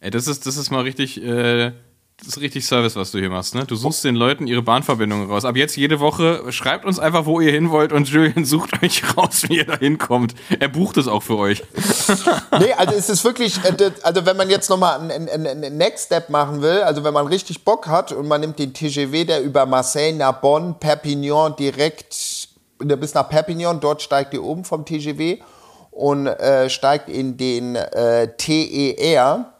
Ey, 0.00 0.10
das 0.10 0.26
ist, 0.26 0.46
das 0.46 0.56
ist 0.56 0.70
mal 0.70 0.82
richtig, 0.82 1.22
äh, 1.22 1.72
das 2.18 2.28
ist 2.28 2.40
richtig 2.40 2.64
Service, 2.64 2.94
was 2.94 3.10
du 3.10 3.18
hier 3.18 3.28
machst, 3.28 3.54
ne? 3.56 3.64
Du 3.64 3.74
suchst 3.74 4.04
den 4.04 4.14
Leuten 4.14 4.46
ihre 4.46 4.62
Bahnverbindungen 4.62 5.28
raus. 5.28 5.44
Ab 5.44 5.56
jetzt 5.56 5.76
jede 5.76 5.98
Woche 5.98 6.52
schreibt 6.52 6.84
uns 6.84 7.00
einfach, 7.00 7.26
wo 7.26 7.40
ihr 7.40 7.50
hin 7.50 7.70
wollt 7.70 7.92
und 7.92 8.08
Julian 8.08 8.44
sucht 8.44 8.82
euch 8.82 9.02
raus, 9.16 9.42
wie 9.48 9.56
ihr 9.58 9.66
da 9.66 9.76
hinkommt. 9.76 10.34
Er 10.60 10.68
bucht 10.68 10.96
es 10.96 11.08
auch 11.08 11.22
für 11.22 11.36
euch. 11.36 11.64
nee, 12.60 12.72
also 12.72 12.94
es 12.94 13.10
ist 13.10 13.24
wirklich, 13.24 13.58
äh, 13.64 13.90
also 14.02 14.24
wenn 14.26 14.36
man 14.36 14.48
jetzt 14.48 14.70
nochmal 14.70 15.00
einen, 15.00 15.28
einen, 15.28 15.46
einen 15.46 15.76
Next 15.76 16.06
Step 16.06 16.30
machen 16.30 16.62
will, 16.62 16.82
also 16.82 17.02
wenn 17.02 17.12
man 17.14 17.26
richtig 17.26 17.64
Bock 17.64 17.88
hat 17.88 18.12
und 18.12 18.28
man 18.28 18.40
nimmt 18.40 18.60
den 18.60 18.72
TGV, 18.72 19.26
der 19.26 19.42
über 19.42 19.66
Marseille 19.66 20.12
nach 20.12 20.40
Bonn, 20.40 20.78
Perpignan 20.78 21.56
direkt 21.56 22.48
bis 22.78 23.14
nach 23.14 23.28
Perpignan, 23.28 23.80
dort 23.80 24.02
steigt 24.02 24.34
ihr 24.34 24.42
oben 24.42 24.64
vom 24.64 24.84
TGV 24.84 25.42
und 25.90 26.26
äh, 26.26 26.70
steigt 26.70 27.08
in 27.08 27.36
den 27.36 27.76
äh, 27.76 28.28
TER 28.36 29.53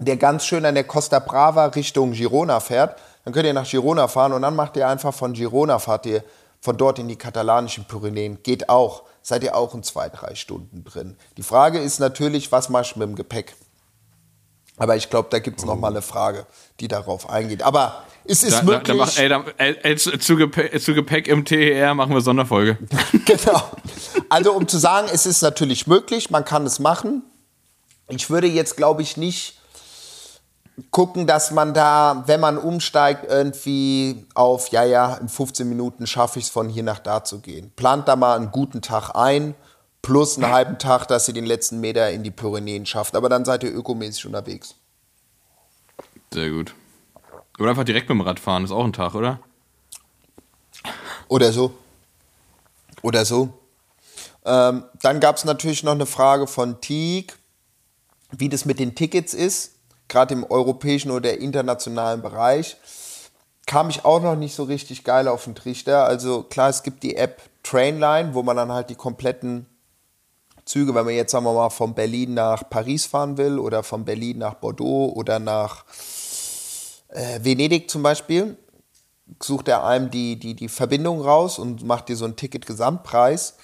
der 0.00 0.16
ganz 0.16 0.44
schön 0.44 0.64
an 0.64 0.74
der 0.74 0.84
Costa 0.84 1.18
Brava 1.18 1.66
Richtung 1.66 2.12
Girona 2.12 2.60
fährt. 2.60 2.98
Dann 3.24 3.34
könnt 3.34 3.46
ihr 3.46 3.52
nach 3.52 3.68
Girona 3.68 4.08
fahren 4.08 4.32
und 4.32 4.42
dann 4.42 4.56
macht 4.56 4.76
ihr 4.76 4.88
einfach 4.88 5.14
von 5.14 5.34
Girona, 5.34 5.78
fahrt 5.78 6.06
ihr 6.06 6.24
von 6.60 6.76
dort 6.76 6.98
in 6.98 7.08
die 7.08 7.16
katalanischen 7.16 7.84
Pyrenäen. 7.84 8.42
Geht 8.42 8.68
auch. 8.68 9.02
Seid 9.22 9.44
ihr 9.44 9.54
auch 9.54 9.74
in 9.74 9.82
zwei, 9.82 10.08
drei 10.08 10.34
Stunden 10.34 10.84
drin. 10.84 11.16
Die 11.36 11.42
Frage 11.42 11.78
ist 11.78 12.00
natürlich, 12.00 12.50
was 12.50 12.70
machst 12.70 12.94
du 12.94 13.00
mit 13.00 13.08
dem 13.08 13.16
Gepäck? 13.16 13.54
Aber 14.78 14.96
ich 14.96 15.10
glaube, 15.10 15.28
da 15.30 15.40
gibt 15.40 15.58
es 15.58 15.66
noch 15.66 15.76
mal 15.76 15.88
eine 15.88 16.00
Frage, 16.00 16.46
die 16.80 16.88
darauf 16.88 17.28
eingeht. 17.28 17.62
Aber 17.62 18.02
es 18.24 18.42
ist 18.42 18.60
da, 18.60 18.62
möglich. 18.62 18.96
Da, 18.96 19.28
da 19.28 19.38
mach, 19.38 19.54
ey, 19.58 19.68
da, 19.68 19.82
ey, 19.82 19.96
zu, 19.96 20.36
Gepäck, 20.36 20.80
zu, 20.80 20.94
Gepäck, 20.94 21.28
im 21.28 21.44
TER 21.44 21.94
machen 21.94 22.14
wir 22.14 22.22
Sonderfolge. 22.22 22.78
genau. 23.26 23.62
Also 24.30 24.52
um 24.52 24.66
zu 24.66 24.78
sagen, 24.78 25.08
es 25.12 25.26
ist 25.26 25.42
natürlich 25.42 25.86
möglich, 25.86 26.30
man 26.30 26.46
kann 26.46 26.64
es 26.64 26.78
machen. 26.78 27.22
Ich 28.08 28.30
würde 28.30 28.46
jetzt, 28.46 28.78
glaube 28.78 29.02
ich, 29.02 29.18
nicht 29.18 29.59
gucken, 30.90 31.26
dass 31.26 31.50
man 31.50 31.74
da, 31.74 32.24
wenn 32.26 32.40
man 32.40 32.58
umsteigt, 32.58 33.26
irgendwie 33.28 34.26
auf, 34.34 34.68
ja, 34.68 34.84
ja, 34.84 35.14
in 35.14 35.28
15 35.28 35.68
Minuten 35.68 36.06
schaffe 36.06 36.38
ich 36.38 36.46
es 36.46 36.50
von 36.50 36.68
hier 36.68 36.82
nach 36.82 36.98
da 36.98 37.24
zu 37.24 37.40
gehen. 37.40 37.72
Plant 37.76 38.08
da 38.08 38.16
mal 38.16 38.36
einen 38.36 38.50
guten 38.50 38.82
Tag 38.82 39.14
ein, 39.14 39.54
plus 40.02 40.36
einen 40.36 40.52
halben 40.52 40.78
Tag, 40.78 41.06
dass 41.06 41.28
ihr 41.28 41.34
den 41.34 41.46
letzten 41.46 41.80
Meter 41.80 42.10
in 42.10 42.22
die 42.22 42.30
Pyrenäen 42.30 42.86
schafft. 42.86 43.14
Aber 43.14 43.28
dann 43.28 43.44
seid 43.44 43.62
ihr 43.62 43.74
ökomäßig 43.74 44.26
unterwegs. 44.26 44.74
Sehr 46.32 46.50
gut. 46.50 46.74
Oder 47.58 47.70
einfach 47.70 47.84
direkt 47.84 48.08
mit 48.08 48.16
dem 48.16 48.22
Rad 48.22 48.40
fahren, 48.40 48.64
ist 48.64 48.70
auch 48.70 48.84
ein 48.84 48.92
Tag, 48.92 49.14
oder? 49.14 49.40
Oder 51.28 51.52
so. 51.52 51.72
Oder 53.02 53.24
so. 53.24 53.50
Ähm, 54.44 54.84
dann 55.02 55.20
gab 55.20 55.36
es 55.36 55.44
natürlich 55.44 55.82
noch 55.82 55.92
eine 55.92 56.06
Frage 56.06 56.46
von 56.46 56.80
Teague, 56.80 57.34
wie 58.30 58.48
das 58.48 58.64
mit 58.64 58.78
den 58.78 58.94
Tickets 58.94 59.34
ist 59.34 59.79
gerade 60.10 60.34
im 60.34 60.44
europäischen 60.44 61.10
oder 61.10 61.38
internationalen 61.38 62.20
Bereich, 62.20 62.76
kam 63.66 63.88
ich 63.88 64.04
auch 64.04 64.20
noch 64.20 64.36
nicht 64.36 64.54
so 64.54 64.64
richtig 64.64 65.04
geil 65.04 65.28
auf 65.28 65.44
den 65.44 65.54
Trichter. 65.54 66.04
Also 66.04 66.42
klar, 66.42 66.68
es 66.68 66.82
gibt 66.82 67.02
die 67.02 67.16
App 67.16 67.40
Trainline, 67.62 68.34
wo 68.34 68.42
man 68.42 68.56
dann 68.56 68.72
halt 68.72 68.90
die 68.90 68.96
kompletten 68.96 69.66
Züge, 70.64 70.94
wenn 70.94 71.04
man 71.04 71.14
jetzt 71.14 71.32
sagen 71.32 71.44
wir 71.44 71.52
mal 71.52 71.70
von 71.70 71.94
Berlin 71.94 72.34
nach 72.34 72.68
Paris 72.68 73.06
fahren 73.06 73.38
will 73.38 73.58
oder 73.58 73.82
von 73.82 74.04
Berlin 74.04 74.38
nach 74.38 74.54
Bordeaux 74.54 75.12
oder 75.14 75.38
nach 75.38 75.84
äh, 77.08 77.40
Venedig 77.42 77.90
zum 77.90 78.02
Beispiel, 78.02 78.56
sucht 79.40 79.68
er 79.68 79.84
einem 79.84 80.10
die, 80.10 80.36
die, 80.36 80.54
die 80.54 80.68
Verbindung 80.68 81.20
raus 81.20 81.58
und 81.58 81.84
macht 81.84 82.08
dir 82.08 82.16
so 82.16 82.24
einen 82.24 82.36
Ticket-Gesamtpreis. 82.36 83.54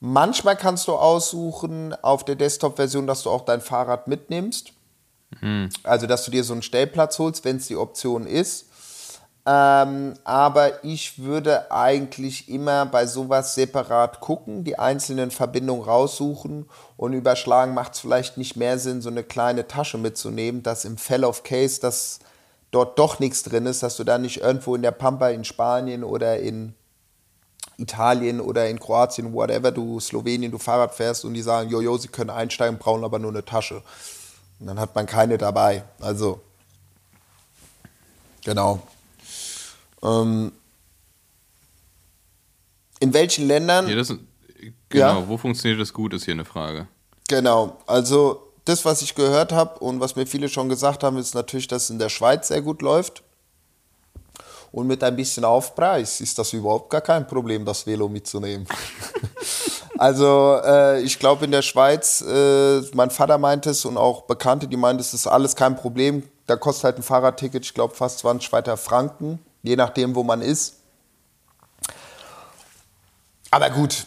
Manchmal 0.00 0.56
kannst 0.56 0.86
du 0.86 0.94
aussuchen 0.94 1.94
auf 2.02 2.24
der 2.24 2.36
Desktop-Version, 2.36 3.06
dass 3.06 3.24
du 3.24 3.30
auch 3.30 3.44
dein 3.44 3.60
Fahrrad 3.60 4.06
mitnimmst. 4.06 4.72
Mhm. 5.40 5.68
Also, 5.82 6.06
dass 6.06 6.24
du 6.24 6.30
dir 6.30 6.44
so 6.44 6.52
einen 6.52 6.62
Stellplatz 6.62 7.18
holst, 7.18 7.44
wenn 7.44 7.56
es 7.56 7.66
die 7.66 7.76
Option 7.76 8.26
ist. 8.26 8.66
Ähm, 9.50 10.12
aber 10.24 10.84
ich 10.84 11.20
würde 11.20 11.70
eigentlich 11.70 12.50
immer 12.50 12.84
bei 12.84 13.06
sowas 13.06 13.54
separat 13.54 14.20
gucken, 14.20 14.62
die 14.62 14.78
einzelnen 14.78 15.30
Verbindungen 15.30 15.84
raussuchen 15.84 16.68
und 16.98 17.12
überschlagen 17.14 17.72
macht 17.72 17.94
es 17.94 18.00
vielleicht 18.00 18.36
nicht 18.36 18.56
mehr 18.56 18.78
Sinn, 18.78 19.00
so 19.00 19.08
eine 19.08 19.22
kleine 19.22 19.66
Tasche 19.66 19.96
mitzunehmen, 19.96 20.62
dass 20.62 20.84
im 20.84 20.98
Fell 20.98 21.24
of 21.24 21.44
Case, 21.44 21.80
dass 21.80 22.18
dort 22.72 22.98
doch 22.98 23.20
nichts 23.20 23.42
drin 23.42 23.64
ist, 23.64 23.82
dass 23.82 23.96
du 23.96 24.04
da 24.04 24.18
nicht 24.18 24.42
irgendwo 24.42 24.74
in 24.74 24.82
der 24.82 24.90
Pampa 24.90 25.30
in 25.30 25.44
Spanien 25.44 26.04
oder 26.04 26.38
in 26.38 26.74
Italien 27.78 28.42
oder 28.42 28.68
in 28.68 28.78
Kroatien, 28.78 29.32
whatever, 29.32 29.70
du 29.70 29.98
Slowenien, 29.98 30.50
du 30.50 30.58
Fahrrad 30.58 30.94
fährst 30.94 31.24
und 31.24 31.32
die 31.32 31.42
sagen, 31.42 31.70
jojo, 31.70 31.96
sie 31.96 32.08
können 32.08 32.30
einsteigen, 32.30 32.76
brauchen 32.78 33.04
aber 33.04 33.18
nur 33.18 33.30
eine 33.30 33.44
Tasche. 33.46 33.82
Und 34.60 34.66
dann 34.66 34.78
hat 34.78 34.94
man 34.94 35.06
keine 35.06 35.38
dabei. 35.38 35.84
Also, 36.00 36.40
genau. 38.44 38.80
Ähm, 40.02 40.52
in 43.00 43.12
welchen 43.12 43.46
Ländern. 43.46 43.88
Ja, 43.88 43.96
das, 43.96 44.08
genau, 44.88 45.20
ja? 45.20 45.28
wo 45.28 45.36
funktioniert 45.36 45.80
das 45.80 45.92
gut, 45.92 46.14
ist 46.14 46.24
hier 46.24 46.34
eine 46.34 46.44
Frage. 46.44 46.88
Genau, 47.28 47.78
also 47.86 48.52
das, 48.64 48.84
was 48.84 49.02
ich 49.02 49.14
gehört 49.14 49.52
habe 49.52 49.78
und 49.80 50.00
was 50.00 50.16
mir 50.16 50.26
viele 50.26 50.48
schon 50.48 50.68
gesagt 50.68 51.02
haben, 51.02 51.16
ist 51.18 51.34
natürlich, 51.34 51.68
dass 51.68 51.84
es 51.84 51.90
in 51.90 51.98
der 51.98 52.08
Schweiz 52.08 52.48
sehr 52.48 52.62
gut 52.62 52.82
läuft. 52.82 53.22
Und 54.70 54.86
mit 54.86 55.02
ein 55.02 55.16
bisschen 55.16 55.44
Aufpreis 55.44 56.20
ist 56.20 56.38
das 56.38 56.52
überhaupt 56.52 56.90
gar 56.90 57.00
kein 57.00 57.26
Problem, 57.26 57.64
das 57.64 57.86
Velo 57.86 58.08
mitzunehmen. 58.08 58.66
Also 59.98 60.60
äh, 60.64 61.00
ich 61.02 61.18
glaube 61.18 61.44
in 61.44 61.50
der 61.50 61.62
Schweiz, 61.62 62.20
äh, 62.20 62.80
mein 62.94 63.10
Vater 63.10 63.36
meinte 63.36 63.70
es 63.70 63.84
und 63.84 63.96
auch 63.96 64.22
Bekannte, 64.22 64.68
die 64.68 64.76
meinten, 64.76 65.00
es 65.00 65.12
ist 65.12 65.26
alles 65.26 65.56
kein 65.56 65.74
Problem. 65.74 66.22
Da 66.46 66.54
kostet 66.56 66.84
halt 66.84 66.98
ein 66.98 67.02
Fahrradticket, 67.02 67.64
ich 67.64 67.74
glaube 67.74 67.94
fast 67.94 68.20
20 68.20 68.52
weiter 68.52 68.76
Franken, 68.76 69.40
je 69.62 69.74
nachdem, 69.74 70.14
wo 70.14 70.22
man 70.22 70.40
ist. 70.40 70.76
Aber 73.50 73.70
gut, 73.70 74.06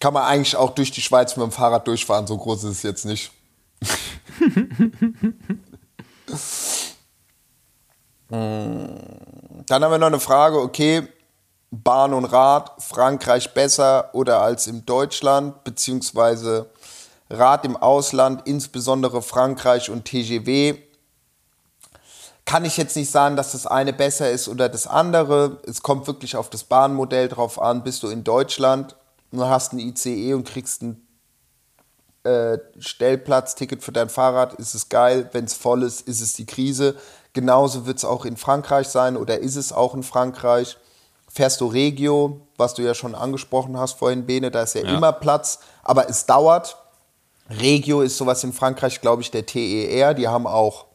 kann 0.00 0.14
man 0.14 0.22
eigentlich 0.24 0.54
auch 0.56 0.70
durch 0.70 0.92
die 0.92 1.00
Schweiz 1.00 1.36
mit 1.36 1.44
dem 1.44 1.52
Fahrrad 1.52 1.88
durchfahren, 1.88 2.26
so 2.26 2.36
groß 2.36 2.64
ist 2.64 2.70
es 2.70 2.82
jetzt 2.82 3.04
nicht. 3.04 3.32
Dann 8.28 9.84
haben 9.84 9.90
wir 9.90 9.98
noch 9.98 10.06
eine 10.06 10.20
Frage, 10.20 10.60
okay, 10.60 11.02
Bahn 11.74 12.12
und 12.12 12.26
Rad, 12.26 12.70
Frankreich 12.78 13.54
besser 13.54 14.10
oder 14.12 14.42
als 14.42 14.66
in 14.66 14.84
Deutschland, 14.84 15.64
beziehungsweise 15.64 16.66
Rad 17.30 17.64
im 17.64 17.78
Ausland, 17.78 18.42
insbesondere 18.44 19.22
Frankreich 19.22 19.88
und 19.88 20.04
TGW. 20.04 20.76
Kann 22.44 22.66
ich 22.66 22.76
jetzt 22.76 22.94
nicht 22.94 23.10
sagen, 23.10 23.36
dass 23.36 23.52
das 23.52 23.66
eine 23.66 23.94
besser 23.94 24.30
ist 24.30 24.48
oder 24.48 24.68
das 24.68 24.86
andere. 24.86 25.60
Es 25.66 25.80
kommt 25.80 26.06
wirklich 26.06 26.36
auf 26.36 26.50
das 26.50 26.64
Bahnmodell 26.64 27.28
drauf 27.28 27.58
an. 27.58 27.82
Bist 27.82 28.02
du 28.02 28.08
in 28.08 28.22
Deutschland 28.22 28.94
und 29.30 29.40
hast 29.40 29.72
ein 29.72 29.78
ICE 29.78 30.34
und 30.34 30.46
kriegst 30.46 30.82
ein 30.82 31.06
äh, 32.24 32.58
Stellplatzticket 32.78 33.82
für 33.82 33.92
dein 33.92 34.10
Fahrrad, 34.10 34.52
ist 34.54 34.74
es 34.74 34.90
geil. 34.90 35.30
Wenn 35.32 35.46
es 35.46 35.54
voll 35.54 35.84
ist, 35.84 36.02
ist 36.02 36.20
es 36.20 36.34
die 36.34 36.44
Krise. 36.44 36.96
Genauso 37.32 37.86
wird 37.86 37.96
es 37.96 38.04
auch 38.04 38.26
in 38.26 38.36
Frankreich 38.36 38.88
sein 38.88 39.16
oder 39.16 39.38
ist 39.38 39.56
es 39.56 39.72
auch 39.72 39.94
in 39.94 40.02
Frankreich 40.02 40.76
fährst 41.32 41.60
du 41.62 41.66
Regio, 41.66 42.40
was 42.58 42.74
du 42.74 42.82
ja 42.82 42.94
schon 42.94 43.14
angesprochen 43.14 43.76
hast 43.78 43.94
vorhin, 43.94 44.26
Bene, 44.26 44.50
da 44.50 44.62
ist 44.62 44.74
ja, 44.74 44.82
ja. 44.82 44.96
immer 44.96 45.12
Platz, 45.12 45.60
aber 45.82 46.08
es 46.08 46.26
dauert. 46.26 46.76
Regio 47.48 48.02
ist 48.02 48.18
sowas 48.18 48.44
in 48.44 48.52
Frankreich, 48.52 49.00
glaube 49.00 49.22
ich, 49.22 49.30
der 49.30 49.46
TER. 49.46 50.14
Die 50.14 50.28
haben 50.28 50.46
auch, 50.46 50.86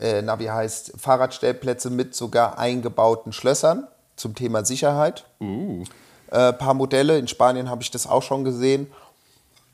äh, 0.00 0.22
na 0.22 0.38
wie 0.38 0.50
heißt, 0.50 0.94
Fahrradstellplätze 0.96 1.90
mit 1.90 2.14
sogar 2.14 2.58
eingebauten 2.58 3.32
Schlössern 3.32 3.86
zum 4.16 4.34
Thema 4.34 4.64
Sicherheit. 4.64 5.24
Uh. 5.40 5.84
Äh, 6.30 6.52
paar 6.54 6.74
Modelle. 6.74 7.18
In 7.18 7.28
Spanien 7.28 7.70
habe 7.70 7.82
ich 7.82 7.90
das 7.90 8.06
auch 8.06 8.22
schon 8.22 8.42
gesehen. 8.42 8.90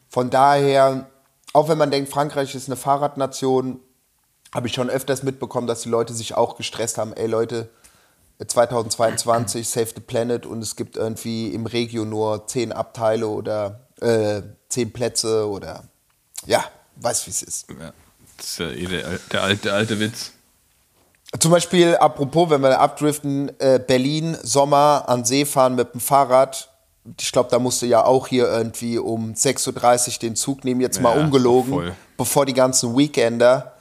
Von 0.08 0.28
daher, 0.28 1.06
auch 1.52 1.68
wenn 1.68 1.78
man 1.78 1.90
denkt, 1.90 2.10
Frankreich 2.10 2.54
ist 2.54 2.68
eine 2.68 2.76
Fahrradnation, 2.76 3.80
habe 4.54 4.66
ich 4.66 4.74
schon 4.74 4.90
öfters 4.90 5.22
mitbekommen, 5.22 5.66
dass 5.66 5.82
die 5.82 5.88
Leute 5.88 6.12
sich 6.12 6.36
auch 6.36 6.56
gestresst 6.56 6.98
haben. 6.98 7.14
Ey 7.14 7.26
Leute, 7.26 7.70
2022 8.46 9.68
Save 9.68 9.88
the 9.94 10.00
Planet 10.00 10.46
und 10.46 10.62
es 10.62 10.76
gibt 10.76 10.96
irgendwie 10.96 11.48
im 11.48 11.66
Regio 11.66 12.04
nur 12.04 12.46
zehn 12.46 12.72
Abteile 12.72 13.28
oder 13.28 13.88
äh, 14.00 14.42
zehn 14.68 14.92
Plätze 14.92 15.48
oder 15.48 15.84
ja, 16.46 16.64
weiß 16.96 17.26
wie 17.26 17.30
es 17.30 17.42
ist. 17.42 17.66
Ja, 17.70 17.92
das 18.36 18.46
ist 18.46 18.58
ja 18.58 18.70
eh 18.70 18.86
der, 18.86 19.18
der, 19.30 19.42
alte, 19.42 19.62
der 19.62 19.74
alte 19.74 20.00
Witz. 20.00 20.32
Zum 21.38 21.50
Beispiel, 21.50 21.96
apropos, 21.96 22.50
wenn 22.50 22.60
wir 22.60 22.78
abdriften, 22.78 23.50
äh, 23.58 23.80
Berlin, 23.84 24.36
Sommer, 24.42 25.04
an 25.06 25.24
See 25.24 25.46
fahren 25.46 25.74
mit 25.74 25.94
dem 25.94 26.00
Fahrrad. 26.00 26.68
Ich 27.18 27.32
glaube, 27.32 27.48
da 27.50 27.58
musst 27.58 27.80
du 27.82 27.86
ja 27.86 28.04
auch 28.04 28.28
hier 28.28 28.46
irgendwie 28.48 28.98
um 28.98 29.32
6.30 29.32 30.08
Uhr 30.08 30.18
den 30.20 30.36
Zug 30.36 30.64
nehmen, 30.64 30.80
jetzt 30.80 30.96
ja, 30.96 31.02
mal 31.02 31.18
ungelogen, 31.18 31.92
bevor 32.16 32.44
die 32.46 32.52
ganzen 32.52 32.96
Weekender 32.96 33.71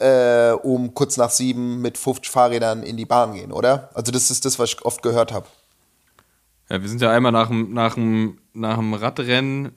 äh, 0.00 0.52
um 0.62 0.94
kurz 0.94 1.16
nach 1.16 1.30
sieben 1.30 1.80
mit 1.80 1.98
50 1.98 2.30
Fahrrädern 2.30 2.82
in 2.82 2.96
die 2.96 3.06
Bahn 3.06 3.34
gehen, 3.34 3.52
oder? 3.52 3.90
Also 3.94 4.12
das 4.12 4.30
ist 4.30 4.44
das, 4.44 4.58
was 4.58 4.70
ich 4.70 4.84
oft 4.84 5.02
gehört 5.02 5.32
habe. 5.32 5.46
Ja, 6.68 6.80
wir 6.80 6.88
sind 6.88 7.02
ja 7.02 7.10
einmal 7.10 7.32
nach 7.32 7.48
dem, 7.48 7.72
nach 7.72 7.94
dem, 7.94 8.38
nach 8.52 8.76
dem 8.76 8.94
Radrennen, 8.94 9.72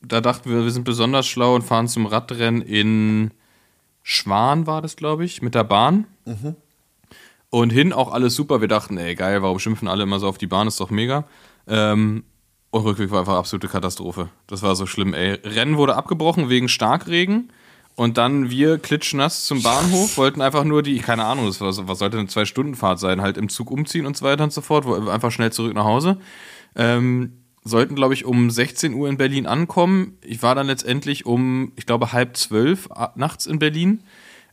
da 0.00 0.20
dachten 0.20 0.50
wir, 0.50 0.62
wir 0.62 0.70
sind 0.70 0.84
besonders 0.84 1.26
schlau 1.26 1.54
und 1.54 1.62
fahren 1.62 1.88
zum 1.88 2.06
Radrennen 2.06 2.62
in 2.62 3.32
Schwan 4.02 4.66
war 4.66 4.82
das, 4.82 4.94
glaube 4.94 5.24
ich, 5.24 5.42
mit 5.42 5.56
der 5.56 5.64
Bahn. 5.64 6.06
Und 7.50 7.70
hin 7.70 7.92
auch 7.92 8.12
alles 8.12 8.36
super. 8.36 8.60
Wir 8.60 8.68
dachten, 8.68 8.98
ey, 8.98 9.16
geil, 9.16 9.42
warum 9.42 9.58
schimpfen 9.58 9.88
alle 9.88 10.04
immer 10.04 10.20
so 10.20 10.28
auf 10.28 10.38
die 10.38 10.46
Bahn? 10.46 10.68
Ist 10.68 10.78
doch 10.78 10.90
mega. 10.90 11.24
Ähm, 11.66 12.22
und 12.70 12.84
Rückweg 12.84 13.10
war 13.10 13.20
einfach 13.20 13.36
absolute 13.36 13.68
Katastrophe. 13.68 14.28
Das 14.46 14.62
war 14.62 14.76
so 14.76 14.86
schlimm, 14.86 15.12
ey. 15.12 15.32
Rennen 15.42 15.76
wurde 15.76 15.96
abgebrochen 15.96 16.48
wegen 16.48 16.68
Starkregen. 16.68 17.50
Und 17.96 18.18
dann 18.18 18.50
wir 18.50 18.78
klitschnass 18.78 19.46
zum 19.46 19.62
Bahnhof, 19.62 20.18
wollten 20.18 20.42
einfach 20.42 20.64
nur 20.64 20.82
die, 20.82 20.98
keine 20.98 21.24
Ahnung, 21.24 21.46
das 21.46 21.62
war, 21.62 21.88
was 21.88 21.98
sollte 21.98 22.18
eine 22.18 22.28
Zwei-Stunden-Fahrt 22.28 23.00
sein, 23.00 23.22
halt 23.22 23.38
im 23.38 23.48
Zug 23.48 23.70
umziehen 23.70 24.04
und 24.04 24.16
so 24.16 24.24
weiter 24.24 24.44
und 24.44 24.52
so 24.52 24.60
fort, 24.60 24.86
einfach 25.08 25.32
schnell 25.32 25.50
zurück 25.50 25.74
nach 25.74 25.86
Hause. 25.86 26.18
Ähm, 26.76 27.32
sollten, 27.64 27.94
glaube 27.94 28.12
ich, 28.12 28.26
um 28.26 28.50
16 28.50 28.92
Uhr 28.92 29.08
in 29.08 29.16
Berlin 29.16 29.46
ankommen. 29.46 30.18
Ich 30.22 30.42
war 30.42 30.54
dann 30.54 30.66
letztendlich 30.66 31.24
um, 31.24 31.72
ich 31.76 31.86
glaube, 31.86 32.12
halb 32.12 32.36
zwölf 32.36 32.88
nachts 33.14 33.46
in 33.46 33.58
Berlin, 33.58 34.02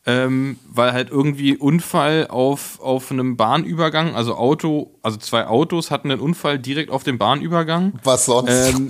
ähm, 0.06 0.58
weil 0.70 0.94
halt 0.94 1.10
irgendwie 1.10 1.58
Unfall 1.58 2.28
auf, 2.28 2.80
auf 2.80 3.12
einem 3.12 3.36
Bahnübergang, 3.36 4.16
also 4.16 4.36
Auto, 4.36 4.92
also 5.02 5.18
zwei 5.18 5.48
Autos 5.48 5.92
hatten 5.92 6.12
einen 6.12 6.22
Unfall 6.22 6.60
direkt 6.60 6.90
auf 6.90 7.04
dem 7.04 7.18
Bahnübergang. 7.18 8.00
Was 8.04 8.26
sonst? 8.26 8.74
Ähm, 8.74 8.90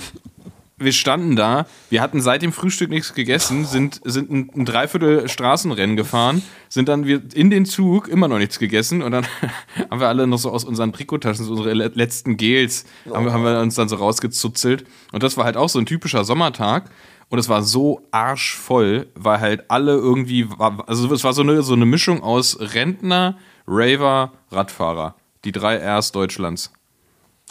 wir 0.84 0.94
standen 0.94 1.36
da, 1.36 1.66
wir 1.90 2.02
hatten 2.02 2.22
seit 2.22 2.42
dem 2.42 2.52
Frühstück 2.54 2.90
nichts 2.90 3.14
gegessen, 3.14 3.66
sind, 3.66 4.02
sind 4.04 4.32
ein, 4.32 4.50
ein 4.56 4.66
Dreiviertel 4.66 5.28
Straßenrennen 5.30 5.96
gefahren, 5.96 6.42
sind 6.70 6.90
dann 6.90 7.06
wir 7.06 7.22
in 7.34 7.50
den 7.50 7.66
Zug 7.66 8.08
immer 8.08 8.28
noch 8.28 8.38
nichts 8.38 8.60
gegessen 8.60 9.02
und 9.02 9.12
dann 9.12 9.26
haben 9.90 10.00
wir 10.00 10.08
alle 10.08 10.28
noch 10.28 10.38
so 10.40 10.52
aus 10.52 10.64
unseren 10.64 10.94
Trikottaschen, 10.94 11.46
so 11.46 11.52
unsere 11.52 11.74
le- 11.74 11.92
letzten 11.94 12.38
Gels, 12.38 12.86
haben, 13.12 13.26
wir- 13.26 13.34
haben 13.34 13.44
wir 13.44 13.60
uns 13.60 13.76
dann 13.76 13.90
so 13.90 13.96
rausgezuzelt. 13.98 14.86
Und 15.12 15.24
das 15.24 15.38
war 15.38 15.46
halt 15.46 15.58
auch 15.58 15.70
so 15.70 15.80
ein 15.80 15.86
typischer 15.86 16.24
Sommertag. 16.24 16.90
Und 17.30 17.40
es 17.40 17.50
war 17.50 17.64
so 17.64 18.02
arschvoll, 18.12 19.08
weil 19.16 19.40
halt 19.40 19.72
alle 19.72 19.94
irgendwie, 19.94 20.48
also 20.86 21.12
es 21.14 21.24
war 21.24 21.34
so 21.34 21.42
eine, 21.42 21.64
so 21.64 21.74
eine 21.74 21.86
Mischung 21.86 22.22
aus 22.22 22.58
Rentner, 22.60 23.38
Raver, 23.66 24.34
Radfahrer. 24.52 25.16
Die 25.44 25.52
drei 25.52 25.78
Rs 25.78 26.12
Deutschlands. 26.12 26.72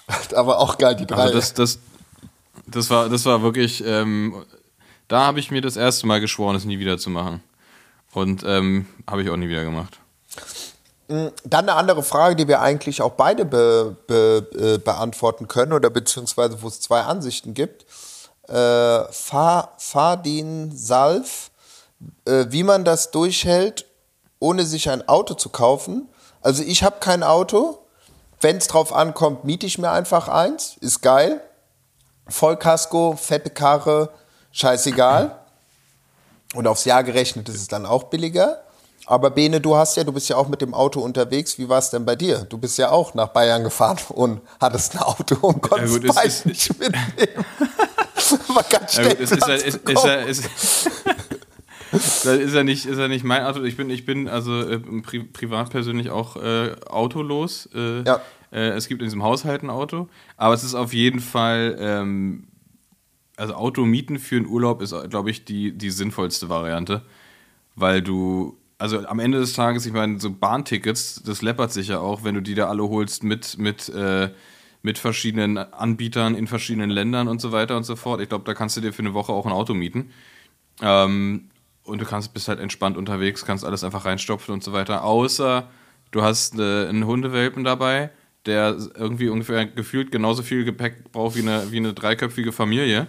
Aber 0.36 0.58
auch 0.58 0.78
geil, 0.78 0.94
die 0.96 1.06
drei. 1.06 1.22
Also 1.22 1.34
das, 1.34 1.54
das, 1.54 1.78
das 2.66 2.90
war, 2.90 3.08
das 3.08 3.24
war 3.24 3.42
wirklich, 3.42 3.82
ähm, 3.84 4.44
da 5.08 5.26
habe 5.26 5.40
ich 5.40 5.50
mir 5.50 5.60
das 5.60 5.76
erste 5.76 6.06
Mal 6.06 6.20
geschworen, 6.20 6.56
es 6.56 6.64
nie 6.64 6.78
wieder 6.78 6.98
zu 6.98 7.10
machen. 7.10 7.42
Und 8.14 8.42
ähm, 8.46 8.86
habe 9.08 9.22
ich 9.22 9.30
auch 9.30 9.36
nie 9.36 9.48
wieder 9.48 9.64
gemacht. 9.64 9.98
Dann 11.08 11.32
eine 11.44 11.74
andere 11.74 12.02
Frage, 12.02 12.36
die 12.36 12.48
wir 12.48 12.60
eigentlich 12.60 13.02
auch 13.02 13.12
beide 13.12 13.44
be, 13.44 13.96
be, 14.06 14.46
äh, 14.54 14.78
beantworten 14.78 15.48
können 15.48 15.72
oder 15.72 15.90
beziehungsweise 15.90 16.62
wo 16.62 16.68
es 16.68 16.80
zwei 16.80 17.00
Ansichten 17.02 17.54
gibt. 17.54 17.84
Äh, 18.48 19.04
Fa- 19.10 19.72
Fadin 19.78 20.76
Salf, 20.76 21.50
äh, 22.24 22.46
wie 22.48 22.62
man 22.62 22.84
das 22.84 23.10
durchhält, 23.10 23.86
ohne 24.38 24.64
sich 24.64 24.90
ein 24.90 25.06
Auto 25.08 25.34
zu 25.34 25.48
kaufen. 25.50 26.08
Also 26.40 26.62
ich 26.62 26.82
habe 26.82 26.96
kein 27.00 27.22
Auto. 27.22 27.78
Wenn 28.40 28.56
es 28.56 28.66
drauf 28.66 28.92
ankommt, 28.92 29.44
miete 29.44 29.66
ich 29.66 29.78
mir 29.78 29.90
einfach 29.90 30.28
eins. 30.28 30.76
Ist 30.80 31.00
geil. 31.02 31.40
Vollkasko, 32.28 33.16
fette 33.20 33.50
Karre, 33.50 34.10
scheißegal. 34.52 35.38
Und 36.54 36.66
aufs 36.66 36.84
Jahr 36.84 37.02
gerechnet 37.02 37.48
ist 37.48 37.56
es 37.56 37.68
dann 37.68 37.86
auch 37.86 38.04
billiger. 38.04 38.62
Aber 39.06 39.30
Bene, 39.30 39.60
du 39.60 39.74
hast 39.74 39.96
ja, 39.96 40.04
du 40.04 40.12
bist 40.12 40.28
ja 40.28 40.36
auch 40.36 40.46
mit 40.48 40.60
dem 40.60 40.74
Auto 40.74 41.00
unterwegs. 41.00 41.58
Wie 41.58 41.68
war 41.68 41.78
es 41.78 41.90
denn 41.90 42.04
bei 42.04 42.14
dir? 42.14 42.46
Du 42.48 42.56
bist 42.58 42.78
ja 42.78 42.90
auch 42.90 43.14
nach 43.14 43.28
Bayern 43.28 43.64
gefahren 43.64 43.98
und 44.10 44.40
hattest 44.60 44.94
ein 44.94 45.02
Auto 45.02 45.34
und 45.40 45.60
konntest 45.60 46.00
gut, 46.02 46.10
es 46.16 46.24
ist- 46.24 46.46
nicht 46.46 46.68
mitnehmen. 46.78 47.44
War 48.48 48.62
ganz 48.62 48.94
Ja, 48.96 49.02
schnell 49.02 49.14
gut, 49.16 49.20
ist 49.20 49.30
ja, 49.32 49.36
Platz 49.38 49.62
ist, 49.62 49.66
ist, 49.76 49.84
bekommen. 49.84 50.06
ja, 50.06 50.14
ist, 50.20 50.44
das 51.90 52.24
ist 52.26 52.54
ja 52.54 52.62
nicht, 52.62 52.86
ist 52.86 52.98
ja 52.98 53.08
nicht 53.08 53.24
mein 53.24 53.44
Auto. 53.44 53.62
Ich 53.64 53.76
bin, 53.76 53.90
ich 53.90 54.06
bin 54.06 54.28
also 54.28 54.60
äh, 54.62 54.78
pri 55.02 55.24
privat 55.24 55.70
persönlich 55.70 56.10
auch 56.10 56.36
äh, 56.36 56.74
autolos. 56.88 57.68
Äh, 57.74 58.02
Ja. 58.04 58.20
Äh, 58.52 58.70
es 58.70 58.88
gibt 58.88 59.00
in 59.00 59.06
diesem 59.06 59.22
Haushalt 59.22 59.62
ein 59.62 59.70
Auto, 59.70 60.08
aber 60.36 60.54
es 60.54 60.62
ist 60.62 60.74
auf 60.74 60.92
jeden 60.92 61.20
Fall, 61.20 61.76
ähm, 61.80 62.44
also 63.36 63.54
Automieten 63.54 64.18
für 64.18 64.36
einen 64.36 64.46
Urlaub 64.46 64.82
ist, 64.82 64.94
glaube 65.10 65.30
ich, 65.30 65.44
die, 65.44 65.72
die 65.72 65.90
sinnvollste 65.90 66.48
Variante, 66.48 67.02
weil 67.74 68.02
du, 68.02 68.58
also 68.78 69.04
am 69.06 69.18
Ende 69.18 69.38
des 69.38 69.54
Tages, 69.54 69.86
ich 69.86 69.92
meine, 69.92 70.20
so 70.20 70.30
Bahntickets, 70.30 71.22
das 71.24 71.42
läppert 71.42 71.72
sich 71.72 71.88
ja 71.88 71.98
auch, 71.98 72.24
wenn 72.24 72.34
du 72.34 72.42
die 72.42 72.54
da 72.54 72.68
alle 72.68 72.82
holst 72.82 73.24
mit, 73.24 73.58
mit, 73.58 73.88
äh, 73.88 74.30
mit 74.82 74.98
verschiedenen 74.98 75.56
Anbietern 75.56 76.34
in 76.34 76.46
verschiedenen 76.46 76.90
Ländern 76.90 77.28
und 77.28 77.40
so 77.40 77.52
weiter 77.52 77.76
und 77.76 77.84
so 77.84 77.96
fort. 77.96 78.20
Ich 78.20 78.28
glaube, 78.28 78.44
da 78.44 78.52
kannst 78.52 78.76
du 78.76 78.80
dir 78.80 78.92
für 78.92 79.02
eine 79.02 79.14
Woche 79.14 79.32
auch 79.32 79.46
ein 79.46 79.52
Auto 79.52 79.74
mieten. 79.74 80.10
Ähm, 80.80 81.48
und 81.84 82.00
du 82.00 82.04
kannst, 82.04 82.34
bist 82.34 82.48
halt 82.48 82.60
entspannt 82.60 82.96
unterwegs, 82.96 83.44
kannst 83.44 83.64
alles 83.64 83.84
einfach 83.84 84.04
reinstopfen 84.04 84.52
und 84.52 84.62
so 84.62 84.72
weiter. 84.72 85.04
Außer 85.04 85.68
du 86.10 86.22
hast 86.22 86.58
äh, 86.58 86.88
einen 86.88 87.06
Hundewelpen 87.06 87.64
dabei, 87.64 88.10
der 88.46 88.76
irgendwie 88.96 89.28
ungefähr 89.28 89.66
gefühlt 89.66 90.10
genauso 90.10 90.42
viel 90.42 90.64
Gepäck 90.64 91.12
braucht 91.12 91.36
wie 91.36 91.42
eine, 91.42 91.70
wie 91.70 91.76
eine 91.76 91.94
dreiköpfige 91.94 92.52
Familie. 92.52 93.06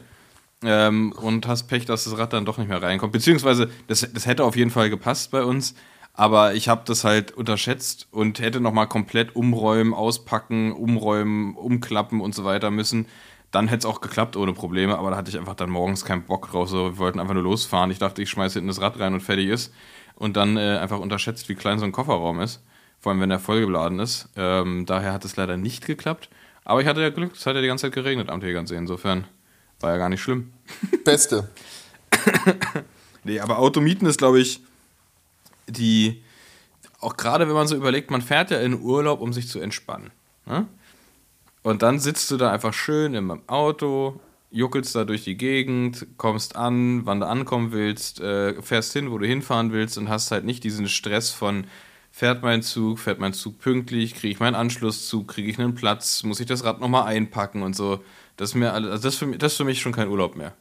Ähm, 0.63 1.11
und 1.13 1.47
hast 1.47 1.63
Pech, 1.67 1.85
dass 1.85 2.05
das 2.05 2.17
Rad 2.17 2.33
dann 2.33 2.45
doch 2.45 2.57
nicht 2.57 2.69
mehr 2.69 2.81
reinkommt. 2.81 3.11
Beziehungsweise, 3.11 3.69
das, 3.87 4.07
das 4.13 4.25
hätte 4.25 4.45
auf 4.45 4.55
jeden 4.55 4.71
Fall 4.71 4.89
gepasst 4.89 5.31
bei 5.31 5.43
uns, 5.43 5.75
aber 6.13 6.53
ich 6.53 6.69
habe 6.69 6.83
das 6.85 7.03
halt 7.03 7.31
unterschätzt 7.31 8.07
und 8.11 8.39
hätte 8.39 8.61
nochmal 8.61 8.87
komplett 8.87 9.35
umräumen, 9.35 9.93
auspacken, 9.93 10.71
umräumen, 10.71 11.55
umklappen 11.55 12.21
und 12.21 12.33
so 12.35 12.45
weiter 12.45 12.71
müssen. 12.71 13.07
Dann 13.51 13.67
hätte 13.67 13.79
es 13.79 13.85
auch 13.85 13.99
geklappt 14.01 14.37
ohne 14.37 14.53
Probleme, 14.53 14.97
aber 14.97 15.11
da 15.11 15.17
hatte 15.17 15.29
ich 15.29 15.37
einfach 15.37 15.55
dann 15.55 15.69
morgens 15.69 16.05
keinen 16.05 16.23
Bock 16.23 16.49
drauf. 16.49 16.69
So, 16.69 16.93
wir 16.93 16.97
wollten 16.97 17.19
einfach 17.19 17.33
nur 17.33 17.43
losfahren. 17.43 17.91
Ich 17.91 17.99
dachte, 17.99 18.21
ich 18.21 18.29
schmeiße 18.29 18.55
hinten 18.55 18.69
das 18.69 18.81
Rad 18.81 18.99
rein 18.99 19.13
und 19.13 19.21
fertig 19.21 19.47
ist. 19.49 19.73
Und 20.15 20.37
dann 20.37 20.57
äh, 20.57 20.77
einfach 20.77 20.99
unterschätzt, 20.99 21.49
wie 21.49 21.55
klein 21.55 21.79
so 21.79 21.85
ein 21.85 21.91
Kofferraum 21.91 22.39
ist. 22.39 22.63
Vor 23.03 23.11
allem, 23.11 23.19
wenn 23.19 23.29
der 23.29 23.39
vollgeladen 23.39 23.99
ist. 23.99 24.29
Ähm, 24.37 24.85
daher 24.85 25.11
hat 25.11 25.25
es 25.25 25.35
leider 25.35 25.57
nicht 25.57 25.85
geklappt. 25.85 26.29
Aber 26.63 26.79
ich 26.79 26.87
hatte 26.87 27.01
ja 27.01 27.09
Glück, 27.09 27.33
es 27.35 27.45
hat 27.45 27.53
ja 27.53 27.61
die 27.61 27.67
ganze 27.67 27.87
Zeit 27.87 27.93
geregnet 27.93 28.29
am 28.29 28.39
Tegernsee. 28.39 28.77
Insofern 28.77 29.25
war 29.81 29.91
ja 29.91 29.97
gar 29.97 30.07
nicht 30.07 30.21
schlimm. 30.21 30.53
Beste. 31.03 31.49
Nee, 33.25 33.41
aber 33.41 33.59
Automieten 33.59 34.05
ist, 34.05 34.19
glaube 34.19 34.39
ich, 34.39 34.61
die, 35.67 36.23
auch 37.01 37.17
gerade 37.17 37.45
wenn 37.47 37.55
man 37.55 37.67
so 37.67 37.75
überlegt, 37.75 38.09
man 38.09 38.21
fährt 38.21 38.51
ja 38.51 38.59
in 38.59 38.79
Urlaub, 38.79 39.19
um 39.19 39.33
sich 39.33 39.49
zu 39.49 39.59
entspannen. 39.59 40.11
Ne? 40.45 40.65
Und 41.61 41.81
dann 41.81 41.99
sitzt 41.99 42.31
du 42.31 42.37
da 42.37 42.51
einfach 42.53 42.73
schön 42.73 43.15
im 43.15 43.41
Auto, 43.47 44.17
juckelst 44.49 44.95
da 44.95 45.03
durch 45.03 45.25
die 45.25 45.35
Gegend, 45.35 46.07
kommst 46.15 46.55
an, 46.55 47.05
wann 47.05 47.19
du 47.19 47.27
ankommen 47.27 47.73
willst, 47.73 48.21
äh, 48.21 48.61
fährst 48.61 48.93
hin, 48.93 49.11
wo 49.11 49.17
du 49.17 49.25
hinfahren 49.25 49.73
willst 49.73 49.97
und 49.97 50.07
hast 50.07 50.31
halt 50.31 50.45
nicht 50.45 50.63
diesen 50.63 50.87
Stress 50.87 51.31
von, 51.31 51.65
fährt 52.15 52.43
mein 52.43 52.61
Zug, 52.61 52.99
fährt 52.99 53.19
mein 53.19 53.33
Zug 53.33 53.57
pünktlich, 53.57 54.13
kriege 54.13 54.31
ich 54.33 54.39
meinen 54.39 54.53
Anschlusszug, 54.55 55.27
kriege 55.27 55.49
ich 55.49 55.57
einen 55.59 55.73
Platz, 55.73 56.21
muss 56.21 56.39
ich 56.39 56.45
das 56.45 56.63
Rad 56.63 56.79
nochmal 56.79 57.07
einpacken 57.07 57.63
und 57.63 57.75
so. 57.75 57.99
Das 58.37 58.49
ist, 58.49 58.55
mir 58.55 58.71
alles, 58.71 58.91
also 58.91 59.03
das, 59.07 59.15
für 59.15 59.25
mich, 59.25 59.39
das 59.39 59.53
ist 59.53 59.57
für 59.57 59.63
mich 59.63 59.81
schon 59.81 59.91
kein 59.93 60.07
Urlaub 60.09 60.35
mehr. 60.35 60.53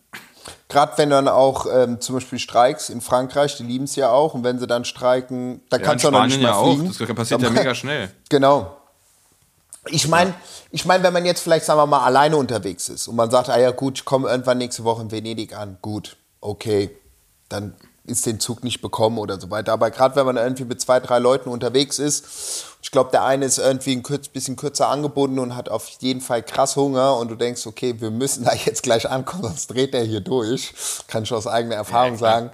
Gerade 0.68 0.96
wenn 0.96 1.10
dann 1.10 1.28
auch 1.28 1.66
ähm, 1.70 2.00
zum 2.00 2.16
Beispiel 2.16 2.38
Streiks 2.38 2.88
in 2.88 3.02
Frankreich, 3.02 3.56
die 3.58 3.64
lieben 3.64 3.84
es 3.84 3.94
ja 3.96 4.10
auch. 4.10 4.32
Und 4.34 4.44
wenn 4.44 4.58
sie 4.58 4.66
dann 4.66 4.86
streiken, 4.86 5.60
da 5.68 5.76
Ja, 5.76 5.82
kannst 5.82 6.04
du 6.04 6.08
auch 6.08 6.12
noch 6.12 6.24
nicht 6.26 6.38
mehr 6.40 6.48
ja 6.50 6.54
auch. 6.56 6.74
fliegen. 6.74 6.86
Das 6.98 7.14
passiert 7.14 7.42
ja 7.42 7.48
Aber- 7.48 7.56
mega 7.58 7.74
schnell. 7.76 8.10
Genau. 8.30 8.76
Ich 9.88 10.08
meine, 10.08 10.32
ich 10.70 10.84
mein, 10.86 11.02
wenn 11.02 11.12
man 11.12 11.26
jetzt 11.26 11.40
vielleicht, 11.40 11.66
sagen 11.66 11.78
wir 11.78 11.86
mal, 11.86 12.00
alleine 12.04 12.36
unterwegs 12.38 12.88
ist 12.88 13.08
und 13.08 13.16
man 13.16 13.30
sagt, 13.30 13.50
ah 13.50 13.58
ja 13.60 13.72
gut, 13.72 13.98
ich 13.98 14.04
komme 14.04 14.28
irgendwann 14.28 14.58
nächste 14.58 14.84
Woche 14.84 15.02
in 15.02 15.10
Venedig 15.10 15.54
an, 15.56 15.76
gut, 15.82 16.16
okay, 16.40 16.90
dann 17.48 17.74
ist 18.04 18.26
den 18.26 18.40
Zug 18.40 18.64
nicht 18.64 18.80
bekommen 18.80 19.18
oder 19.18 19.40
so 19.40 19.50
weiter. 19.50 19.72
Aber 19.72 19.90
gerade 19.90 20.16
wenn 20.16 20.26
man 20.26 20.36
irgendwie 20.36 20.64
mit 20.64 20.80
zwei, 20.80 20.98
drei 20.98 21.18
Leuten 21.18 21.48
unterwegs 21.48 21.98
ist, 21.98 22.24
ich 22.82 22.90
glaube, 22.90 23.10
der 23.12 23.24
eine 23.24 23.44
ist 23.46 23.58
irgendwie 23.58 23.92
ein 23.92 24.02
bisschen 24.32 24.56
kürzer 24.56 24.88
angebunden 24.88 25.38
und 25.38 25.54
hat 25.54 25.68
auf 25.68 25.88
jeden 26.00 26.20
Fall 26.20 26.42
krass 26.42 26.74
Hunger 26.74 27.16
und 27.16 27.30
du 27.30 27.36
denkst, 27.36 27.66
okay, 27.66 28.00
wir 28.00 28.10
müssen 28.10 28.44
da 28.44 28.54
jetzt 28.54 28.82
gleich 28.82 29.08
ankommen, 29.08 29.44
sonst 29.44 29.68
dreht 29.68 29.94
er 29.94 30.04
hier 30.04 30.20
durch. 30.20 30.74
Kann 31.06 31.22
ich 31.22 31.32
aus 31.32 31.46
eigener 31.46 31.76
Erfahrung 31.76 32.18
sagen. 32.18 32.50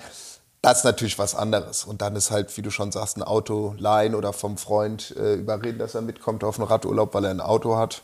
Das 0.60 0.78
ist 0.78 0.84
natürlich 0.84 1.18
was 1.18 1.34
anderes. 1.34 1.84
Und 1.84 2.02
dann 2.02 2.16
ist 2.16 2.30
halt, 2.30 2.54
wie 2.56 2.62
du 2.62 2.70
schon 2.70 2.92
sagst, 2.92 3.16
ein 3.16 3.22
Auto 3.22 3.74
leihen 3.78 4.14
oder 4.14 4.32
vom 4.32 4.58
Freund 4.58 5.14
äh, 5.16 5.34
überreden, 5.34 5.78
dass 5.78 5.94
er 5.94 6.02
mitkommt 6.02 6.44
auf 6.44 6.58
einen 6.58 6.68
Radurlaub, 6.68 7.14
weil 7.14 7.24
er 7.24 7.30
ein 7.30 7.40
Auto 7.40 7.76
hat, 7.76 8.02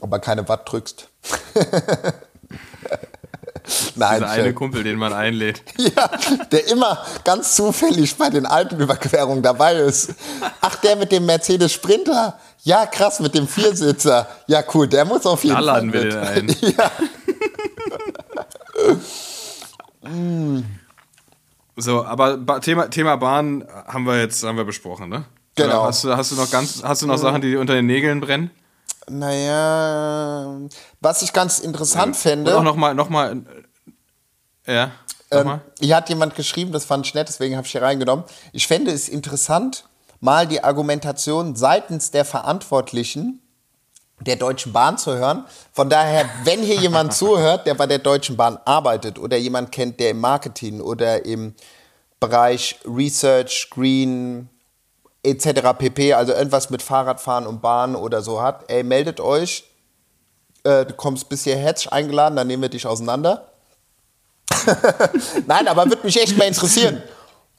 aber 0.00 0.18
keine 0.20 0.48
Watt 0.48 0.70
drückst. 0.70 1.08
Nein, 3.96 4.20
Dieser 4.20 4.30
eine. 4.30 4.54
Kumpel, 4.54 4.82
den 4.84 4.96
man 4.98 5.12
einlädt. 5.12 5.62
Ja, 5.78 6.10
der 6.52 6.68
immer 6.68 6.98
ganz 7.24 7.54
zufällig 7.56 8.16
bei 8.16 8.30
den 8.30 8.46
alten 8.46 8.80
Überquerungen 8.80 9.42
dabei 9.42 9.74
ist. 9.74 10.14
Ach, 10.60 10.76
der 10.76 10.96
mit 10.96 11.10
dem 11.12 11.26
Mercedes 11.26 11.72
Sprinter. 11.72 12.38
Ja, 12.62 12.86
krass, 12.86 13.20
mit 13.20 13.34
dem 13.34 13.48
Viersitzer. 13.48 14.28
Ja, 14.46 14.62
cool, 14.74 14.86
der 14.86 15.04
muss 15.04 15.24
auf 15.26 15.42
jeden 15.44 15.56
Da 15.56 15.62
Fall 15.62 15.64
laden 15.66 15.92
wir 15.92 16.04
mit. 16.04 16.12
den 16.12 16.20
ein. 16.20 16.56
Ja, 16.76 16.90
So, 21.76 22.04
aber 22.04 22.60
Thema, 22.60 22.88
Thema 22.90 23.16
Bahn 23.16 23.64
haben 23.86 24.04
wir 24.06 24.18
jetzt 24.20 24.42
haben 24.44 24.56
wir 24.56 24.64
besprochen, 24.64 25.08
ne? 25.08 25.24
Genau. 25.56 25.84
Hast 25.84 26.04
du, 26.04 26.16
hast 26.16 26.32
du 26.32 26.36
noch 26.36 26.50
ganz, 26.50 26.82
hast 26.82 27.02
du 27.02 27.06
noch 27.06 27.16
Sachen, 27.18 27.40
die 27.40 27.50
dir 27.52 27.60
unter 27.60 27.74
den 27.74 27.86
Nägeln 27.86 28.20
brennen? 28.20 28.50
Naja, 29.10 30.60
was 31.00 31.22
ich 31.22 31.32
ganz 31.32 31.58
interessant 31.58 32.16
fände. 32.16 32.52
Und 32.52 32.60
auch 32.60 32.62
noch 32.64 32.76
mal, 32.76 32.94
noch 32.94 33.08
mal, 33.08 33.42
äh, 34.66 34.74
ja. 34.74 34.92
Sag 35.30 35.40
Ähm, 35.40 35.46
mal. 35.46 35.60
hier 35.78 35.96
hat 35.96 36.08
jemand 36.08 36.34
geschrieben, 36.34 36.72
das 36.72 36.84
fand 36.84 37.06
ich 37.06 37.14
nett, 37.14 37.28
deswegen 37.28 37.56
habe 37.56 37.66
ich 37.66 37.72
hier 37.72 37.82
reingenommen. 37.82 38.24
Ich 38.52 38.66
fände 38.66 38.90
es 38.90 39.08
interessant, 39.08 39.84
mal 40.20 40.46
die 40.46 40.62
Argumentation 40.64 41.54
seitens 41.56 42.10
der 42.10 42.24
Verantwortlichen 42.24 43.40
der 44.20 44.36
Deutschen 44.36 44.72
Bahn 44.72 44.98
zu 44.98 45.16
hören. 45.16 45.44
Von 45.72 45.88
daher, 45.88 46.28
wenn 46.44 46.62
hier 46.62 46.76
jemand 46.76 47.14
zuhört, 47.14 47.66
der 47.66 47.74
bei 47.74 47.86
der 47.86 47.98
Deutschen 47.98 48.36
Bahn 48.36 48.58
arbeitet 48.64 49.18
oder 49.18 49.36
jemand 49.36 49.72
kennt, 49.72 49.98
der 49.98 50.10
im 50.10 50.20
Marketing 50.20 50.80
oder 50.80 51.24
im 51.24 51.54
Bereich 52.18 52.78
Research, 52.84 53.68
Green 53.70 54.48
etc. 55.22 55.76
pp., 55.78 56.14
also 56.14 56.32
irgendwas 56.32 56.70
mit 56.70 56.82
Fahrradfahren 56.82 57.46
und 57.46 57.60
Bahn 57.62 57.96
oder 57.96 58.22
so 58.22 58.40
hat, 58.40 58.64
ey, 58.68 58.82
meldet 58.82 59.20
euch. 59.20 59.64
Äh, 60.64 60.86
du 60.86 60.94
kommst 60.94 61.28
bis 61.28 61.44
hier 61.44 61.56
herzlich 61.56 61.92
eingeladen, 61.92 62.36
dann 62.36 62.46
nehmen 62.46 62.62
wir 62.62 62.68
dich 62.68 62.86
auseinander. 62.86 63.48
Nein, 65.46 65.68
aber 65.68 65.86
würde 65.86 66.04
mich 66.04 66.20
echt 66.20 66.36
mal 66.36 66.44
interessieren. 66.44 67.02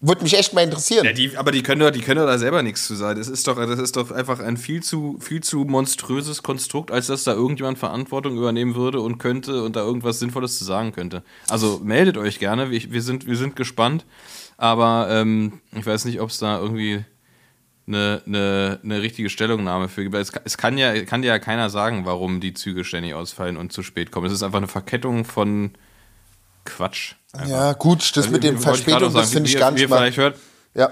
Würde 0.03 0.23
mich 0.23 0.35
echt 0.35 0.53
mal 0.53 0.61
interessieren. 0.61 1.05
Ja, 1.05 1.13
die, 1.13 1.37
aber 1.37 1.51
die 1.51 1.61
können, 1.61 1.79
doch, 1.79 1.91
die 1.91 2.01
können 2.01 2.25
da 2.25 2.37
selber 2.39 2.63
nichts 2.63 2.87
zu 2.87 2.95
sagen. 2.95 3.19
Das 3.19 3.27
ist 3.27 3.47
doch, 3.47 3.55
das 3.55 3.79
ist 3.79 3.95
doch 3.95 4.09
einfach 4.09 4.39
ein 4.39 4.57
viel 4.57 4.81
zu, 4.81 5.17
viel 5.19 5.43
zu 5.43 5.59
monströses 5.59 6.41
Konstrukt, 6.41 6.89
als 6.89 7.05
dass 7.05 7.23
da 7.23 7.33
irgendjemand 7.33 7.77
Verantwortung 7.77 8.35
übernehmen 8.35 8.73
würde 8.73 8.99
und 8.99 9.19
könnte 9.19 9.63
und 9.63 9.75
da 9.75 9.81
irgendwas 9.81 10.17
Sinnvolles 10.17 10.57
zu 10.57 10.65
sagen 10.65 10.91
könnte. 10.91 11.21
Also 11.49 11.79
meldet 11.83 12.17
euch 12.17 12.39
gerne, 12.39 12.71
wir, 12.71 12.91
wir, 12.91 13.01
sind, 13.03 13.27
wir 13.27 13.37
sind 13.37 13.55
gespannt. 13.55 14.05
Aber 14.57 15.07
ähm, 15.11 15.61
ich 15.71 15.85
weiß 15.85 16.05
nicht, 16.05 16.19
ob 16.19 16.31
es 16.31 16.39
da 16.39 16.59
irgendwie 16.59 17.05
eine, 17.87 18.21
eine, 18.25 18.79
eine 18.83 19.01
richtige 19.01 19.29
Stellungnahme 19.29 19.89
für 19.89 20.03
gibt. 20.03 20.15
Es, 20.15 20.31
kann- 20.31 20.43
es 20.45 20.57
kann 20.57 20.77
ja, 20.77 21.03
kann 21.05 21.21
dir 21.21 21.29
ja 21.29 21.39
keiner 21.39 21.69
sagen, 21.69 22.05
warum 22.05 22.39
die 22.39 22.53
Züge 22.53 22.83
ständig 22.83 23.13
ausfallen 23.13 23.57
und 23.57 23.73
zu 23.73 23.83
spät 23.83 24.11
kommen. 24.11 24.27
Es 24.27 24.33
ist 24.33 24.43
einfach 24.43 24.57
eine 24.59 24.67
Verkettung 24.67 25.25
von 25.25 25.71
Quatsch. 26.65 27.15
Einfach. 27.33 27.49
Ja, 27.49 27.73
gut, 27.73 27.99
das 28.15 28.25
Also, 28.25 28.31
mit 28.31 28.43
auch 29.03 29.11
sagen, 29.11 29.23
das 29.23 29.31
finde 29.33 29.49
ich 29.49 29.57
gar 29.57 29.71
nicht 29.71 29.89
mal. 29.89 30.11
hört, 30.11 30.37
Ja. 30.75 30.91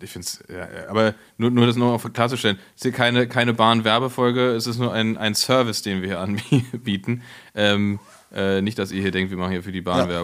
ich 0.00 0.10
finde 0.10 0.26
es, 0.26 0.44
ja, 0.48 0.88
aber 0.88 1.14
nur, 1.36 1.50
nur 1.50 1.66
das 1.66 1.76
noch 1.76 2.12
klarzustellen. 2.12 2.58
Es 2.70 2.76
ist 2.76 2.82
hier 2.82 2.92
keine, 2.92 3.26
keine 3.26 3.54
Bahn-Werbefolge, 3.54 4.50
es 4.54 4.66
ist 4.66 4.78
nur 4.78 4.92
ein, 4.92 5.16
ein 5.16 5.34
Service, 5.34 5.82
den 5.82 6.02
wir 6.02 6.08
hier 6.08 6.20
anbieten. 6.20 7.22
Ähm, 7.54 7.98
äh, 8.34 8.60
nicht, 8.60 8.78
dass 8.78 8.90
ihr 8.90 9.00
hier 9.00 9.10
denkt, 9.10 9.30
wir 9.30 9.38
machen 9.38 9.52
hier 9.52 9.62
für 9.62 9.72
die 9.72 9.80
Bahn 9.80 10.10
Ja. 10.10 10.20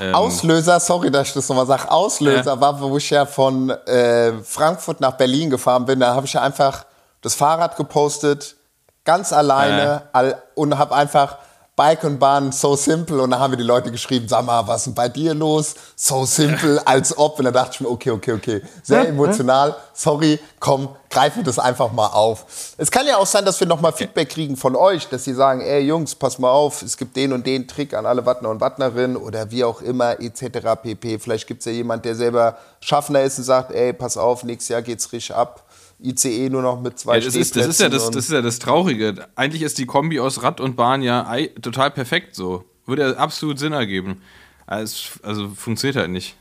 Ähm, 0.00 0.14
Auslöser, 0.14 0.78
sorry, 0.80 1.10
dass 1.10 1.28
ich 1.28 1.34
das 1.34 1.48
nochmal 1.48 1.66
sage, 1.66 1.90
Auslöser 1.90 2.54
Ja. 2.54 2.60
war, 2.60 2.80
wo 2.80 2.96
ich 2.96 3.08
ja 3.10 3.24
von 3.26 3.70
äh, 3.70 4.32
Frankfurt 4.42 5.00
nach 5.00 5.12
Berlin 5.12 5.48
gefahren 5.50 5.84
bin. 5.86 6.00
Da 6.00 6.14
habe 6.14 6.26
ich 6.26 6.32
ja 6.34 6.42
einfach 6.42 6.84
das 7.22 7.34
Fahrrad 7.34 7.76
gepostet, 7.76 8.56
ganz 9.04 9.32
alleine 9.32 10.02
all, 10.12 10.42
und 10.54 10.76
habe 10.78 10.94
einfach 10.94 11.38
Bike 11.80 12.04
und 12.04 12.18
Bahn 12.18 12.52
so 12.52 12.76
simple 12.76 13.22
und 13.22 13.30
da 13.30 13.38
haben 13.38 13.52
mir 13.52 13.56
die 13.56 13.62
Leute 13.62 13.90
geschrieben, 13.90 14.28
sag 14.28 14.44
mal, 14.44 14.68
was 14.68 14.80
ist 14.82 14.88
denn 14.88 14.94
bei 14.94 15.08
dir 15.08 15.32
los? 15.32 15.74
So 15.96 16.26
simple, 16.26 16.78
als 16.86 17.16
ob. 17.16 17.38
Und 17.38 17.46
da 17.46 17.50
dachte 17.50 17.70
ich 17.72 17.80
mir, 17.80 17.88
okay, 17.88 18.10
okay, 18.10 18.32
okay, 18.32 18.62
sehr 18.82 19.08
emotional, 19.08 19.74
sorry, 19.94 20.38
komm, 20.58 20.90
greifen 21.08 21.42
das 21.42 21.58
einfach 21.58 21.90
mal 21.90 22.08
auf. 22.08 22.44
Es 22.76 22.90
kann 22.90 23.06
ja 23.06 23.16
auch 23.16 23.24
sein, 23.24 23.46
dass 23.46 23.58
wir 23.60 23.66
nochmal 23.66 23.94
Feedback 23.94 24.28
kriegen 24.28 24.58
von 24.58 24.76
euch, 24.76 25.08
dass 25.08 25.24
sie 25.24 25.32
sagen, 25.32 25.62
ey 25.62 25.80
Jungs, 25.80 26.14
pass 26.14 26.38
mal 26.38 26.50
auf, 26.50 26.82
es 26.82 26.98
gibt 26.98 27.16
den 27.16 27.32
und 27.32 27.46
den 27.46 27.66
Trick 27.66 27.94
an 27.94 28.04
alle 28.04 28.26
Wattner 28.26 28.50
und 28.50 28.60
Wattnerinnen 28.60 29.16
oder 29.16 29.50
wie 29.50 29.64
auch 29.64 29.80
immer, 29.80 30.20
etc. 30.20 30.82
pp. 30.82 31.18
Vielleicht 31.18 31.46
gibt 31.46 31.60
es 31.60 31.64
ja 31.64 31.72
jemand, 31.72 32.04
der 32.04 32.14
selber 32.14 32.58
Schaffner 32.80 33.22
ist 33.22 33.38
und 33.38 33.44
sagt, 33.44 33.72
ey, 33.72 33.94
pass 33.94 34.18
auf, 34.18 34.44
nächstes 34.44 34.68
Jahr 34.68 34.82
geht's 34.82 35.10
richtig 35.14 35.34
ab. 35.34 35.64
ICE 36.02 36.48
nur 36.50 36.62
noch 36.62 36.80
mit 36.80 36.98
zwei 36.98 37.18
ja, 37.18 37.24
das, 37.24 37.34
ist, 37.34 37.56
das, 37.56 37.66
ist 37.66 37.80
ja 37.80 37.88
das, 37.88 38.10
das 38.10 38.24
ist 38.24 38.32
ja 38.32 38.42
das 38.42 38.58
Traurige. 38.58 39.28
Eigentlich 39.36 39.62
ist 39.62 39.78
die 39.78 39.86
Kombi 39.86 40.20
aus 40.20 40.42
Rad 40.42 40.60
und 40.60 40.76
Bahn 40.76 41.02
ja 41.02 41.36
total 41.62 41.90
perfekt 41.90 42.34
so. 42.34 42.64
Würde 42.86 43.02
ja 43.02 43.16
absolut 43.16 43.58
Sinn 43.58 43.72
ergeben. 43.72 44.20
Also, 44.66 45.18
also 45.22 45.48
funktioniert 45.48 45.96
halt 45.96 46.10
nicht. 46.10 46.36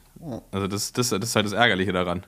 Also 0.52 0.68
das, 0.68 0.94
das, 0.94 1.10
das 1.10 1.22
ist 1.22 1.36
halt 1.36 1.46
das 1.46 1.54
Ärgerliche 1.54 1.94
daran. 1.94 2.26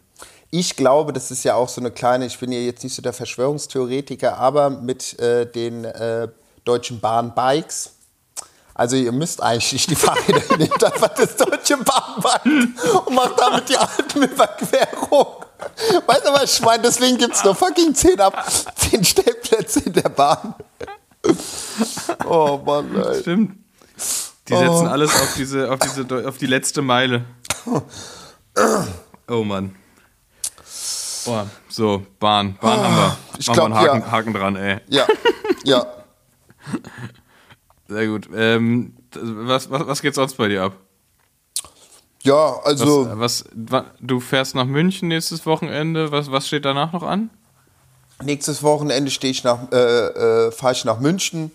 Ich 0.49 0.75
glaube, 0.75 1.13
das 1.13 1.31
ist 1.31 1.43
ja 1.43 1.55
auch 1.55 1.69
so 1.69 1.79
eine 1.79 1.91
kleine, 1.91 2.25
ich 2.25 2.37
bin 2.37 2.51
ja 2.51 2.59
jetzt 2.59 2.83
nicht 2.83 2.93
so 2.93 3.01
der 3.01 3.13
Verschwörungstheoretiker, 3.13 4.37
aber 4.37 4.69
mit 4.69 5.17
äh, 5.19 5.45
den 5.49 5.85
äh, 5.85 6.27
deutschen 6.65 6.99
Bahnbikes. 6.99 7.93
Also 8.73 8.95
ihr 8.95 9.11
müsst 9.11 9.41
eigentlich 9.41 9.85
die 9.85 9.95
Fahrräder, 9.95 10.57
nehmt 10.57 10.83
einfach 10.83 11.09
das 11.09 11.35
deutsche 11.35 11.77
Bahnbike 11.77 13.05
und 13.05 13.15
macht 13.15 13.39
damit 13.39 13.69
die 13.69 13.77
Alpenüberquerung. 13.77 15.45
Weißt 16.07 16.25
du, 16.25 16.33
was 16.33 16.53
ich 16.57 16.61
meine? 16.61 16.83
Deswegen 16.83 17.17
gibt 17.17 17.35
es 17.35 17.43
nur 17.43 17.53
fucking 17.53 17.93
10, 17.93 18.19
ab, 18.19 18.45
10 18.75 19.03
Stellplätze 19.03 19.81
in 19.81 19.93
der 19.93 20.09
Bahn. 20.09 20.55
Oh 22.25 22.59
Mann, 22.65 22.95
ey. 22.95 23.21
Stimmt. 23.21 23.57
Die 24.47 24.55
setzen 24.55 24.87
alles 24.87 25.13
auf 25.13 25.33
diese, 25.35 25.71
auf 25.71 25.79
diese, 25.79 26.27
auf 26.27 26.37
die 26.37 26.47
letzte 26.47 26.81
Meile. 26.81 27.25
Oh 29.27 29.45
Mann. 29.45 29.73
Boah, 31.23 31.47
so, 31.69 32.05
Bahn. 32.19 32.57
Bahn 32.59 32.79
haben 32.81 32.95
wir. 32.95 33.17
Ich 33.37 33.47
Machen 33.47 33.57
wir 33.57 33.63
einen 33.63 33.73
glaub, 33.73 33.85
Haken, 33.87 34.01
ja. 34.01 34.11
Haken 34.11 34.33
dran, 34.33 34.55
ey. 34.57 34.81
Ja, 34.89 35.07
ja. 35.63 35.85
Sehr 37.91 38.07
gut. 38.07 38.29
Ähm, 38.33 38.93
was, 39.13 39.69
was, 39.69 39.85
was 39.87 40.01
geht 40.01 40.15
sonst 40.15 40.37
bei 40.37 40.47
dir 40.47 40.63
ab? 40.63 40.73
Ja, 42.23 42.55
Was, 42.57 42.65
also. 42.65 43.07
was, 43.13 43.45
wa- 43.53 43.85
du 43.99 44.19
fährst 44.19 44.55
nach 44.55 44.65
München 44.65 45.07
nächstes 45.09 45.45
Wochenende. 45.45 46.11
Was, 46.11 46.31
was 46.31 46.47
steht 46.47 46.65
danach 46.65 46.93
noch 46.93 47.03
an? 47.03 47.29
Nächstes 48.23 48.61
Wochenende 48.61 49.09
stehe 49.09 49.31
ich 49.31 49.43
nach, 49.43 49.71
äh, 49.71 49.75
äh, 50.47 50.51
fahre 50.51 50.73
ich 50.73 50.85
nach 50.85 50.99
München. 50.99 51.51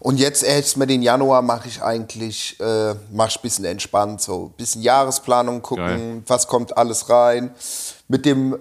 Und 0.00 0.18
jetzt 0.20 0.42
erstmal 0.42 0.86
den 0.86 1.02
Januar 1.02 1.40
mache 1.40 1.66
ich 1.68 1.82
eigentlich, 1.82 2.60
äh, 2.60 2.94
mache 3.10 3.28
ich 3.30 3.36
ein 3.38 3.42
bisschen 3.42 3.64
entspannt, 3.64 4.20
so 4.20 4.46
ein 4.52 4.56
bisschen 4.58 4.82
Jahresplanung 4.82 5.62
gucken, 5.62 5.86
Geil. 5.86 6.22
was 6.26 6.46
kommt 6.46 6.76
alles 6.76 7.08
rein. 7.08 7.54
Mit 8.08 8.26
dem 8.26 8.58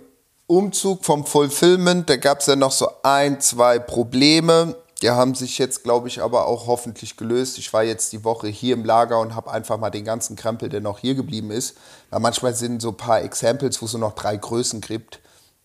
Umzug 0.47 1.03
vom 1.03 1.25
Fulfillment, 1.25 2.09
da 2.09 2.15
gab 2.15 2.39
es 2.39 2.45
ja 2.45 2.55
noch 2.55 2.71
so 2.71 2.87
ein, 3.03 3.41
zwei 3.41 3.77
Probleme. 3.79 4.75
Die 5.03 5.09
haben 5.09 5.35
sich 5.35 5.57
jetzt, 5.57 5.83
glaube 5.83 6.07
ich, 6.07 6.21
aber 6.21 6.47
auch 6.47 6.65
hoffentlich 6.65 7.17
gelöst. 7.17 7.57
Ich 7.57 7.73
war 7.73 7.83
jetzt 7.83 8.13
die 8.13 8.23
Woche 8.23 8.47
hier 8.47 8.73
im 8.73 8.85
Lager 8.85 9.19
und 9.19 9.35
habe 9.35 9.51
einfach 9.51 9.77
mal 9.77 9.89
den 9.89 10.05
ganzen 10.05 10.37
Krempel, 10.37 10.69
der 10.69 10.79
noch 10.79 10.99
hier 10.99 11.13
geblieben 11.13 11.51
ist. 11.51 11.75
Weil 12.09 12.21
manchmal 12.21 12.55
sind 12.55 12.81
so 12.81 12.91
ein 12.91 12.95
paar 12.97 13.21
Examples, 13.21 13.81
wo 13.81 13.85
es 13.85 13.91
nur 13.91 13.99
noch 13.99 14.15
drei 14.15 14.37
Größen 14.37 14.79
gibt. 14.79 15.19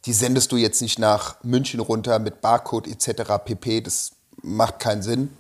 Die 0.07 0.13
sendest 0.13 0.51
du 0.51 0.57
jetzt 0.57 0.83
nicht 0.83 0.99
nach 0.99 1.37
München 1.45 1.79
runter 1.79 2.19
mit 2.19 2.41
Barcode 2.41 2.89
etc. 2.89 3.35
pp. 3.45 3.81
Das 3.83 4.11
macht 4.43 4.81
keinen 4.81 5.03
Sinn. 5.03 5.31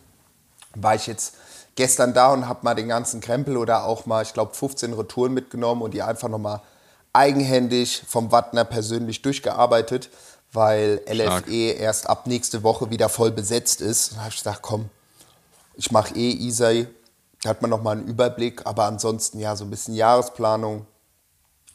War 0.77 0.95
ich 0.95 1.09
jetzt 1.09 1.35
gestern 1.75 2.15
da 2.15 2.33
und 2.33 2.47
habe 2.47 2.61
mal 2.63 2.75
den 2.75 2.87
ganzen 2.87 3.21
Krempel 3.21 3.57
oder 3.57 3.83
auch 3.85 4.07
mal, 4.07 4.23
ich 4.23 4.33
glaube, 4.33 4.55
15 4.55 4.93
Retouren 4.93 5.35
mitgenommen 5.35 5.83
und 5.83 5.93
die 5.93 6.03
einfach 6.03 6.29
nochmal 6.29 6.61
eigenhändig 7.13 8.05
vom 8.07 8.31
Wattner 8.31 8.65
persönlich 8.65 9.23
durchgearbeitet, 9.23 10.09
weil 10.53 11.01
Stark. 11.13 11.47
LFE 11.47 11.73
erst 11.73 12.09
ab 12.09 12.27
nächste 12.27 12.63
Woche 12.63 12.91
wieder 12.91 13.09
voll 13.09 13.31
besetzt 13.31 13.81
ist. 13.81 14.13
Da 14.13 14.21
habe 14.21 14.31
ich 14.31 14.37
gesagt, 14.37 14.63
komm, 14.63 14.89
ich 15.75 15.91
mache 15.91 16.15
eh 16.15 16.31
easy. 16.31 16.89
Da 17.43 17.51
hat 17.51 17.63
man 17.63 17.71
nochmal 17.71 17.99
einen 17.99 18.09
Überblick, 18.09 18.67
aber 18.67 18.85
ansonsten 18.85 19.39
ja, 19.39 19.55
so 19.55 19.65
ein 19.65 19.71
bisschen 19.71 19.95
Jahresplanung. 19.95 20.87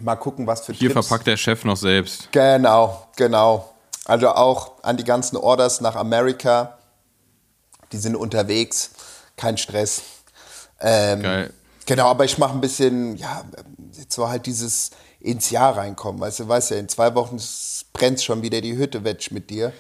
Mal 0.02 0.16
gucken, 0.16 0.48
was 0.48 0.66
für 0.66 0.74
Hier 0.74 0.92
Trips. 0.92 1.08
verpackt 1.08 1.28
der 1.28 1.38
Chef 1.38 1.64
noch 1.64 1.78
selbst. 1.78 2.32
Genau, 2.32 3.08
genau. 3.16 3.74
Also 4.06 4.30
auch 4.30 4.84
an 4.84 4.98
die 4.98 5.04
ganzen 5.04 5.38
Orders 5.38 5.80
nach 5.80 5.96
Amerika. 5.96 6.78
Die 7.92 7.98
sind 7.98 8.16
unterwegs. 8.16 8.90
Kein 9.38 9.58
Stress. 9.58 10.02
Ähm, 10.82 11.22
Geil. 11.22 11.54
Genau, 11.86 12.08
aber 12.08 12.26
ich 12.26 12.38
mache 12.38 12.54
ein 12.54 12.62
bisschen, 12.62 13.18
ja, 13.18 13.44
jetzt 13.94 14.14
so 14.14 14.28
halt 14.28 14.46
dieses 14.46 14.92
ins 15.24 15.50
Jahr 15.50 15.76
reinkommen. 15.78 16.22
Weißt 16.22 16.42
du, 16.42 16.48
weißt 16.48 16.72
ja, 16.72 16.78
in 16.78 16.90
zwei 16.90 17.16
Wochen 17.16 17.38
brennt 17.94 18.22
schon 18.22 18.42
wieder 18.44 18.62
die 18.62 18.78
Hütte, 18.78 19.04
wetsch 19.04 19.32
mit 19.32 19.50
dir. 19.50 19.74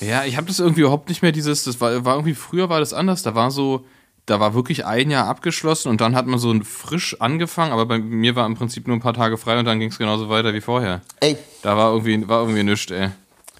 Ja, 0.00 0.24
ich 0.24 0.36
habe 0.36 0.46
das 0.46 0.58
irgendwie 0.58 0.80
überhaupt 0.82 1.08
nicht 1.08 1.22
mehr 1.22 1.32
dieses, 1.32 1.64
das 1.64 1.80
war, 1.80 2.04
war 2.04 2.14
irgendwie, 2.14 2.34
früher 2.34 2.68
war 2.68 2.80
das 2.80 2.92
anders, 2.92 3.22
da 3.22 3.34
war 3.34 3.50
so, 3.50 3.84
da 4.26 4.40
war 4.40 4.54
wirklich 4.54 4.84
ein 4.84 5.10
Jahr 5.10 5.26
abgeschlossen 5.26 5.88
und 5.88 6.00
dann 6.00 6.14
hat 6.14 6.26
man 6.26 6.38
so 6.38 6.50
ein 6.50 6.64
frisch 6.64 7.18
angefangen, 7.20 7.72
aber 7.72 7.86
bei 7.86 7.98
mir 7.98 8.36
war 8.36 8.44
im 8.46 8.56
Prinzip 8.56 8.86
nur 8.88 8.96
ein 8.96 9.00
paar 9.00 9.14
Tage 9.14 9.38
frei 9.38 9.58
und 9.58 9.64
dann 9.64 9.78
ging 9.78 9.90
es 9.90 9.98
genauso 9.98 10.28
weiter 10.28 10.52
wie 10.52 10.60
vorher. 10.60 11.00
Ey, 11.20 11.36
Da 11.62 11.76
war 11.76 11.92
irgendwie, 11.92 12.28
war 12.28 12.40
irgendwie 12.40 12.62
nichts, 12.62 12.90
ey. 12.90 13.10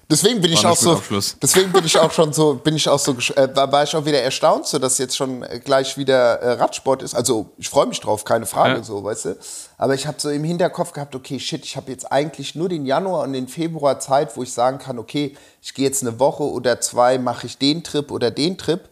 Deswegen 0.09 0.39
bin 0.39 0.53
ich 0.53 0.65
auch 0.65 0.77
so, 0.77 1.01
deswegen 1.41 1.71
bin 1.73 1.83
ich 1.85 1.97
auch 1.99 2.11
schon 2.13 2.31
so, 2.31 2.53
bin 2.53 2.77
ich 2.77 2.87
auch 2.87 2.97
so, 2.99 3.11
äh, 3.35 3.53
war 3.53 3.69
war 3.73 3.83
ich 3.83 3.93
auch 3.93 4.05
wieder 4.05 4.21
erstaunt, 4.21 4.65
so 4.65 4.79
dass 4.79 4.97
jetzt 4.99 5.17
schon 5.17 5.43
äh, 5.43 5.59
gleich 5.59 5.97
wieder 5.97 6.39
äh, 6.39 6.51
Radsport 6.53 7.03
ist. 7.03 7.13
Also 7.13 7.49
ich 7.57 7.67
freue 7.67 7.87
mich 7.87 7.99
drauf, 7.99 8.23
keine 8.23 8.45
Frage, 8.45 8.77
Ja. 8.77 8.83
so, 8.83 9.03
weißt 9.03 9.25
du. 9.25 9.37
Aber 9.77 9.95
ich 9.95 10.07
habe 10.07 10.17
so 10.19 10.29
im 10.29 10.45
Hinterkopf 10.45 10.93
gehabt, 10.93 11.13
okay, 11.13 11.39
shit, 11.41 11.65
ich 11.65 11.75
habe 11.75 11.91
jetzt 11.91 12.09
eigentlich 12.09 12.55
nur 12.55 12.69
den 12.69 12.85
Januar 12.85 13.23
und 13.23 13.33
den 13.33 13.49
Februar 13.49 13.99
Zeit, 13.99 14.37
wo 14.37 14.43
ich 14.43 14.53
sagen 14.53 14.77
kann, 14.79 14.97
okay, 14.97 15.35
ich 15.61 15.73
gehe 15.73 15.83
jetzt 15.85 16.01
eine 16.03 16.17
Woche 16.21 16.43
oder 16.43 16.79
zwei, 16.79 17.17
mache 17.17 17.45
ich 17.47 17.57
den 17.57 17.83
Trip 17.83 18.09
oder 18.09 18.31
den 18.31 18.57
Trip. 18.57 18.87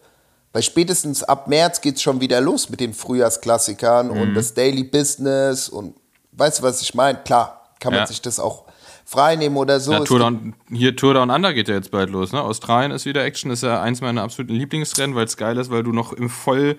Weil 0.52 0.62
spätestens 0.62 1.22
ab 1.22 1.48
März 1.48 1.80
geht's 1.80 2.02
schon 2.02 2.20
wieder 2.20 2.42
los 2.42 2.68
mit 2.68 2.80
den 2.80 2.92
Frühjahrsklassikern 2.92 4.08
Mhm. 4.08 4.20
und 4.20 4.34
das 4.34 4.52
Daily 4.52 4.84
Business 4.84 5.68
und 5.70 5.94
weißt 6.32 6.58
du, 6.58 6.62
was 6.62 6.82
ich 6.82 6.94
meine? 6.94 7.18
Klar, 7.24 7.70
kann 7.80 7.92
man 7.94 8.00
Ja. 8.02 8.06
sich 8.06 8.20
das 8.20 8.38
auch 8.38 8.65
freinehmen 9.06 9.56
oder 9.56 9.80
so. 9.80 9.92
Ja, 9.92 10.00
Tour 10.00 10.18
Down, 10.18 10.54
hier 10.70 10.94
Tour 10.96 11.14
Down 11.14 11.30
Under 11.30 11.54
geht 11.54 11.68
ja 11.68 11.74
jetzt 11.74 11.92
bald 11.92 12.10
los, 12.10 12.32
ne? 12.32 12.42
Australien 12.42 12.90
ist 12.90 13.06
wieder 13.06 13.24
Action, 13.24 13.50
ist 13.50 13.62
ja 13.62 13.80
eins 13.80 14.00
meiner 14.02 14.22
absoluten 14.22 14.54
Lieblingsrennen, 14.54 15.14
weil 15.16 15.24
es 15.24 15.36
geil 15.36 15.56
ist, 15.56 15.70
weil 15.70 15.84
du 15.84 15.92
noch 15.92 16.12
im 16.12 16.28
voll, 16.28 16.76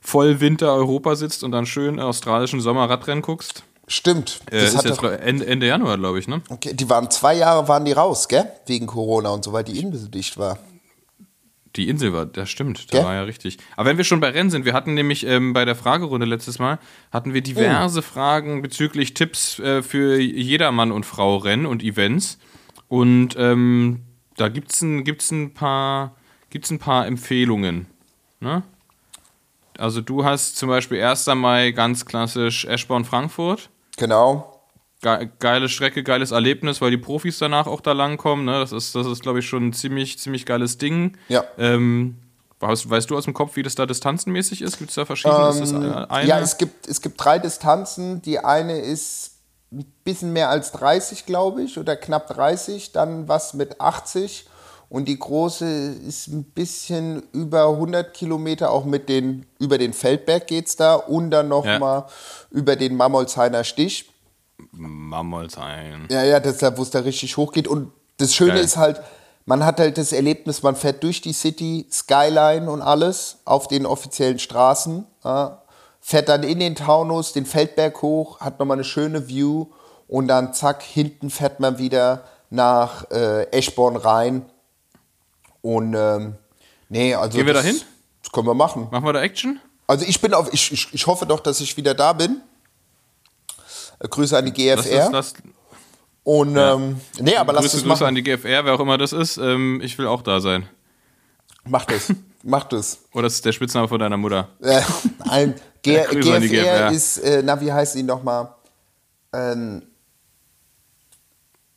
voll 0.00 0.40
Winter 0.40 0.74
Europa 0.74 1.14
sitzt 1.14 1.44
und 1.44 1.52
dann 1.52 1.64
schön 1.64 2.00
australischen 2.00 2.60
Sommerradrennen 2.60 3.22
guckst. 3.22 3.62
Stimmt. 3.86 4.40
Äh, 4.50 4.60
Das 4.60 4.74
ist 4.74 4.84
jetzt 4.84 5.02
doch, 5.02 5.10
Ende, 5.10 5.46
Ende 5.46 5.66
Januar, 5.66 5.96
glaube 5.96 6.18
ich, 6.18 6.28
ne? 6.28 6.42
okay, 6.50 6.74
die 6.74 6.90
waren 6.90 7.10
zwei 7.10 7.34
Jahre 7.34 7.68
waren 7.68 7.84
die 7.84 7.92
raus, 7.92 8.28
gell? 8.28 8.50
Wegen 8.66 8.86
Corona 8.86 9.30
und 9.30 9.44
so, 9.44 9.52
weil 9.52 9.64
die 9.64 9.80
Insel 9.80 10.08
dicht 10.08 10.36
war. 10.36 10.58
Die 11.76 11.88
Insel 11.88 12.12
war, 12.12 12.26
das 12.26 12.48
stimmt, 12.50 12.92
da 12.92 12.98
Gell? 12.98 13.06
war 13.06 13.14
ja 13.14 13.22
richtig. 13.22 13.58
Aber 13.76 13.88
wenn 13.90 13.96
wir 13.98 14.04
schon 14.04 14.20
bei 14.20 14.30
Rennen 14.30 14.50
sind, 14.50 14.64
wir 14.64 14.72
hatten 14.72 14.94
nämlich 14.94 15.24
ähm, 15.26 15.52
bei 15.52 15.64
der 15.64 15.74
Fragerunde 15.76 16.26
letztes 16.26 16.58
Mal, 16.58 16.78
hatten 17.12 17.34
wir 17.34 17.42
diverse 17.42 18.02
Fragen 18.02 18.62
bezüglich 18.62 19.14
Tipps 19.14 19.58
äh, 19.58 19.82
für 19.82 20.18
jedermann 20.18 20.90
und 20.92 21.04
Frau 21.06 21.36
Rennen 21.36 21.66
und 21.66 21.82
Events. 21.82 22.38
Und 22.88 23.36
ähm, 23.38 24.00
da 24.36 24.48
gibt 24.48 24.72
es 24.72 24.80
ein, 24.82 25.04
gibt's 25.04 25.30
ein, 25.30 25.52
paar- 25.54 26.16
gibt's 26.50 26.70
ein 26.70 26.78
paar 26.78 27.06
Empfehlungen. 27.06 27.86
Ne? 28.40 28.62
Also 29.76 30.00
du 30.00 30.24
hast 30.24 30.56
zum 30.56 30.68
Beispiel 30.70 31.02
1. 31.02 31.26
Mai 31.34 31.70
ganz 31.72 32.04
klassisch 32.06 32.64
Eschborn-Frankfurt. 32.64 33.68
Genau. 33.96 34.57
Ge 35.00 35.28
geile 35.38 35.68
Strecke, 35.68 36.02
geiles 36.02 36.32
Erlebnis, 36.32 36.80
weil 36.80 36.90
die 36.90 36.96
Profis 36.96 37.38
danach 37.38 37.66
auch 37.66 37.80
da 37.80 37.92
langkommen. 37.92 38.44
Ne? 38.44 38.58
Das 38.58 38.72
ist, 38.72 38.94
das 38.94 39.06
ist 39.06 39.22
glaube 39.22 39.38
ich, 39.38 39.48
schon 39.48 39.68
ein 39.68 39.72
ziemlich, 39.72 40.18
ziemlich 40.18 40.44
geiles 40.44 40.78
Ding. 40.78 41.16
Ja. 41.28 41.44
Ähm, 41.56 42.16
weißt, 42.58 42.90
weißt 42.90 43.08
du 43.08 43.16
aus 43.16 43.24
dem 43.24 43.34
Kopf, 43.34 43.54
wie 43.54 43.62
das 43.62 43.76
da 43.76 43.86
distanzenmäßig 43.86 44.60
ist? 44.62 44.78
Gibt 44.78 44.90
es 44.90 44.96
da 44.96 45.04
verschiedene? 45.04 45.38
äh, 45.86 46.12
eine? 46.12 46.28
Ja, 46.28 46.40
es 46.40 46.58
gibt, 46.58 46.88
es 46.88 47.00
gibt 47.00 47.22
drei 47.22 47.38
Distanzen. 47.38 48.22
Die 48.22 48.40
eine 48.40 48.80
ist 48.80 49.36
ein 49.70 49.84
bisschen 50.02 50.32
mehr 50.32 50.48
als 50.48 50.72
30, 50.72 51.26
glaube 51.26 51.62
ich, 51.62 51.78
oder 51.78 51.94
knapp 51.94 52.26
30. 52.28 52.90
Dann 52.92 53.28
was 53.28 53.54
mit 53.54 53.80
80. 53.80 54.46
Und 54.88 55.06
die 55.06 55.18
große 55.18 55.66
ist 56.06 56.28
ein 56.28 56.44
bisschen 56.44 57.22
über 57.32 57.68
100 57.68 58.14
Kilometer, 58.14 58.70
auch 58.70 58.86
mit 58.86 59.08
den, 59.08 59.44
über 59.58 59.76
den 59.76 59.92
Feldberg 59.92 60.46
geht 60.46 60.66
es 60.66 60.76
da. 60.76 60.94
Und 60.94 61.30
dann 61.30 61.48
nochmal 61.48 62.06
über 62.50 62.74
den 62.74 62.96
Mammolsheimer 62.96 63.64
Stich. 63.64 64.10
Mammolsheim. 64.72 66.06
Ja, 66.10 66.24
ja, 66.24 66.40
das 66.40 66.54
ist 66.54 66.62
da, 66.62 66.76
wo 66.76 66.82
es 66.82 66.90
da 66.90 67.00
richtig 67.00 67.36
hoch 67.36 67.52
geht. 67.52 67.68
Und 67.68 67.92
das 68.18 68.34
Schöne 68.34 68.54
Geil. 68.54 68.64
ist 68.64 68.76
halt, 68.76 69.00
man 69.46 69.64
hat 69.64 69.80
halt 69.80 69.98
das 69.98 70.12
Erlebnis, 70.12 70.62
man 70.62 70.76
fährt 70.76 71.02
durch 71.02 71.20
die 71.20 71.32
City, 71.32 71.86
Skyline 71.90 72.70
und 72.70 72.82
alles 72.82 73.38
auf 73.44 73.68
den 73.68 73.86
offiziellen 73.86 74.38
Straßen, 74.38 75.06
ja, 75.24 75.62
fährt 76.00 76.28
dann 76.28 76.42
in 76.42 76.60
den 76.60 76.74
Taunus, 76.74 77.32
den 77.32 77.46
Feldberg 77.46 78.02
hoch, 78.02 78.40
hat 78.40 78.58
nochmal 78.58 78.76
eine 78.76 78.84
schöne 78.84 79.28
View 79.28 79.66
und 80.06 80.28
dann 80.28 80.54
zack, 80.54 80.82
hinten 80.82 81.30
fährt 81.30 81.60
man 81.60 81.78
wieder 81.78 82.24
nach 82.50 83.10
äh, 83.10 83.44
Eschborn 83.52 83.96
rein. 83.96 84.44
Und 85.62 85.94
ähm, 85.94 86.36
nee, 86.88 87.14
also. 87.14 87.36
Gehen 87.36 87.46
wir 87.46 87.54
das, 87.54 87.62
dahin? 87.62 87.80
Das 88.22 88.32
können 88.32 88.46
wir 88.46 88.54
machen. 88.54 88.88
Machen 88.90 89.04
wir 89.04 89.12
da 89.12 89.20
Action? 89.20 89.60
Also 89.86 90.04
ich 90.06 90.20
bin 90.20 90.34
auf, 90.34 90.52
ich, 90.52 90.72
ich, 90.72 90.92
ich 90.92 91.06
hoffe 91.06 91.26
doch, 91.26 91.40
dass 91.40 91.60
ich 91.60 91.76
wieder 91.76 91.94
da 91.94 92.12
bin. 92.12 92.42
Grüße 94.00 94.36
an 94.36 94.44
die 94.46 94.52
GFR. 94.52 95.10
lass, 95.10 95.34
Und 96.24 96.56
ähm, 96.56 97.00
nee, 97.20 97.36
aber 97.36 97.52
lass 97.52 97.62
Grüße, 97.62 97.76
es 97.78 97.82
Grüße 97.82 97.88
machen. 97.88 98.06
an 98.06 98.14
die 98.14 98.22
GFR, 98.22 98.64
wer 98.64 98.74
auch 98.74 98.80
immer 98.80 98.98
das 98.98 99.12
ist. 99.12 99.36
Ähm, 99.38 99.80
ich 99.82 99.96
will 99.98 100.06
auch 100.06 100.22
da 100.22 100.40
sein. 100.40 100.68
Mach 101.64 101.84
das. 101.84 102.12
Mach 102.44 102.64
das. 102.64 103.00
Oder 103.12 103.24
das 103.24 103.34
ist 103.34 103.44
der 103.44 103.52
Spitzname 103.52 103.88
von 103.88 103.98
deiner 103.98 104.16
Mutter. 104.16 104.48
Äh, 104.60 104.80
ein 105.28 105.54
G 105.82 105.94
Ja, 105.96 106.04
Grüße 106.04 106.40
GFR 106.40 106.48
GFR. 106.48 106.90
ist, 106.92 107.18
äh, 107.18 107.42
na, 107.44 107.60
wie 107.60 107.72
heißt 107.72 107.94
die 107.96 108.02
nochmal? 108.04 108.54
Ähm, 109.32 109.82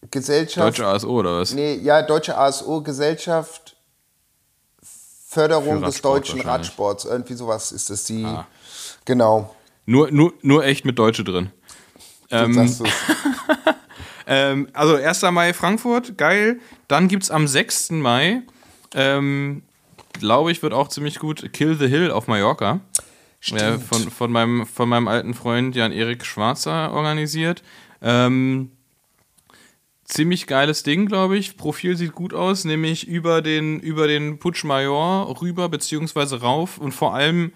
Gesellschaft. 0.09 0.67
Deutsche 0.67 0.85
ASO 0.85 1.09
oder 1.09 1.39
was? 1.39 1.53
Nee, 1.53 1.75
ja, 1.75 2.01
Deutsche 2.01 2.37
ASO, 2.37 2.81
Gesellschaft 2.81 3.75
Förderung 5.27 5.81
des 5.81 6.01
deutschen. 6.01 6.41
Radsports. 6.41 7.05
Irgendwie 7.05 7.33
sowas 7.35 7.71
ist 7.71 7.89
das 7.89 8.03
die. 8.03 8.25
Ah. 8.25 8.45
Genau. 9.05 9.55
Nur, 9.85 10.11
nur, 10.11 10.33
nur 10.41 10.63
echt 10.65 10.85
mit 10.85 10.99
Deutsche 10.99 11.23
drin. 11.23 11.51
Sagst 12.31 12.81
es. 12.81 12.83
Ähm, 14.27 14.69
also 14.71 14.95
1. 14.95 15.23
Mai 15.31 15.53
Frankfurt, 15.53 16.17
geil. 16.17 16.61
Dann 16.87 17.09
gibt 17.09 17.23
es 17.23 17.31
am 17.31 17.47
6. 17.47 17.91
Mai, 17.91 18.43
ähm, 18.93 19.63
glaube 20.13 20.53
ich, 20.53 20.63
wird 20.63 20.73
auch 20.73 20.87
ziemlich 20.87 21.19
gut, 21.19 21.51
Kill 21.51 21.75
the 21.75 21.87
Hill 21.87 22.11
auf 22.11 22.27
Mallorca. 22.27 22.79
Äh, 23.51 23.79
von, 23.79 24.11
von, 24.11 24.31
meinem, 24.31 24.65
von 24.65 24.87
meinem 24.87 25.07
alten 25.07 25.33
Freund 25.33 25.75
Jan-Erik 25.75 26.25
Schwarzer 26.25 26.93
organisiert. 26.93 27.63
Ähm, 28.01 28.71
ziemlich 30.05 30.47
geiles 30.47 30.83
Ding, 30.83 31.07
glaube 31.07 31.37
ich. 31.37 31.57
Profil 31.57 31.97
sieht 31.97 32.13
gut 32.13 32.33
aus, 32.33 32.63
nämlich 32.63 33.07
über 33.07 33.41
den, 33.41 33.79
über 33.79 34.07
den 34.07 34.37
Putsch 34.37 34.63
Major 34.63 35.41
rüber, 35.41 35.69
beziehungsweise 35.69 36.39
rauf. 36.39 36.77
Und 36.77 36.91
vor 36.91 37.15
allem, 37.15 37.51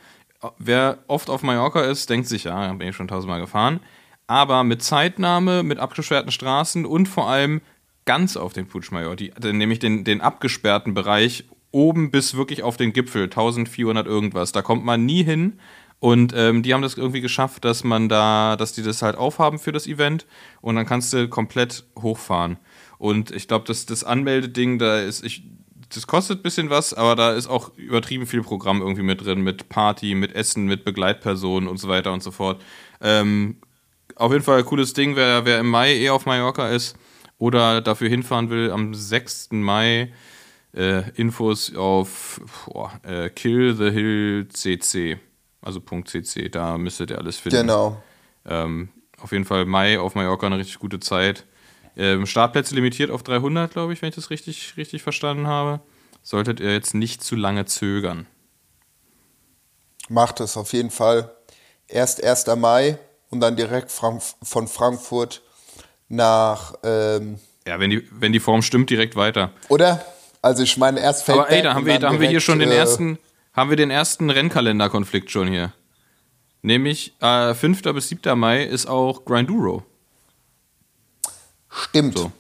wer 0.58 0.98
oft 1.08 1.30
auf 1.30 1.44
Mallorca 1.44 1.82
ist, 1.82 2.10
denkt 2.10 2.28
sich, 2.28 2.46
ja, 2.46 2.68
da 2.68 2.74
bin 2.74 2.90
ich 2.90 2.96
schon 2.96 3.08
tausendmal 3.08 3.40
gefahren. 3.40 3.80
Aber 4.28 4.64
mit 4.64 4.82
Zeitnahme, 4.84 5.64
mit 5.64 5.80
abgesperrten 5.80 6.32
Straßen 6.32 6.86
und 6.86 7.08
vor 7.08 7.30
allem 7.30 7.62
ganz 8.06 8.38
auf 8.38 8.54
den 8.54 8.68
Putsch 8.68 8.92
Major, 8.92 9.16
die, 9.16 9.32
nämlich 9.42 9.80
den, 9.80 10.04
den 10.04 10.22
abgesperrten 10.22 10.94
Bereich 10.94 11.46
oben 11.72 12.10
bis 12.10 12.36
wirklich 12.36 12.64
auf 12.64 12.78
den 12.78 12.94
Gipfel, 12.94 13.24
1400 13.24 14.08
irgendwas. 14.08 14.52
Da 14.52 14.62
kommt 14.62 14.86
man 14.86 15.06
nie 15.06 15.24
hin. 15.24 15.60
Und 16.00 16.34
ähm, 16.36 16.62
die 16.62 16.74
haben 16.74 16.82
das 16.82 16.98
irgendwie 16.98 17.22
geschafft, 17.22 17.66
dass 17.66 17.84
man 17.84 18.10
da, 18.10 18.56
dass 18.58 18.74
die 18.74 18.84
das 18.84 19.02
halt 19.02 19.16
aufhaben 19.16 19.60
für 19.60 19.72
das 19.72 19.88
Event 19.88 20.26
und 20.62 20.76
dann 20.76 20.86
kannst 20.86 21.14
du 21.14 21.28
komplett 21.28 21.86
hochfahren. 22.00 22.58
Und 22.98 23.32
ich 23.32 23.48
glaube, 23.48 23.66
das, 23.66 23.86
das 23.86 24.04
Anmeldeding, 24.04 24.78
da 24.78 25.00
ist, 25.00 25.24
ich, 25.24 25.44
das 25.90 26.06
kostet 26.06 26.40
ein 26.40 26.44
bisschen 26.44 26.70
was, 26.70 26.94
aber 26.94 27.16
da 27.16 27.34
ist 27.34 27.48
auch 27.48 27.76
übertrieben 27.78 28.28
viel 28.28 28.44
Programm 28.44 28.82
irgendwie 28.82 29.04
mit 29.04 29.26
drin, 29.26 29.42
mit 29.42 29.70
Party, 29.70 30.16
mit 30.16 30.36
Essen, 30.36 30.66
mit 30.66 30.84
Begleitpersonen 30.84 31.68
und 31.68 31.78
so 31.78 31.88
weiter 31.88 32.14
und 32.14 32.22
so 32.22 32.32
fort. 32.32 32.62
Ähm, 33.02 33.58
auf 34.16 34.32
jeden 34.32 34.44
Fall 34.44 34.60
ein 34.60 34.66
cooles 34.66 34.94
Ding, 34.94 35.16
wer, 35.16 35.46
wer 35.46 35.60
im 35.60 35.70
Mai 35.70 35.96
eh 35.96 36.10
auf 36.10 36.26
Mallorca 36.26 36.70
ist 36.70 36.96
oder 37.38 37.82
dafür 37.82 38.10
hinfahren 38.10 38.50
will, 38.50 38.72
am 38.72 38.94
6. 38.94 39.50
Mai 39.52 40.14
äh, 40.74 41.10
Infos 41.12 41.76
auf 41.76 42.40
boah, 42.66 42.92
äh, 43.04 43.30
Kill 43.30 43.76
the 43.76 43.92
Hill 43.92 44.48
CC, 44.50 45.20
also 45.62 45.80
.cc, 45.80 46.50
da 46.50 46.78
müsstet 46.78 47.12
ihr 47.12 47.18
alles 47.18 47.38
finden. 47.38 47.62
Genau. 47.62 48.02
Ähm, 48.46 48.90
auf 49.20 49.32
jeden 49.32 49.46
Fall 49.46 49.66
Mai 49.66 50.00
auf 50.00 50.16
Mallorca 50.16 50.46
eine 50.46 50.58
richtig 50.58 50.80
gute 50.80 51.00
Zeit. 51.00 51.46
Ähm, 51.98 52.26
Startplätze 52.26 52.76
limitiert 52.76 53.10
auf 53.10 53.24
300, 53.24 53.72
glaube 53.72 53.94
ich, 53.94 54.02
wenn 54.02 54.10
ich 54.10 54.16
das 54.16 54.30
richtig, 54.30 54.76
richtig 54.78 55.02
verstanden 55.02 55.48
habe. 55.48 55.82
Solltet 56.22 56.60
ihr 56.60 56.74
jetzt 56.74 56.94
nicht 56.94 57.24
zu 57.24 57.36
lange 57.36 57.66
zögern. 57.66 58.28
Macht 60.10 60.40
es 60.40 60.58
auf 60.58 60.74
jeden 60.74 60.92
Fall. 60.92 61.32
Erst 61.88 62.24
1. 62.24 62.48
Mai 62.58 63.00
und 63.30 63.40
dann 63.40 63.56
direkt 63.56 63.92
von 63.92 64.22
Frankfurt 64.68 65.42
nach, 66.10 66.76
ähm, 66.84 67.40
Ja, 67.68 67.80
wenn 67.80 67.90
die, 67.90 68.08
wenn 68.12 68.32
die 68.32 68.40
Form 68.40 68.62
stimmt, 68.62 68.90
direkt 68.90 69.16
weiter. 69.16 69.52
oder? 69.70 70.04
Also 70.42 70.62
ich 70.62 70.78
meine 70.78 71.00
erst 71.00 71.28
Aber 71.30 71.50
ey, 71.50 71.64
da 71.64 71.74
haben 71.74 71.86
wir, 71.86 71.94
dann 71.94 72.02
da 72.02 72.10
haben 72.10 72.20
wir 72.22 72.30
hier 72.30 72.40
schon 72.40 72.60
den 72.60 72.70
äh, 72.70 72.76
ersten, 72.76 73.18
haben 73.54 73.70
wir 73.72 73.78
den 73.78 73.90
ersten 73.90 74.30
Rennkalenderkonflikt 74.30 75.32
schon 75.32 75.48
hier. 75.48 75.74
Nämlich 76.62 77.16
äh, 77.20 77.54
5. 77.56 77.82
bis 77.82 78.10
7. 78.10 78.38
Mai 78.38 78.64
ist 78.64 78.86
auch 78.88 79.26
Grinduro. 79.26 79.84
Stimmt. 81.70 82.18
So. 82.18 82.32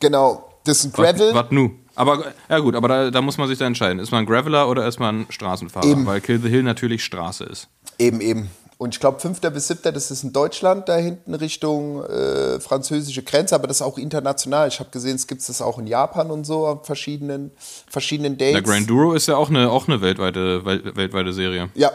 Genau. 0.00 0.48
Das 0.64 0.78
ist 0.78 0.84
ein 0.86 0.92
Gravel. 0.92 1.34
Was 1.34 1.50
nu? 1.50 1.70
Aber 1.94 2.32
ja 2.48 2.58
gut, 2.58 2.74
aber 2.74 2.88
da, 2.88 3.10
da 3.10 3.20
muss 3.20 3.38
man 3.38 3.48
sich 3.48 3.58
da 3.58 3.66
entscheiden. 3.66 3.98
Ist 3.98 4.10
man 4.10 4.20
ein 4.24 4.26
Graveler 4.26 4.68
oder 4.68 4.86
ist 4.86 4.98
man 4.98 5.22
ein 5.22 5.26
Straßenfahrer? 5.30 5.86
Eben. 5.86 6.06
Weil 6.06 6.20
Kill 6.20 6.40
the 6.40 6.48
Hill 6.48 6.62
natürlich 6.62 7.04
Straße 7.04 7.44
ist. 7.44 7.68
Eben, 7.98 8.20
eben. 8.20 8.50
Und 8.82 8.96
ich 8.96 9.00
glaube, 9.00 9.20
5. 9.20 9.40
bis 9.40 9.68
7. 9.68 9.94
das 9.94 10.10
ist 10.10 10.24
in 10.24 10.32
Deutschland 10.32 10.88
da 10.88 10.96
hinten 10.96 11.34
Richtung 11.34 12.02
äh, 12.04 12.58
französische 12.58 13.22
Grenze, 13.22 13.54
aber 13.54 13.68
das 13.68 13.76
ist 13.76 13.82
auch 13.82 13.96
international. 13.96 14.66
Ich 14.66 14.80
habe 14.80 14.90
gesehen, 14.90 15.14
es 15.14 15.28
gibt 15.28 15.40
es 15.40 15.62
auch 15.62 15.78
in 15.78 15.86
Japan 15.86 16.32
und 16.32 16.44
so, 16.44 16.66
auf 16.66 16.84
verschiedenen, 16.84 17.52
verschiedenen 17.88 18.36
Dates. 18.36 18.54
Der 18.54 18.62
Grinduro 18.62 19.12
ist 19.12 19.28
ja 19.28 19.36
auch 19.36 19.50
eine, 19.50 19.70
auch 19.70 19.86
eine 19.86 20.00
weltweite, 20.00 20.64
wel, 20.64 20.96
weltweite 20.96 21.32
Serie. 21.32 21.70
Ja. 21.74 21.92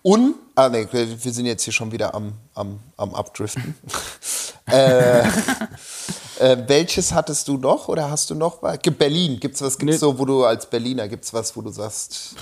Und, 0.00 0.36
ah 0.54 0.70
nee, 0.70 0.88
wir 0.90 1.32
sind 1.34 1.44
jetzt 1.44 1.64
hier 1.64 1.72
schon 1.74 1.92
wieder 1.92 2.14
am, 2.14 2.32
am, 2.54 2.78
am 2.96 3.14
Abdriften. 3.14 3.74
äh, 4.70 5.20
äh, 5.20 6.56
welches 6.66 7.12
hattest 7.12 7.46
du 7.46 7.58
noch 7.58 7.88
oder 7.88 8.10
hast 8.10 8.30
du 8.30 8.34
noch? 8.34 8.62
Berlin, 8.96 9.38
gibt 9.38 9.56
es 9.56 9.60
was, 9.60 9.76
gibt's 9.76 9.96
Nee. 9.96 9.98
so, 9.98 10.18
wo 10.18 10.24
du 10.24 10.44
als 10.44 10.64
Berliner, 10.64 11.08
gibt 11.08 11.26
es 11.26 11.34
was, 11.34 11.54
wo 11.54 11.60
du 11.60 11.70
sagst, 11.70 12.36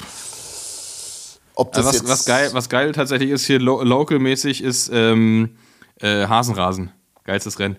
ob 1.59 1.73
das 1.73 1.87
Also 1.87 2.05
was, 2.05 2.11
was, 2.11 2.25
geil, 2.25 2.51
was 2.53 2.69
geil 2.69 2.93
tatsächlich 2.93 3.31
ist 3.31 3.47
hier 3.47 3.59
lo 3.59 3.83
local-mäßig 3.83 4.63
ist 4.63 4.91
ähm, 4.93 5.57
äh, 6.01 6.27
Hasenrasen. 6.27 6.93
Geilstes 7.25 7.59
Rennen. 7.59 7.77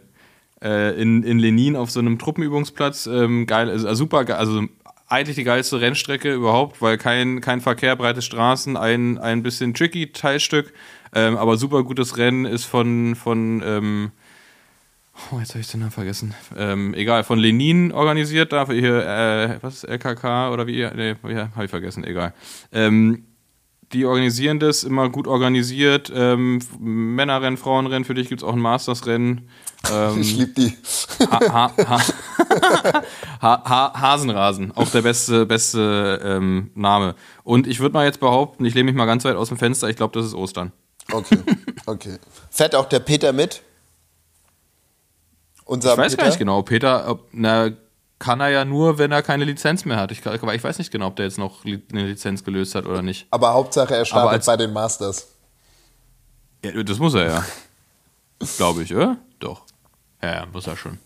Äh, 0.61 1.01
in, 1.01 1.23
in 1.23 1.39
Lenin 1.39 1.77
auf 1.77 1.89
so 1.89 2.01
einem 2.01 2.19
Truppenübungsplatz. 2.19 3.07
Ähm, 3.07 3.47
geil, 3.47 3.69
also 3.69 3.93
super 3.93 4.25
geil. 4.25 4.36
Also 4.36 4.63
eigentlich 5.07 5.38
die 5.38 5.45
geilste 5.45 5.80
Rennstrecke 5.80 6.34
überhaupt, 6.34 6.82
weil 6.82 6.97
kein, 6.97 7.39
kein 7.39 7.61
Verkehr, 7.61 7.95
breite 7.95 8.21
Straßen, 8.21 8.75
ein, 8.75 9.17
ein 9.17 9.43
bisschen 9.43 9.73
tricky 9.73 10.11
Teilstück. 10.11 10.73
Ähm, 11.15 11.38
aber 11.38 11.55
super 11.55 11.84
gutes 11.84 12.17
Rennen 12.17 12.43
ist 12.43 12.65
von, 12.65 13.15
von 13.15 13.63
ähm, 13.65 14.11
Oh, 15.32 15.39
jetzt 15.39 15.49
habe 15.49 15.59
ich 15.59 15.69
den 15.69 15.82
Namen 15.82 15.91
vergessen. 15.91 16.34
Ähm, 16.55 16.93
egal, 16.93 17.23
von 17.23 17.39
Lenin 17.39 17.91
organisiert, 17.91 18.51
dafür 18.53 18.75
hier, 18.75 19.05
äh, 19.05 19.57
was 19.61 19.75
ist 19.75 19.84
LKK 19.84 20.51
oder 20.51 20.65
wie? 20.65 20.88
Nee, 20.95 21.15
ja, 21.27 21.49
habe 21.55 21.65
ich 21.65 21.69
vergessen, 21.69 22.03
egal. 22.03 22.34
Ähm, 22.71 23.25
die 23.94 24.06
organisieren 24.06 24.60
das 24.60 24.84
immer 24.84 25.10
gut 25.10 25.28
organisiert. 25.28 26.12
Ähm, 26.14 26.60
Männerrennen, 26.80 27.58
Frauenrennen, 27.58 28.06
für 28.06 28.14
dich 28.14 28.30
gibt 28.30 28.42
es 28.42 28.48
auch 28.48 28.54
ein 28.54 28.60
Mastersrennen. 28.60 29.50
Ähm, 29.92 30.22
Ich 30.22 30.36
liebe 30.38 30.52
die. 30.54 30.78
ha 31.32 31.40
ha 31.40 31.74
ha 31.78 32.00
ha 33.42 33.64
ha 33.66 34.00
Hasenrasen, 34.00 34.72
auch 34.76 34.90
der 34.90 35.02
beste, 35.02 35.46
beste 35.46 36.20
ähm, 36.24 36.72
Name. 36.76 37.16
Und 37.44 37.66
ich 37.68 37.80
würde 37.80 37.94
mal 37.94 38.06
jetzt 38.06 38.20
behaupten, 38.20 38.66
ich 38.66 38.74
lehne 38.76 38.86
mich 38.86 38.96
mal 38.96 39.06
ganz 39.06 39.26
weit 39.26 39.36
aus 39.36 39.50
dem 39.50 39.58
Fenster, 39.58 39.90
ich 39.90 39.96
glaube, 39.96 40.18
das 40.18 40.26
ist 40.28 40.34
Ostern. 40.36 40.72
Okay, 41.12 41.40
okay. 41.88 42.18
Fährt 42.52 42.76
auch 42.76 42.86
der 42.88 43.00
Peter 43.00 43.34
mit? 43.34 43.64
Unser 45.66 45.94
Ich 45.94 45.98
weiß 45.98 46.12
Peter? 46.14 46.24
gar 46.24 46.28
nicht 46.30 46.40
genau, 46.40 46.62
Peter, 46.62 47.10
ob, 47.10 47.28
na, 47.32 47.72
kann 48.20 48.41
er 48.41 48.49
ja 48.49 48.65
nur, 48.65 48.97
wenn 48.97 49.11
er 49.11 49.22
keine 49.24 49.45
Lizenz 49.45 49.86
mehr 49.86 49.97
hat. 49.97 50.11
Ich, 50.11 50.26
aber 50.28 50.53
ich 50.53 50.63
weiß 50.63 50.78
nicht 50.78 50.91
genau, 50.91 51.07
ob 51.07 51.15
der 51.15 51.26
jetzt 51.26 51.38
noch 51.38 51.63
eine 51.65 51.80
Lizenz 52.05 52.43
gelöst 52.43 52.76
hat 52.76 52.86
oder 52.86 53.01
nicht. 53.01 53.28
Aber 53.32 53.53
Hauptsache, 53.53 53.95
er 53.95 54.05
startet 54.05 54.34
als- 54.34 54.45
bei 54.45 54.57
den 54.57 54.74
Masters. 54.74 55.30
Ja, 56.63 56.84
das 56.84 56.99
muss 56.99 57.13
er 57.13 57.28
ja. 57.28 57.45
Glaube 58.57 58.84
ich, 58.84 58.93
oder? 58.93 59.17
Doch. 59.39 59.63
Ja, 60.22 60.34
ja, 60.36 60.45
muss 60.51 60.67
er 60.67 60.76
schon. 60.76 60.97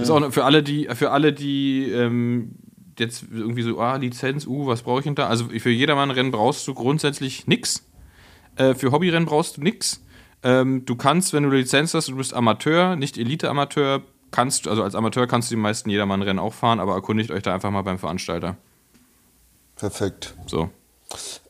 Ist 0.00 0.08
auch 0.10 0.30
für 0.32 0.44
alle, 0.44 0.62
die, 0.62 0.88
für 0.94 1.10
alle, 1.10 1.32
die 1.34 1.90
ähm, 1.90 2.52
jetzt 2.98 3.24
irgendwie 3.30 3.62
so, 3.62 3.78
ah, 3.80 3.96
Lizenz, 3.96 4.46
uh, 4.46 4.66
was 4.66 4.82
brauche 4.82 5.00
ich 5.00 5.04
denn 5.04 5.14
da? 5.14 5.28
Also 5.28 5.46
für 5.48 5.70
jedermann 5.70 6.10
Rennen 6.10 6.30
brauchst 6.30 6.66
du 6.68 6.74
grundsätzlich 6.74 7.46
nix. 7.46 7.84
Äh, 8.56 8.74
für 8.74 8.92
Hobbyrennen 8.92 9.26
brauchst 9.26 9.58
du 9.58 9.60
nix. 9.62 10.02
Ähm, 10.42 10.86
du 10.86 10.96
kannst, 10.96 11.32
wenn 11.34 11.42
du 11.42 11.50
eine 11.50 11.58
Lizenz 11.58 11.92
hast, 11.92 12.08
du 12.08 12.16
bist 12.16 12.32
Amateur, 12.32 12.96
nicht 12.96 13.18
Elite-Amateur, 13.18 14.02
kannst, 14.32 14.66
also 14.66 14.82
als 14.82 14.94
Amateur 14.96 15.26
kannst 15.28 15.50
du 15.50 15.54
die 15.54 15.60
meisten 15.60 15.88
Jedermann-Rennen 15.90 16.40
auch 16.40 16.52
fahren, 16.54 16.80
aber 16.80 16.94
erkundigt 16.94 17.30
euch 17.30 17.42
da 17.44 17.54
einfach 17.54 17.70
mal 17.70 17.82
beim 17.82 17.98
Veranstalter. 17.98 18.56
Perfekt. 19.76 20.34
So. 20.46 20.70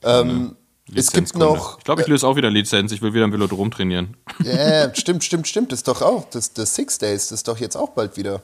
Ähm, 0.02 0.56
es 0.94 1.10
gibt 1.12 1.34
noch. 1.36 1.78
Ich 1.78 1.84
glaube, 1.84 2.02
ich 2.02 2.08
löse 2.08 2.26
auch 2.26 2.36
wieder 2.36 2.50
Lizenz. 2.50 2.92
Ich 2.92 3.00
will 3.00 3.14
wieder 3.14 3.24
im 3.24 3.32
Velodrom 3.32 3.70
trainieren. 3.70 4.16
Ja, 4.42 4.86
ja, 4.86 4.94
stimmt, 4.94 5.24
stimmt, 5.24 5.48
stimmt. 5.48 5.72
Das 5.72 5.80
ist 5.80 5.88
doch 5.88 6.02
auch. 6.02 6.28
Das, 6.30 6.52
das 6.52 6.74
Six 6.74 6.98
Days, 6.98 7.28
das 7.28 7.40
ist 7.40 7.48
doch 7.48 7.58
jetzt 7.58 7.76
auch 7.76 7.90
bald 7.90 8.16
wieder. 8.16 8.42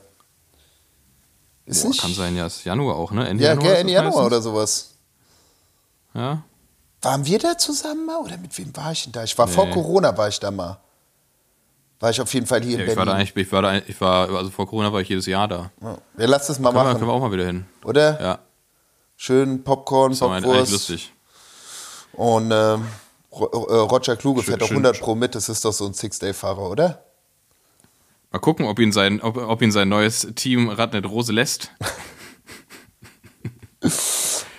Ist 1.65 1.83
Boah, 1.83 1.89
nicht? 1.89 2.01
kann 2.01 2.13
sein, 2.13 2.35
ja, 2.35 2.47
ist 2.47 2.63
Januar 2.63 2.95
auch, 2.95 3.11
ne? 3.11 3.27
Ende 3.27 3.43
Ja, 3.43 3.51
Januar. 3.51 3.77
Ende 3.77 3.93
Januar 3.93 4.25
oder 4.25 4.41
sowas. 4.41 4.95
Ja. 6.15 6.41
Waren 7.01 7.25
wir 7.25 7.39
da 7.39 7.57
zusammen 7.57 8.05
mal 8.05 8.17
oder 8.17 8.37
mit 8.37 8.57
wem 8.57 8.75
war 8.75 8.91
ich 8.91 9.03
denn 9.03 9.11
da? 9.11 9.23
Ich 9.23 9.37
war 9.37 9.47
vor 9.47 9.65
Nee. 9.67 9.73
Corona, 9.73 10.17
war 10.17 10.27
ich 10.27 10.39
da 10.39 10.49
mal. 10.51 10.79
War 11.99 12.11
ich 12.11 12.21
auf 12.21 12.33
jeden 12.33 12.45
Fall 12.45 12.61
hier 12.61 12.77
ja 12.77 12.83
in 12.85 12.91
ich 12.91 12.95
war 12.97 13.05
da 13.05 13.13
eigentlich, 13.13 13.35
ich 13.35 13.51
war 13.51 13.61
da, 13.61 13.77
ich 13.77 13.99
war, 13.99 14.29
also 14.29 14.49
vor 14.51 14.67
Corona 14.67 14.93
war 14.93 15.01
ich 15.01 15.09
jedes 15.09 15.25
Jahr 15.25 15.47
da. 15.49 15.71
Ja. 15.81 15.97
Ja, 16.17 16.25
lass 16.27 16.47
das 16.47 16.59
mal 16.59 16.69
Können 16.69 16.79
wir, 16.79 16.83
machen, 16.85 16.97
können 16.99 17.09
wir 17.09 17.13
auch 17.13 17.19
mal 17.21 17.31
wieder 17.31 17.45
hin. 17.45 17.65
oder? 17.83 18.21
Ja, 18.21 18.39
Schön 19.17 19.63
Popcorn, 19.65 20.11
das 20.11 20.21
war 20.21 20.31
eigentlich 20.31 20.45
Bockwurst. 20.45 20.71
lustig. 20.71 21.13
Und 22.13 22.51
ähm, 22.51 22.85
äh, 23.31 23.35
Roger 23.35 24.15
Kluge 24.15 24.41
Schön- 24.41 24.51
fährt 24.53 24.63
auch 24.63 24.67
schön- 24.67 24.77
100 24.77 24.99
pro 25.01 25.15
mit. 25.15 25.35
Das 25.35 25.49
ist 25.49 25.65
doch 25.65 25.73
so 25.73 25.85
ein 25.87 25.93
Six-Day-Fahrer, 25.93 26.69
oder? 26.69 27.03
Mal 28.31 28.39
gucken, 28.39 28.65
ob 28.65 28.79
ihn 28.79 28.93
sein, 28.93 29.19
ob, 29.21 29.35
ob 29.35 29.61
ihn 29.61 29.73
sein 29.73 29.89
neues 29.89 30.25
Team 30.35 30.69
Radnet 30.69 31.05
Rose 31.05 31.33
lässt. 31.33 31.71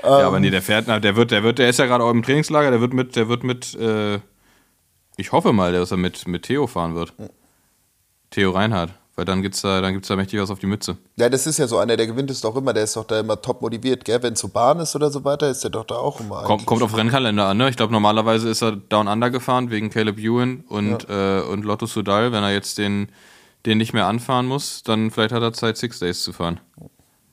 ja, 0.03 0.26
aber 0.26 0.41
nee, 0.41 0.51
der 0.51 0.62
fährt, 0.62 0.88
der 0.88 1.16
wird, 1.16 1.30
der 1.30 1.43
wird, 1.43 1.59
der 1.59 1.68
ist 1.68 1.78
ja 1.78 1.86
gerade 1.86 2.05
auch 2.05 2.11
im 2.11 2.22
Trainingslager, 2.22 2.70
der 2.70 2.80
wird 2.80 2.93
mit, 2.93 3.16
der 3.16 3.28
wird 3.28 3.45
mit, 3.45 3.74
äh, 3.76 4.20
ich 5.20 5.32
hoffe 5.32 5.52
mal, 5.52 5.72
dass 5.72 5.90
er 5.90 5.96
mit, 5.96 6.26
mit 6.26 6.44
Theo 6.44 6.66
fahren 6.66 6.94
wird. 6.94 7.12
Theo 8.30 8.50
Reinhardt. 8.50 8.92
Weil 9.16 9.26
dann 9.26 9.42
gibt's 9.42 9.60
da, 9.60 9.82
dann 9.82 9.92
gibt's 9.92 10.08
da 10.08 10.16
mächtig 10.16 10.40
was 10.40 10.50
auf 10.50 10.60
die 10.60 10.66
Mütze. 10.66 10.96
Ja, 11.16 11.28
das 11.28 11.46
ist 11.46 11.58
ja 11.58 11.66
so 11.66 11.76
einer, 11.76 11.94
der 11.96 12.06
gewinnt 12.06 12.30
es 12.30 12.40
doch 12.40 12.56
immer. 12.56 12.72
Der 12.72 12.84
ist 12.84 12.96
doch 12.96 13.04
da 13.04 13.20
immer 13.20 13.42
top 13.42 13.60
motiviert, 13.60 14.04
gell? 14.06 14.22
Wenn 14.22 14.32
es 14.32 14.40
so 14.40 14.48
Bahn 14.48 14.80
ist 14.80 14.96
oder 14.96 15.10
so 15.10 15.22
weiter, 15.24 15.50
ist 15.50 15.62
der 15.62 15.70
doch 15.70 15.84
da 15.84 15.96
auch 15.96 16.20
immer. 16.20 16.36
Kommt, 16.36 16.50
eigentlich. 16.50 16.66
kommt 16.66 16.82
auf 16.82 16.96
Rennkalender 16.96 17.46
an, 17.48 17.58
ne? 17.58 17.68
Ich 17.68 17.76
glaube, 17.76 17.92
normalerweise 17.92 18.48
ist 18.48 18.62
er 18.62 18.76
Down 18.76 19.08
Under 19.08 19.28
gefahren 19.28 19.70
wegen 19.70 19.90
Caleb 19.90 20.18
Ewan 20.18 20.64
und, 20.68 21.10
äh, 21.10 21.42
und 21.42 21.66
Lotto 21.66 21.84
Sudal. 21.84 22.32
Wenn 22.32 22.42
er 22.42 22.52
jetzt 22.52 22.78
den, 22.78 23.10
den 23.66 23.76
nicht 23.76 23.92
mehr 23.92 24.06
anfahren 24.06 24.46
muss, 24.46 24.84
dann 24.84 25.10
vielleicht 25.10 25.34
hat 25.34 25.42
er 25.42 25.52
Zeit, 25.52 25.76
Six 25.76 25.98
Days 25.98 26.22
zu 26.22 26.32
fahren. 26.32 26.60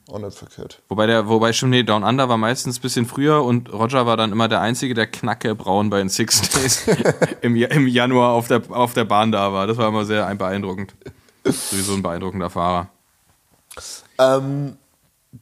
Auch 0.10 0.20
nicht 0.20 0.38
verkehrt. 0.38 0.82
Wobei 0.88 1.06
der, 1.06 1.28
wobei 1.28 1.52
schon, 1.52 1.70
nee, 1.70 1.84
Down 1.84 2.04
Under 2.04 2.30
war 2.30 2.38
meistens 2.38 2.80
ein 2.80 2.82
bisschen 2.82 3.06
früher 3.06 3.44
und 3.44 3.72
Roger 3.74 4.06
war 4.06 4.16
dann 4.16 4.32
immer 4.32 4.48
der 4.48 4.62
Einzige, 4.62 4.94
der 4.94 5.08
knacke 5.08 5.54
braun 5.54 5.90
bei 5.90 5.98
den 5.98 6.08
Six 6.08 6.50
Days 6.50 6.84
im, 7.42 7.56
im 7.56 7.88
Januar 7.88 8.32
auf 8.32 8.48
der, 8.48 8.62
auf 8.70 8.94
der 8.94 9.04
Bahn 9.04 9.34
da 9.34 9.52
war. 9.52 9.68
Das 9.68 9.76
war 9.76 9.90
immer 9.90 10.06
sehr 10.06 10.34
beeindruckend. 10.36 10.96
Sowieso 11.44 11.94
ein 11.94 12.04
beeindruckender 12.04 12.50
Fahrer. 12.50 12.90
Ähm, 14.18 14.78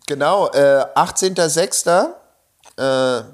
genau, 0.07 0.47
äh, 0.51 0.83
18.06. 0.95 2.07
Äh, 2.77 2.81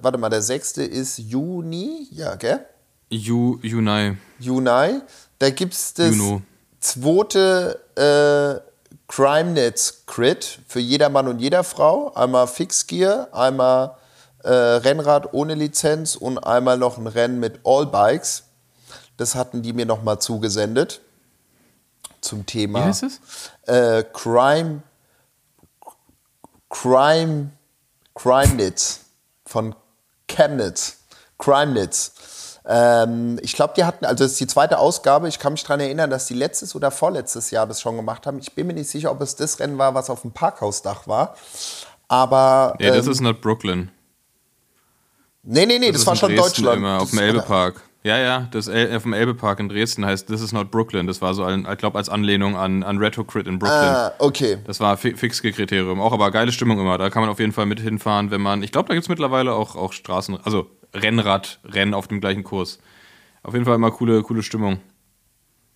warte 0.01 0.17
mal, 0.17 0.29
der 0.29 0.41
6. 0.41 0.77
ist 0.77 1.17
Juni, 1.17 2.07
ja, 2.11 2.35
gell? 2.35 2.65
Yu, 3.09 3.57
Yunai. 3.61 4.17
Juni. 4.39 5.01
Da 5.39 5.49
gibt 5.49 5.73
es 5.73 5.93
das 5.93 6.15
Juno. 6.15 6.41
zweite 6.79 7.79
äh, 7.95 8.70
CrimeNets 9.11 10.05
Crit 10.05 10.59
für 10.69 10.79
jeder 10.79 11.09
Mann 11.09 11.27
und 11.27 11.39
jeder 11.39 11.65
Frau. 11.65 12.13
Einmal 12.13 12.47
Fixgear, 12.47 13.27
einmal 13.33 13.97
äh, 14.41 14.49
Rennrad 14.49 15.33
ohne 15.33 15.53
Lizenz 15.53 16.15
und 16.15 16.37
einmal 16.37 16.77
noch 16.77 16.97
ein 16.97 17.07
Rennen 17.07 17.41
mit 17.41 17.59
All 17.65 17.87
Bikes. 17.87 18.43
Das 19.17 19.35
hatten 19.35 19.63
die 19.63 19.73
mir 19.73 19.85
nochmal 19.85 20.19
zugesendet 20.19 21.01
zum 22.21 22.45
Thema 22.45 22.79
Wie 22.79 22.83
heißt 22.85 23.03
es? 23.03 23.19
äh, 23.67 24.05
Crime 24.13 24.81
Crime 26.69 27.49
CrimeNets 28.15 29.01
von 29.45 29.75
Chemnitz. 30.29 30.99
CrimeNets. 31.37 32.13
Ähm, 32.65 33.39
ich 33.41 33.53
glaube, 33.53 33.73
die 33.75 33.83
hatten, 33.83 34.05
also 34.05 34.23
das 34.23 34.33
ist 34.33 34.39
die 34.39 34.47
zweite 34.47 34.77
Ausgabe. 34.77 35.27
Ich 35.27 35.39
kann 35.39 35.53
mich 35.53 35.63
daran 35.63 35.79
erinnern, 35.79 36.09
dass 36.09 36.27
die 36.27 36.35
letztes 36.35 36.75
oder 36.75 36.91
vorletztes 36.91 37.49
Jahr 37.51 37.65
das 37.65 37.81
schon 37.81 37.95
gemacht 37.95 38.27
haben. 38.27 38.39
Ich 38.39 38.53
bin 38.53 38.67
mir 38.67 38.73
nicht 38.73 38.89
sicher, 38.89 39.11
ob 39.11 39.21
es 39.21 39.35
das 39.35 39.59
Rennen 39.59 39.77
war, 39.77 39.95
was 39.95 40.09
auf 40.09 40.21
dem 40.21 40.31
Parkhausdach 40.31 41.07
war. 41.07 41.35
Aber. 42.07 42.75
Nee, 42.79 42.87
das 42.89 43.05
ähm, 43.07 43.11
ist 43.13 43.21
not 43.21 43.41
Brooklyn. 43.41 43.89
nee, 45.43 45.65
nee, 45.65 45.79
nee, 45.79 45.91
das, 45.91 46.01
ist 46.01 46.07
war 46.07 46.15
schon 46.15 46.35
Dresden 46.35 46.63
Deutschland. 46.63 46.77
Immer 46.77 46.97
auf 46.97 47.01
Das- 47.03 47.11
dem 47.11 47.19
Elbepark. 47.19 47.81
Ja, 48.03 48.17
ja, 48.17 48.47
das 48.49 48.67
El 48.67 48.95
auf 48.95 49.03
dem 49.03 49.13
Elbepark 49.13 49.59
in 49.59 49.69
Dresden 49.69 50.03
heißt 50.03 50.25
This 50.25 50.41
is 50.41 50.51
not 50.51 50.71
Brooklyn. 50.71 51.05
Das 51.05 51.21
war 51.21 51.35
so, 51.35 51.43
ein, 51.43 51.67
ich 51.71 51.77
glaube, 51.77 51.99
als 51.99 52.09
Anlehnung 52.09 52.57
an, 52.57 52.81
an 52.81 52.97
Retro 52.97 53.23
Crit 53.23 53.45
in 53.45 53.59
Brooklyn. 53.59 53.77
Ah, 53.79 54.11
okay. 54.17 54.57
Das 54.65 54.79
war 54.79 54.97
fi 54.97 55.13
fixes 55.15 55.43
Kriterium. 55.53 56.01
Auch 56.01 56.11
aber 56.11 56.31
geile 56.31 56.51
Stimmung 56.51 56.79
immer. 56.79 56.97
Da 56.97 57.11
kann 57.11 57.21
man 57.21 57.29
auf 57.29 57.39
jeden 57.39 57.51
Fall 57.51 57.67
mit 57.67 57.79
hinfahren, 57.79 58.31
wenn 58.31 58.41
man. 58.41 58.63
Ich 58.63 58.71
glaube, 58.71 58.87
da 58.87 58.95
gibt 58.95 59.03
es 59.03 59.09
mittlerweile 59.09 59.53
auch, 59.53 59.75
auch 59.75 59.93
Straßen, 59.93 60.39
also 60.43 60.67
Rennrad, 60.93 61.59
Rennen 61.63 61.93
auf 61.93 62.07
dem 62.07 62.19
gleichen 62.21 62.43
Kurs. 62.43 62.79
Auf 63.43 63.53
jeden 63.53 63.65
Fall 63.65 63.75
immer 63.75 63.91
coole, 63.91 64.21
coole 64.23 64.43
Stimmung. 64.43 64.79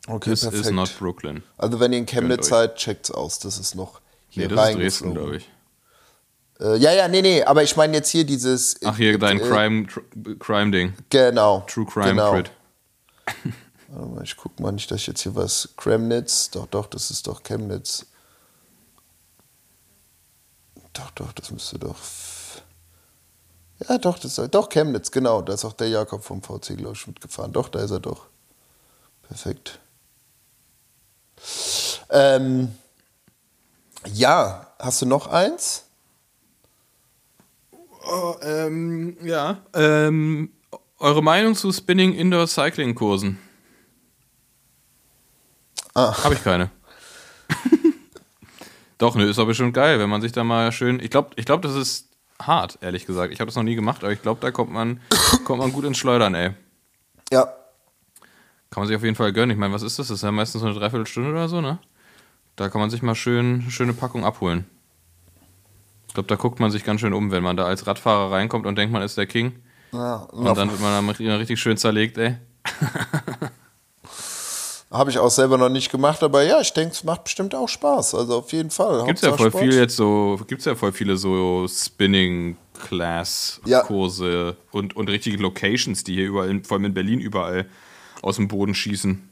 Okay, 0.08 0.30
This 0.30 0.44
is 0.44 0.50
perfekt. 0.52 0.76
not 0.76 0.96
Brooklyn. 1.00 1.44
Also 1.58 1.80
wenn 1.80 1.92
ihr 1.92 2.00
in 2.00 2.06
Chemnitz 2.06 2.48
seid, 2.50 2.76
checkt's 2.76 3.10
aus. 3.10 3.40
Das 3.40 3.58
ist 3.58 3.74
noch 3.76 4.02
hier 4.30 4.48
Nee, 4.48 4.56
das 4.56 4.70
ist 4.70 4.76
Dresden, 4.78 5.14
glaube 5.14 5.38
ich. 5.38 5.50
Äh, 6.60 6.78
ja, 6.78 6.94
ja, 6.94 7.08
nee, 7.08 7.22
nee, 7.22 7.44
aber 7.44 7.64
ich 7.64 7.76
meine 7.76 7.98
jetzt 7.98 8.10
hier 8.10 8.24
dieses. 8.24 8.80
Ach, 8.86 8.96
hier 8.96 9.18
dein 9.18 9.40
äh, 9.40 9.44
Crime- 9.44 9.88
Crime-Ding. 10.40 10.94
Genau. 11.10 11.66
True 11.68 11.86
Crime 11.86 12.10
genau. 12.10 12.32
Crit. 12.34 12.52
Warte 13.90 14.10
mal, 14.14 14.24
ich 14.24 14.38
guck 14.38 14.60
mal 14.60 14.72
nicht, 14.72 14.92
dass 14.92 15.02
ich 15.02 15.08
jetzt 15.08 15.22
hier 15.22 15.36
was. 15.36 15.70
Chemnitz. 15.76 16.52
Doch, 16.52 16.68
doch, 16.68 16.86
das 16.86 17.10
ist 17.12 17.28
doch 17.28 17.42
Chemnitz. 17.44 18.06
Doch, 20.94 21.12
doch, 21.12 21.34
das 21.34 21.52
müsste 21.52 21.80
doch. 21.80 21.98
Ja, 23.80 23.98
doch, 23.98 24.18
das 24.18 24.38
ist 24.38 24.54
doch 24.56 24.70
Chemnitz, 24.70 25.12
genau. 25.12 25.42
Da 25.42 25.54
ist 25.54 25.66
auch 25.66 25.74
der 25.74 25.90
Jakob 25.90 26.24
vom 26.24 26.42
VC, 26.42 26.78
glaube 26.78 26.94
ich, 26.94 27.08
mitgefahren. 27.08 27.52
Doch, 27.52 27.70
da 27.70 27.80
ist 27.80 27.92
er 27.92 28.00
doch. 28.00 28.28
Perfekt. 29.28 29.80
Ähm, 32.10 32.74
ja, 34.14 34.68
hast 34.80 35.02
du 35.02 35.06
noch 35.06 35.28
eins? 35.28 35.86
Oh, 38.08 38.36
ähm, 38.42 39.18
ja. 39.24 39.58
Ähm, 39.74 40.52
eure 41.00 41.24
Meinung 41.24 41.56
zu 41.56 41.72
Spinning 41.72 42.14
Indoor 42.14 42.48
Cycling 42.48 42.96
Kursen? 42.96 43.40
Ah. 45.94 46.24
Habe 46.24 46.36
ich 46.36 46.44
keine. 46.44 46.70
Doch, 48.98 49.16
ne, 49.16 49.26
ist 49.26 49.40
aber 49.40 49.54
schon 49.54 49.74
geil, 49.74 50.00
wenn 50.00 50.10
man 50.10 50.22
sich 50.22 50.32
da 50.32 50.44
mal 50.44 50.72
schön. 50.72 51.00
Ich 51.00 51.10
glaube, 51.10 51.32
ich 51.36 51.46
glaub, 51.46 51.62
das 51.62 51.76
ist 51.76 52.10
hart, 52.42 52.78
ehrlich 52.82 53.06
gesagt. 53.06 53.34
Ich 53.34 53.40
habe 53.40 53.48
das 53.48 53.56
noch 53.56 53.64
nie 53.64 53.76
gemacht, 53.76 54.04
aber 54.04 54.12
ich 54.14 54.22
glaube, 54.22 54.42
da 54.42 54.52
kommt 54.52 54.72
man, 54.72 55.00
kommt 55.46 55.60
man 55.60 55.72
gut 55.72 55.86
ins 55.86 55.98
Schleudern, 55.98 56.36
ey. 56.36 56.52
Ja, 57.32 57.44
Kann 58.70 58.82
man 58.82 58.88
sich 58.88 58.96
auf 58.96 59.04
jeden 59.04 59.16
Fall 59.16 59.32
gönnen. 59.34 59.52
Ich 59.52 59.58
meine, 59.58 59.74
was 59.74 59.82
ist 59.82 59.98
das? 60.00 60.08
Das 60.08 60.18
ist 60.18 60.24
ja 60.24 60.32
meistens 60.32 60.62
so 60.62 60.68
eine 60.68 60.76
Dreiviertelstunde 60.78 61.30
oder 61.32 61.48
so, 61.48 61.62
ne? 61.62 61.80
Da 62.56 62.70
kann 62.70 62.82
man 62.82 62.90
sich 62.90 63.02
mal 63.02 63.16
schön 63.16 63.64
schöne 63.70 63.94
Packung 63.94 64.24
abholen. 64.26 64.66
Ich 66.08 66.14
glaube, 66.14 66.28
da 66.28 66.36
guckt 66.36 66.60
man 66.60 66.72
sich 66.72 66.84
ganz 66.84 67.02
schön 67.02 67.14
um, 67.14 67.32
wenn 67.32 67.44
man 67.44 67.58
da 67.58 67.66
als 67.66 67.88
Radfahrer 67.88 68.32
reinkommt 68.32 68.66
und 68.66 68.78
denkt, 68.78 68.94
man 68.94 69.02
ist 69.02 69.18
der 69.18 69.26
King. 69.26 69.54
ja 69.92 70.16
Und 70.16 70.56
dann 70.58 70.70
wird 70.72 70.80
man 70.80 71.06
dann 71.06 71.36
richtig 71.38 71.60
schön 71.60 71.78
zerlegt, 71.78 72.18
ey. 72.18 72.38
Habe 74.98 75.10
ich 75.10 75.20
auch 75.20 75.30
selber 75.30 75.58
noch 75.58 75.70
nicht 75.70 75.92
gemacht, 75.92 76.24
aber 76.24 76.44
ja, 76.44 76.62
ich 76.62 76.72
denke, 76.74 76.94
es 76.94 77.04
macht 77.04 77.26
bestimmt 77.26 77.54
auch 77.54 77.68
Spaß. 77.68 78.16
Also 78.16 78.38
auf 78.38 78.52
jeden 78.52 78.70
Fall. 78.70 79.06
Gibt's 79.06 79.22
ja 79.22 79.30
Hauptsache 79.30 79.52
voll 79.52 79.62
Sport. 79.62 79.64
viel 79.64 79.80
jetzt 79.80 79.96
so, 79.96 80.40
gibt's 80.48 80.66
ja 80.66 80.76
voll 80.76 80.92
viele 80.92 81.18
so 81.18 81.68
Spinning 81.68 82.58
Masterclass-Kurse 82.76 84.32
ja. 84.32 84.54
und, 84.72 84.96
und 84.96 85.10
richtige 85.10 85.38
Locations, 85.38 86.04
die 86.04 86.16
hier 86.16 86.28
überall, 86.28 86.62
vor 86.64 86.78
allem 86.78 86.86
in 86.86 86.94
Berlin, 86.94 87.20
überall 87.20 87.68
aus 88.22 88.36
dem 88.38 88.48
Boden 88.48 88.76
schießen. 88.76 89.30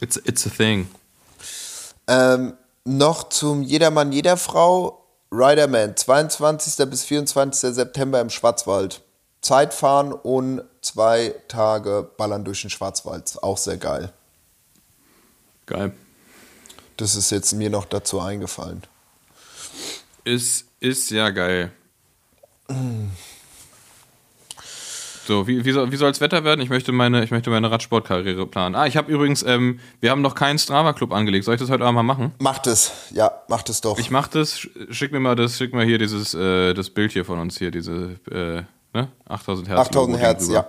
It's, 0.00 0.16
it's 0.24 0.46
a 0.46 0.50
thing. 0.50 0.88
Ähm, 2.06 2.54
noch 2.84 3.28
zum 3.28 3.62
Jedermann, 3.62 4.12
jeder 4.12 4.36
Frau. 4.36 5.00
Riderman, 5.32 5.96
22. 5.96 6.88
bis 6.88 7.04
24. 7.04 7.74
September 7.74 8.20
im 8.20 8.30
Schwarzwald. 8.30 9.02
Zeit 9.40 9.74
fahren 9.74 10.12
und 10.12 10.62
zwei 10.84 11.34
Tage 11.48 12.08
ballern 12.16 12.44
durch 12.44 12.60
den 12.60 12.70
Schwarzwald. 12.70 13.42
Auch 13.42 13.58
sehr 13.58 13.76
geil. 13.76 14.12
Geil. 15.66 15.92
Das 16.96 17.16
ist 17.16 17.30
jetzt 17.30 17.52
mir 17.52 17.70
noch 17.70 17.86
dazu 17.86 18.20
eingefallen. 18.20 18.82
Ist, 20.24 20.66
ist 20.80 21.10
ja 21.10 21.30
geil. 21.30 21.72
So, 25.26 25.46
wie, 25.46 25.64
wie, 25.64 25.72
soll, 25.72 25.90
wie 25.90 25.96
soll 25.96 26.10
das 26.10 26.20
Wetter 26.20 26.44
werden? 26.44 26.60
Ich 26.60 26.68
möchte 26.68 26.92
meine, 26.92 27.24
ich 27.24 27.30
möchte 27.30 27.50
meine 27.50 27.70
Radsportkarriere 27.70 28.46
planen. 28.46 28.74
Ah, 28.74 28.86
ich 28.86 28.96
habe 28.96 29.10
übrigens, 29.10 29.42
ähm, 29.42 29.80
wir 30.00 30.10
haben 30.10 30.20
noch 30.22 30.34
keinen 30.34 30.58
Strava-Club 30.58 31.12
angelegt. 31.12 31.46
Soll 31.46 31.54
ich 31.54 31.60
das 31.60 31.70
heute 31.70 31.86
einmal 31.86 32.04
machen? 32.04 32.32
Macht 32.38 32.66
es, 32.66 32.92
ja, 33.10 33.32
macht 33.48 33.70
es 33.70 33.80
doch. 33.80 33.98
Ich 33.98 34.10
mach 34.10 34.28
das, 34.28 34.68
schick 34.90 35.12
mir 35.12 35.20
mal 35.20 35.34
das, 35.34 35.56
schick 35.56 35.72
mir 35.72 35.84
hier 35.84 35.98
dieses, 35.98 36.34
äh, 36.34 36.74
das 36.74 36.90
Bild 36.90 37.12
hier 37.12 37.24
von 37.24 37.38
uns 37.38 37.58
hier, 37.58 37.70
diese, 37.70 38.18
äh, 38.30 38.62
ne? 38.94 39.08
8000 39.26 39.68
Hertz. 39.68 39.80
8000 39.88 40.18
Hertz, 40.18 40.48
ja. 40.48 40.66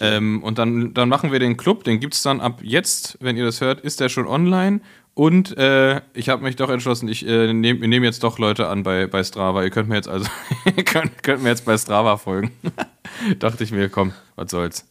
Ähm, 0.00 0.42
und 0.42 0.58
dann, 0.58 0.94
dann 0.94 1.08
machen 1.08 1.32
wir 1.32 1.38
den 1.38 1.56
Club, 1.56 1.84
den 1.84 2.00
gibt 2.00 2.14
es 2.14 2.22
dann 2.22 2.40
ab 2.40 2.60
jetzt, 2.62 3.18
wenn 3.20 3.36
ihr 3.36 3.44
das 3.44 3.60
hört, 3.60 3.80
ist 3.80 4.00
der 4.00 4.08
schon 4.08 4.26
online. 4.26 4.80
Und 5.14 5.56
äh, 5.58 6.00
ich 6.14 6.28
habe 6.28 6.42
mich 6.42 6.56
doch 6.56 6.70
entschlossen, 6.70 7.08
ich 7.08 7.26
äh, 7.26 7.52
nehme 7.52 7.86
nehm 7.86 8.04
jetzt 8.04 8.22
doch 8.22 8.38
Leute 8.38 8.68
an 8.68 8.84
bei, 8.84 9.06
bei 9.06 9.22
Strava. 9.22 9.62
Ihr 9.62 9.70
könnt 9.70 9.88
mir 9.88 9.96
jetzt 9.96 10.08
also 10.08 10.26
könnt, 10.86 11.22
könnt 11.22 11.42
mir 11.42 11.50
jetzt 11.50 11.64
bei 11.64 11.76
Strava 11.76 12.16
folgen. 12.16 12.52
Dachte 13.38 13.64
ich 13.64 13.72
mir, 13.72 13.88
komm, 13.88 14.12
was 14.36 14.50
soll's. 14.50 14.86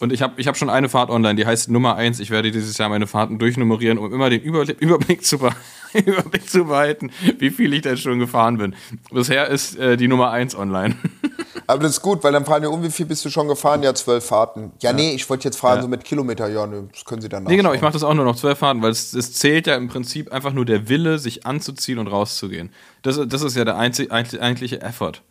Und 0.00 0.14
ich 0.14 0.22
habe 0.22 0.40
ich 0.40 0.48
hab 0.48 0.56
schon 0.56 0.70
eine 0.70 0.88
Fahrt 0.88 1.10
online, 1.10 1.34
die 1.34 1.44
heißt 1.44 1.70
Nummer 1.70 1.94
1. 1.94 2.20
Ich 2.20 2.30
werde 2.30 2.50
dieses 2.50 2.78
Jahr 2.78 2.88
meine 2.88 3.06
Fahrten 3.06 3.38
durchnummerieren, 3.38 3.98
um 3.98 4.12
immer 4.12 4.30
den 4.30 4.40
Überblick 4.42 5.24
zu, 5.24 5.38
Überblick 5.92 6.48
zu 6.48 6.64
behalten, 6.64 7.10
wie 7.38 7.50
viel 7.50 7.74
ich 7.74 7.82
denn 7.82 7.98
schon 7.98 8.18
gefahren 8.18 8.56
bin. 8.56 8.74
Bisher 9.12 9.48
ist 9.48 9.78
äh, 9.78 9.98
die 9.98 10.08
Nummer 10.08 10.30
1 10.30 10.56
online. 10.56 10.96
Aber 11.70 11.84
das 11.84 11.92
ist 11.92 12.02
gut, 12.02 12.24
weil 12.24 12.32
dann 12.32 12.44
fragen 12.44 12.62
wir 12.62 12.72
um, 12.72 12.82
wie 12.82 12.90
viel 12.90 13.06
bist 13.06 13.24
du 13.24 13.30
schon 13.30 13.46
gefahren? 13.46 13.84
Ja, 13.84 13.94
zwölf 13.94 14.24
Fahrten. 14.24 14.72
Ja, 14.82 14.90
ja. 14.90 14.96
nee, 14.96 15.12
ich 15.12 15.30
wollte 15.30 15.44
jetzt 15.44 15.56
fragen, 15.56 15.76
ja. 15.76 15.82
so 15.82 15.88
mit 15.88 16.02
Kilometer, 16.02 16.48
ja, 16.48 16.66
nee, 16.66 16.82
das 16.90 17.04
können 17.04 17.22
Sie 17.22 17.28
dann 17.28 17.44
Nee, 17.44 17.56
genau, 17.56 17.72
ich 17.72 17.80
mache 17.80 17.92
das 17.92 18.02
auch 18.02 18.12
nur 18.12 18.24
noch 18.24 18.34
zwölf 18.34 18.58
Fahrten, 18.58 18.82
weil 18.82 18.90
es, 18.90 19.12
es, 19.12 19.34
zählt 19.34 19.68
ja 19.68 19.76
im 19.76 19.86
Prinzip 19.86 20.32
einfach 20.32 20.52
nur 20.52 20.64
der 20.64 20.88
Wille, 20.88 21.20
sich 21.20 21.46
anzuziehen 21.46 22.00
und 22.00 22.08
rauszugehen. 22.08 22.72
Das, 23.02 23.20
das 23.24 23.42
ist 23.42 23.56
ja 23.56 23.64
der 23.64 23.76
einzig, 23.76 24.10
eigentliche 24.10 24.82
Effort. 24.82 25.22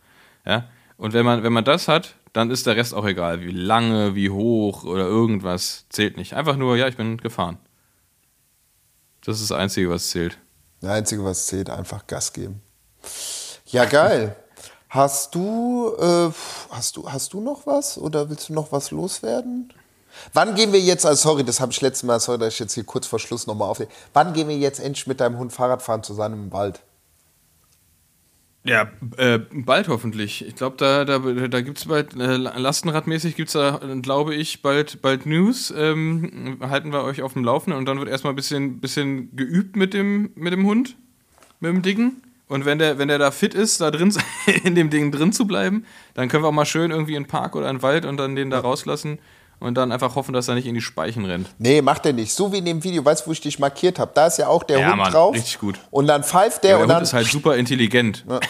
Ja? 0.46 0.64
Und 0.96 1.12
wenn 1.12 1.26
man, 1.26 1.42
wenn 1.42 1.52
man 1.52 1.64
das 1.64 1.88
hat, 1.88 2.14
dann 2.32 2.50
ist 2.50 2.66
der 2.66 2.74
Rest 2.74 2.94
auch 2.94 3.04
egal. 3.04 3.42
Wie 3.42 3.50
lange, 3.50 4.14
wie 4.14 4.30
hoch 4.30 4.84
oder 4.84 5.04
irgendwas 5.04 5.84
zählt 5.90 6.16
nicht. 6.16 6.32
Einfach 6.32 6.56
nur, 6.56 6.74
ja, 6.74 6.88
ich 6.88 6.96
bin 6.96 7.18
gefahren. 7.18 7.58
Das 9.26 9.42
ist 9.42 9.50
das 9.50 9.58
Einzige, 9.58 9.90
was 9.90 10.08
zählt. 10.08 10.38
Das 10.80 10.90
Einzige, 10.90 11.22
was 11.22 11.48
zählt, 11.48 11.68
einfach 11.68 12.06
Gas 12.06 12.32
geben. 12.32 12.62
Ja, 13.66 13.84
geil. 13.84 14.36
Hast 14.90 15.36
du, 15.36 15.94
äh, 16.00 16.30
hast 16.70 16.96
du, 16.96 17.08
hast 17.08 17.32
du 17.32 17.40
noch 17.40 17.64
was 17.64 17.96
oder 17.96 18.28
willst 18.28 18.48
du 18.48 18.52
noch 18.52 18.72
was 18.72 18.90
loswerden? 18.90 19.72
Wann 20.32 20.56
gehen 20.56 20.72
wir 20.72 20.80
jetzt, 20.80 21.06
also 21.06 21.30
sorry, 21.30 21.44
das 21.44 21.60
habe 21.60 21.70
ich 21.70 21.80
letztes 21.80 22.02
Mal, 22.02 22.18
sorry, 22.18 22.38
dass 22.38 22.54
ich 22.54 22.58
jetzt 22.58 22.74
hier 22.74 22.82
kurz 22.82 23.06
vor 23.06 23.20
Schluss 23.20 23.46
nochmal 23.46 23.68
auflege. 23.68 23.92
Wann 24.12 24.32
gehen 24.32 24.48
wir 24.48 24.58
jetzt 24.58 24.80
endlich 24.80 25.06
mit 25.06 25.20
deinem 25.20 25.38
Hund 25.38 25.52
Fahrrad 25.52 25.80
fahren 25.80 26.02
zu 26.02 26.12
seinem 26.12 26.50
Wald? 26.50 26.80
Ja, 28.64 28.90
äh, 29.16 29.38
bald 29.38 29.86
hoffentlich. 29.86 30.44
Ich 30.44 30.56
glaube, 30.56 30.76
da, 30.76 31.04
da, 31.04 31.18
da 31.20 31.60
gibt 31.60 31.78
es 31.78 31.86
bald, 31.86 32.14
äh, 32.16 32.36
lastenradmäßig 32.36 33.36
gibt 33.36 33.48
es 33.48 33.52
da, 33.52 33.80
glaube 34.02 34.34
ich, 34.34 34.60
bald, 34.60 35.00
bald 35.00 35.24
News. 35.24 35.72
Ähm, 35.74 36.58
halten 36.60 36.92
wir 36.92 37.04
euch 37.04 37.22
auf 37.22 37.34
dem 37.34 37.44
Laufenden 37.44 37.78
und 37.78 37.86
dann 37.86 38.00
wird 38.00 38.08
erstmal 38.08 38.32
ein 38.32 38.36
bisschen, 38.36 38.80
bisschen 38.80 39.36
geübt 39.36 39.76
mit 39.76 39.94
dem, 39.94 40.32
mit 40.34 40.52
dem 40.52 40.66
Hund, 40.66 40.96
mit 41.60 41.72
dem 41.72 41.82
Dicken. 41.82 42.22
Und 42.50 42.64
wenn 42.64 42.80
der, 42.80 42.98
wenn 42.98 43.06
der 43.06 43.18
da 43.18 43.30
fit 43.30 43.54
ist, 43.54 43.80
da 43.80 43.92
drin 43.92 44.12
in 44.64 44.74
dem 44.74 44.90
Ding 44.90 45.12
drin 45.12 45.32
zu 45.32 45.46
bleiben, 45.46 45.86
dann 46.14 46.28
können 46.28 46.42
wir 46.42 46.48
auch 46.48 46.52
mal 46.52 46.66
schön 46.66 46.90
irgendwie 46.90 47.14
in 47.14 47.22
den 47.22 47.28
Park 47.28 47.54
oder 47.54 47.70
in 47.70 47.76
den 47.76 47.82
Wald 47.82 48.04
und 48.04 48.16
dann 48.16 48.34
den 48.34 48.50
da 48.50 48.58
rauslassen 48.58 49.20
und 49.60 49.74
dann 49.74 49.92
einfach 49.92 50.16
hoffen, 50.16 50.32
dass 50.32 50.48
er 50.48 50.54
nicht 50.54 50.66
in 50.66 50.74
die 50.74 50.80
Speichen 50.80 51.24
rennt. 51.26 51.48
Nee, 51.58 51.82
macht 51.82 52.06
er 52.06 52.14
nicht. 52.14 52.32
So 52.32 52.52
wie 52.52 52.58
in 52.58 52.64
dem 52.64 52.82
Video, 52.82 53.04
weißt 53.04 53.22
du, 53.24 53.28
wo 53.28 53.32
ich 53.32 53.40
dich 53.40 53.58
markiert 53.58 53.98
habe? 53.98 54.10
Da 54.14 54.26
ist 54.26 54.38
ja 54.38 54.48
auch 54.48 54.62
der 54.62 54.80
ja, 54.80 54.88
Hund 54.88 54.96
Mann, 54.96 55.12
drauf. 55.12 55.34
Richtig 55.34 55.58
gut. 55.58 55.78
Und 55.90 56.06
dann 56.06 56.24
pfeift 56.24 56.64
der, 56.64 56.70
ja, 56.70 56.76
der 56.76 56.84
und 56.84 56.90
Hund 56.90 56.96
dann. 56.96 57.02
ist 57.02 57.12
halt 57.12 57.26
super 57.26 57.56
intelligent. 57.56 58.24
Ja, 58.28 58.40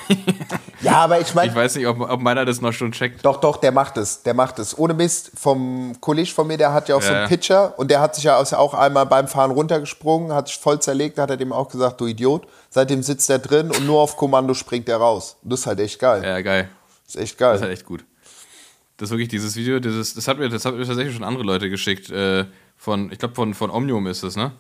ja 0.80 0.92
aber 0.92 1.20
ich 1.20 1.34
meine. 1.34 1.50
Ich 1.50 1.56
weiß 1.56 1.74
nicht, 1.74 1.86
ob, 1.86 2.00
ob 2.00 2.20
meiner 2.20 2.44
das 2.44 2.60
noch 2.60 2.72
schon 2.72 2.92
checkt. 2.92 3.24
Doch, 3.24 3.38
doch, 3.40 3.56
der 3.56 3.72
macht 3.72 3.96
es. 3.96 4.22
Der 4.22 4.34
macht 4.34 4.58
es. 4.60 4.78
Ohne 4.78 4.94
Mist, 4.94 5.32
vom 5.34 5.96
Kollege 6.00 6.30
von 6.30 6.46
mir, 6.46 6.56
der 6.56 6.72
hat 6.72 6.88
ja 6.88 6.94
auch 6.94 7.02
so 7.02 7.12
einen 7.12 7.28
Pitcher 7.28 7.76
und 7.78 7.90
der 7.90 8.00
hat 8.00 8.14
sich 8.14 8.24
ja 8.24 8.36
auch 8.38 8.74
einmal 8.74 9.06
beim 9.06 9.26
Fahren 9.26 9.50
runtergesprungen, 9.50 10.32
hat 10.32 10.46
sich 10.46 10.58
voll 10.58 10.80
zerlegt, 10.80 11.18
hat 11.18 11.30
er 11.30 11.36
dem 11.36 11.52
auch 11.52 11.68
gesagt, 11.68 12.00
du 12.00 12.06
Idiot. 12.06 12.46
Seitdem 12.68 13.02
sitzt 13.02 13.28
er 13.30 13.40
drin 13.40 13.70
und 13.70 13.84
nur 13.84 14.00
auf 14.00 14.16
Kommando 14.16 14.54
springt 14.54 14.88
er 14.88 14.98
raus. 14.98 15.36
Und 15.42 15.52
das 15.52 15.60
ist 15.60 15.66
halt 15.66 15.80
echt 15.80 15.98
geil. 15.98 16.22
Ja, 16.24 16.40
geil. 16.40 16.68
Das 17.04 17.16
ist 17.16 17.20
echt 17.20 17.38
geil. 17.38 17.52
Das 17.52 17.60
ist 17.60 17.62
halt 17.62 17.72
echt 17.72 17.86
gut. 17.86 18.04
Das 19.00 19.06
ist 19.06 19.12
wirklich 19.12 19.28
dieses 19.28 19.56
Video, 19.56 19.80
dieses, 19.80 20.12
das 20.12 20.28
hat 20.28 20.38
mir, 20.38 20.50
das 20.50 20.66
hat 20.66 20.74
mir 20.74 20.84
tatsächlich 20.84 21.14
schon 21.14 21.24
andere 21.24 21.42
Leute 21.42 21.70
geschickt. 21.70 22.10
Äh, 22.10 22.44
von, 22.76 23.10
ich 23.10 23.18
glaube, 23.18 23.34
von, 23.34 23.54
von 23.54 23.70
Omnium 23.70 24.06
ist 24.06 24.22
es, 24.22 24.36
ne? 24.36 24.52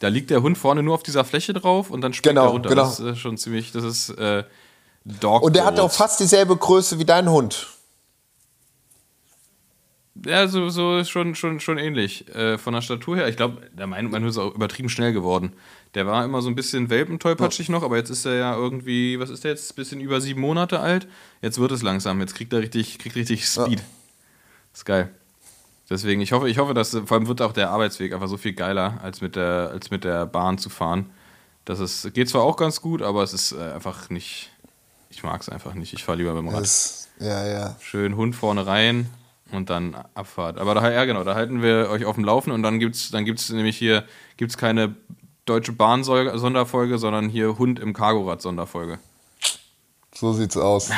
Da 0.00 0.08
liegt 0.08 0.30
der 0.30 0.40
Hund 0.40 0.56
vorne 0.56 0.82
nur 0.82 0.94
auf 0.94 1.02
dieser 1.02 1.22
Fläche 1.22 1.52
drauf 1.52 1.90
und 1.90 2.00
dann 2.00 2.14
springt 2.14 2.36
genau, 2.36 2.46
er 2.46 2.52
runter. 2.52 2.70
Genau. 2.70 2.82
Das 2.82 2.98
ist 2.98 3.06
äh, 3.06 3.14
schon 3.14 3.36
ziemlich, 3.36 3.72
das 3.72 3.84
ist 3.84 4.08
äh, 4.08 4.44
Dog 5.04 5.42
Und 5.42 5.54
der 5.54 5.66
hat 5.66 5.78
auch 5.78 5.92
fast 5.92 6.18
dieselbe 6.18 6.56
Größe 6.56 6.98
wie 6.98 7.04
dein 7.04 7.28
Hund. 7.28 7.73
Ja, 10.14 10.46
so, 10.46 10.68
so 10.68 10.98
ist 10.98 11.10
schon, 11.10 11.34
schon, 11.34 11.58
schon 11.58 11.76
ähnlich. 11.76 12.28
Äh, 12.34 12.56
von 12.56 12.72
der 12.72 12.82
Statur 12.82 13.16
her, 13.16 13.28
ich 13.28 13.36
glaube, 13.36 13.62
mein, 13.74 14.10
mein 14.10 14.22
Hund 14.22 14.30
ist 14.30 14.38
auch 14.38 14.54
übertrieben 14.54 14.88
schnell 14.88 15.12
geworden. 15.12 15.52
Der 15.94 16.06
war 16.06 16.24
immer 16.24 16.40
so 16.40 16.48
ein 16.48 16.54
bisschen 16.54 16.88
welpentollpatschig 16.88 17.68
ja. 17.68 17.72
noch, 17.72 17.82
aber 17.82 17.96
jetzt 17.96 18.10
ist 18.10 18.24
er 18.24 18.34
ja 18.34 18.56
irgendwie, 18.56 19.18
was 19.18 19.30
ist 19.30 19.42
der 19.42 19.52
jetzt? 19.52 19.72
Ein 19.72 19.76
bisschen 19.76 20.00
über 20.00 20.20
sieben 20.20 20.40
Monate 20.40 20.78
alt. 20.80 21.08
Jetzt 21.42 21.58
wird 21.58 21.72
es 21.72 21.82
langsam. 21.82 22.20
Jetzt 22.20 22.36
kriegt 22.36 22.52
er 22.52 22.60
richtig, 22.60 22.98
kriegt 22.98 23.16
richtig 23.16 23.46
Speed. 23.46 23.80
Ja. 23.80 23.84
Ist 24.72 24.84
geil. 24.84 25.10
Deswegen, 25.90 26.20
ich 26.20 26.32
hoffe, 26.32 26.48
ich 26.48 26.58
hoffe, 26.58 26.74
dass 26.74 26.90
vor 26.90 27.12
allem 27.12 27.26
wird 27.26 27.42
auch 27.42 27.52
der 27.52 27.70
Arbeitsweg 27.70 28.12
einfach 28.12 28.28
so 28.28 28.36
viel 28.36 28.54
geiler, 28.54 29.00
als 29.02 29.20
mit 29.20 29.36
der, 29.36 29.70
als 29.72 29.90
mit 29.90 30.04
der 30.04 30.26
Bahn 30.26 30.58
zu 30.58 30.70
fahren. 30.70 31.10
Das 31.64 31.80
ist, 31.80 32.14
geht 32.14 32.28
zwar 32.28 32.42
auch 32.42 32.56
ganz 32.56 32.80
gut, 32.80 33.02
aber 33.02 33.22
es 33.22 33.32
ist 33.32 33.52
äh, 33.52 33.72
einfach 33.72 34.10
nicht. 34.10 34.50
Ich 35.10 35.22
mag 35.22 35.40
es 35.40 35.48
einfach 35.48 35.74
nicht. 35.74 35.92
Ich 35.92 36.04
fahre 36.04 36.18
lieber 36.18 36.34
beim 36.34 36.48
Rad. 36.48 36.62
Das, 36.62 37.08
ja, 37.20 37.46
ja. 37.46 37.76
Schön 37.80 38.16
Hund 38.16 38.34
vorne 38.34 38.66
rein 38.66 39.10
und 39.54 39.70
dann 39.70 39.94
Abfahrt. 40.14 40.58
Aber 40.58 40.74
da, 40.74 40.90
ja, 40.90 41.04
genau, 41.04 41.24
da 41.24 41.34
halten 41.34 41.62
wir 41.62 41.88
euch 41.90 42.04
auf 42.04 42.16
dem 42.16 42.24
Laufen 42.24 42.50
und 42.50 42.62
dann 42.62 42.78
gibt 42.78 42.96
es 42.96 43.10
dann 43.10 43.24
gibt's 43.24 43.50
nämlich 43.50 43.76
hier 43.76 44.04
gibt's 44.36 44.56
keine 44.56 44.94
Deutsche 45.44 45.72
Bahn 45.72 46.04
Sonderfolge, 46.04 46.98
sondern 46.98 47.28
hier 47.28 47.58
Hund 47.58 47.78
im 47.78 47.92
Cargorad 47.92 48.40
Sonderfolge. 48.40 48.98
So 50.14 50.32
sieht's 50.32 50.56
aus. 50.56 50.90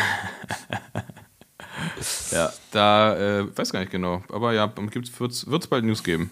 ja, 2.31 2.53
da 2.71 3.17
äh, 3.17 3.57
weiß 3.57 3.73
gar 3.73 3.81
nicht 3.81 3.93
genau, 3.93 4.23
aber 4.31 4.53
ja, 4.53 4.67
wird 4.77 5.33
es 5.33 5.67
bald 5.67 5.85
News 5.85 6.05
geben. 6.05 6.31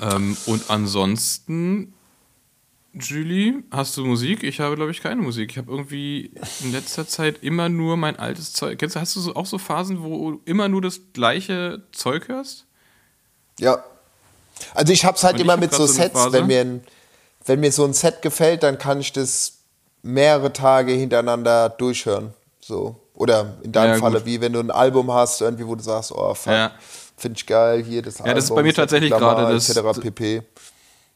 Ähm, 0.00 0.36
und 0.46 0.70
ansonsten, 0.70 1.94
Julie, 2.94 3.62
hast 3.70 3.96
du 3.96 4.04
Musik? 4.04 4.42
Ich 4.42 4.60
habe, 4.60 4.76
glaube 4.76 4.90
ich, 4.90 5.02
keine 5.02 5.22
Musik. 5.22 5.52
Ich 5.52 5.58
habe 5.58 5.70
irgendwie 5.70 6.32
in 6.62 6.72
letzter 6.72 7.06
Zeit 7.06 7.42
immer 7.42 7.68
nur 7.68 7.96
mein 7.96 8.18
altes 8.18 8.52
Zeug. 8.52 8.78
Kennst 8.78 8.96
du, 8.96 9.00
hast 9.00 9.16
du 9.16 9.20
so, 9.20 9.34
auch 9.34 9.46
so 9.46 9.58
Phasen, 9.58 10.02
wo 10.02 10.32
du 10.32 10.40
immer 10.44 10.68
nur 10.68 10.82
das 10.82 11.00
gleiche 11.14 11.82
Zeug 11.92 12.28
hörst? 12.28 12.66
Ja, 13.58 13.82
also 14.74 14.92
ich 14.92 15.04
habe 15.04 15.16
es 15.16 15.24
halt 15.24 15.40
immer 15.40 15.56
mit 15.56 15.74
so 15.74 15.86
Sets, 15.86 16.32
wenn 16.32 16.46
mir, 16.46 16.60
ein, 16.60 16.84
wenn 17.46 17.60
mir 17.60 17.72
so 17.72 17.84
ein 17.84 17.92
Set 17.92 18.22
gefällt, 18.22 18.62
dann 18.62 18.78
kann 18.78 19.00
ich 19.00 19.12
das 19.12 19.54
mehrere 20.02 20.52
Tage 20.52 20.92
hintereinander 20.92 21.68
durchhören. 21.68 22.32
So. 22.60 22.96
Oder 23.14 23.54
in 23.62 23.72
deinem 23.72 23.94
ja, 23.94 23.98
Falle, 23.98 24.18
gut. 24.18 24.26
wie 24.26 24.40
wenn 24.40 24.52
du 24.52 24.60
ein 24.60 24.70
Album 24.70 25.12
hast, 25.12 25.40
irgendwie, 25.40 25.66
wo 25.66 25.74
du 25.74 25.82
sagst, 25.82 26.12
oh, 26.12 26.34
fuck, 26.34 26.52
ja. 26.52 26.72
finde 27.16 27.36
ich 27.36 27.46
geil, 27.46 27.84
hier 27.84 28.02
das 28.02 28.16
Album. 28.16 28.28
Ja, 28.28 28.34
das 28.34 28.44
ist 28.44 28.54
bei 28.54 28.62
mir 28.62 28.74
tatsächlich 28.74 29.10
gerade 29.10 29.52
das. 29.52 29.68
Etc. 29.68 30.00
pp. 30.00 30.42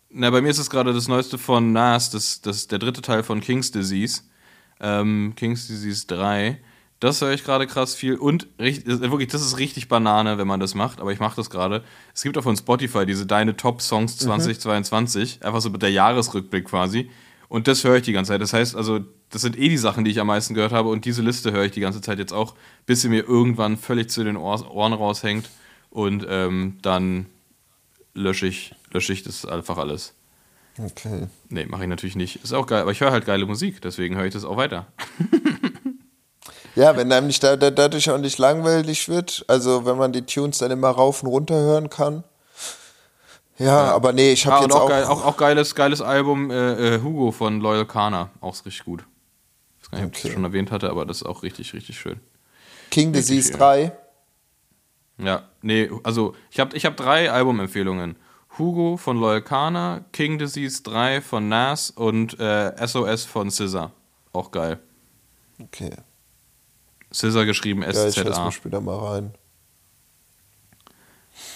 Na, 0.09 0.31
bei 0.31 0.41
mir 0.41 0.51
ist 0.51 0.59
es 0.59 0.71
gerade 0.71 0.93
das 0.93 1.09
neueste 1.09 1.39
von 1.39 1.73
Nas, 1.73 2.11
das, 2.11 2.41
das 2.41 2.69
der 2.69 2.79
dritte 2.79 3.03
Teil 3.03 3.23
von 3.23 3.41
King's 3.41 3.71
Disease. 3.71 4.23
Ähm, 4.81 5.33
King's 5.37 5.67
Disease 5.67 6.07
3. 6.07 6.59
Das 7.01 7.21
höre 7.21 7.33
ich 7.33 7.45
gerade 7.45 7.67
krass 7.67 7.95
viel 7.95 8.15
und 8.15 8.47
richtig, 8.59 8.87
wirklich, 8.87 9.29
das 9.29 9.43
ist 9.43 9.59
richtig 9.59 9.89
Banane, 9.89 10.39
wenn 10.39 10.47
man 10.47 10.61
das 10.61 10.75
macht, 10.75 11.01
aber 11.01 11.13
ich 11.13 11.21
mache 11.21 11.37
das 11.37 11.51
gerade. 11.51 11.85
Es 12.15 12.23
gibt 12.23 12.39
auch 12.39 12.43
von 12.43 12.57
Spotify 12.57 13.05
diese 13.05 13.27
Deine 13.27 13.55
Top 13.57 13.83
Songs 13.83 14.17
2022, 14.17 15.41
mhm. 15.41 15.47
einfach 15.47 15.61
so 15.61 15.69
mit 15.69 15.83
der 15.83 15.91
Jahresrückblick 15.91 16.65
quasi. 16.65 17.11
Und 17.49 17.69
das 17.69 17.85
höre 17.85 17.97
ich 17.97 18.03
die 18.03 18.13
ganze 18.13 18.33
Zeit. 18.33 18.41
Das 18.41 18.55
heißt 18.55 18.75
also, 18.75 19.01
das 19.29 19.43
sind 19.43 19.59
eh 19.59 19.69
die 19.69 19.77
Sachen, 19.77 20.05
die 20.05 20.11
ich 20.11 20.21
am 20.21 20.27
meisten 20.29 20.55
gehört 20.55 20.73
habe 20.73 20.89
und 20.89 21.05
diese 21.05 21.21
Liste 21.21 21.53
höre 21.53 21.65
ich 21.65 21.73
die 21.73 21.81
ganze 21.81 22.01
Zeit 22.01 22.19
jetzt 22.19 22.33
auch, 22.33 22.55
bis 22.87 23.03
sie 23.03 23.09
mir 23.09 23.25
irgendwann 23.25 23.77
völlig 23.77 24.09
zu 24.09 24.25
den 24.25 24.37
Ohren 24.37 24.93
raushängt 24.93 25.51
und 25.91 26.27
ähm, 26.29 26.79
dann 26.81 27.27
lösche 28.15 28.47
ich, 28.47 28.75
lösche 28.97 29.12
ich 29.12 29.22
das 29.22 29.44
einfach 29.44 29.76
alles. 29.78 30.14
Okay. 30.78 31.28
Nee, 31.51 31.66
mache 31.66 31.82
ich 31.82 31.88
natürlich 31.88 32.16
nicht. 32.16 32.42
Ist 32.42 32.53
auch 32.55 32.66
geil, 32.66 32.80
aber 32.82 32.90
ich 32.92 33.01
höre 33.01 33.12
halt 33.12 33.26
geile 33.26 33.44
Musik, 33.47 33.80
deswegen 33.82 34.16
höre 34.16 34.24
ich 34.24 34.32
das 34.34 34.44
auch 34.44 34.57
weiter. 34.57 34.86
Ja, 36.74 36.94
wenn 36.94 37.11
einem 37.11 37.28
nicht 37.28 37.42
da, 37.42 37.57
da, 37.57 37.70
dadurch 37.70 38.11
auch 38.11 38.18
nicht 38.18 38.36
langweilig 38.36 39.09
wird, 39.09 39.47
also 39.49 39.86
wenn 39.86 39.97
man 39.97 40.12
die 40.12 40.20
Tunes 40.26 40.59
dann 40.59 40.70
immer 40.70 40.90
rauf 40.90 41.22
und 41.22 41.30
runter 41.30 41.55
hören 41.55 41.88
kann. 41.88 42.22
Ja, 43.57 43.94
aber 43.94 44.12
nee, 44.12 44.32
ich 44.32 44.44
habe 44.47 44.57
Ah, 44.57 44.61
jetzt 44.62 44.74
auch, 44.74 44.82
auch, 44.82 44.88
geil, 44.90 45.05
auch, 45.05 45.24
auch 45.24 45.36
geiles, 45.38 45.74
geiles 45.74 46.03
Album 46.03 46.51
äh, 46.51 46.97
äh, 46.97 47.03
Hugo 47.03 47.32
von 47.32 47.62
Loyal 47.62 47.86
Kana. 47.86 48.28
Auch 48.42 48.55
richtig 48.66 48.84
gut. 48.84 49.05
Ich 49.80 49.84
weiß 49.84 49.90
gar 49.90 49.99
nicht, 50.01 50.07
ob 50.09 50.12
ich 50.12 50.18
Okay. 50.18 50.28
das 50.28 50.34
schon 50.34 50.44
erwähnt 50.44 50.70
hatte, 50.70 50.90
aber 50.90 51.07
das 51.07 51.22
ist 51.22 51.26
auch 51.26 51.42
richtig, 51.42 51.72
richtig 51.72 51.99
schön. 51.99 52.20
King 52.90 53.11
Disease 53.14 53.49
schön. 53.53 53.59
3. 53.59 53.92
Ja, 55.16 55.44
nee, 55.62 55.90
also 56.05 56.34
ich 56.51 56.61
habe 56.61 56.76
ich 56.76 56.84
hab 56.84 56.99
drei 56.99 57.30
Albumempfehlungen. 57.32 58.16
Hugo 58.59 58.97
von 58.97 59.19
Loyal 59.19 59.43
Kana, 59.43 60.05
King 60.13 60.39
Disease 60.39 60.83
3 60.83 61.21
von 61.21 61.49
Nas 61.49 61.91
und 61.91 62.39
äh, 62.41 62.73
SOS 62.87 63.25
von 63.25 63.51
Scissor. 63.51 63.93
Auch 64.33 64.51
geil. 64.51 64.79
Okay, 65.63 65.91
Scissor 67.13 67.45
geschrieben 67.45 67.83
ja, 67.83 67.91
ich 67.91 67.97
S-Z-A. 67.97 68.45
mal 68.45 68.53
später 68.53 68.81
mal 68.81 68.99
rein. 68.99 69.35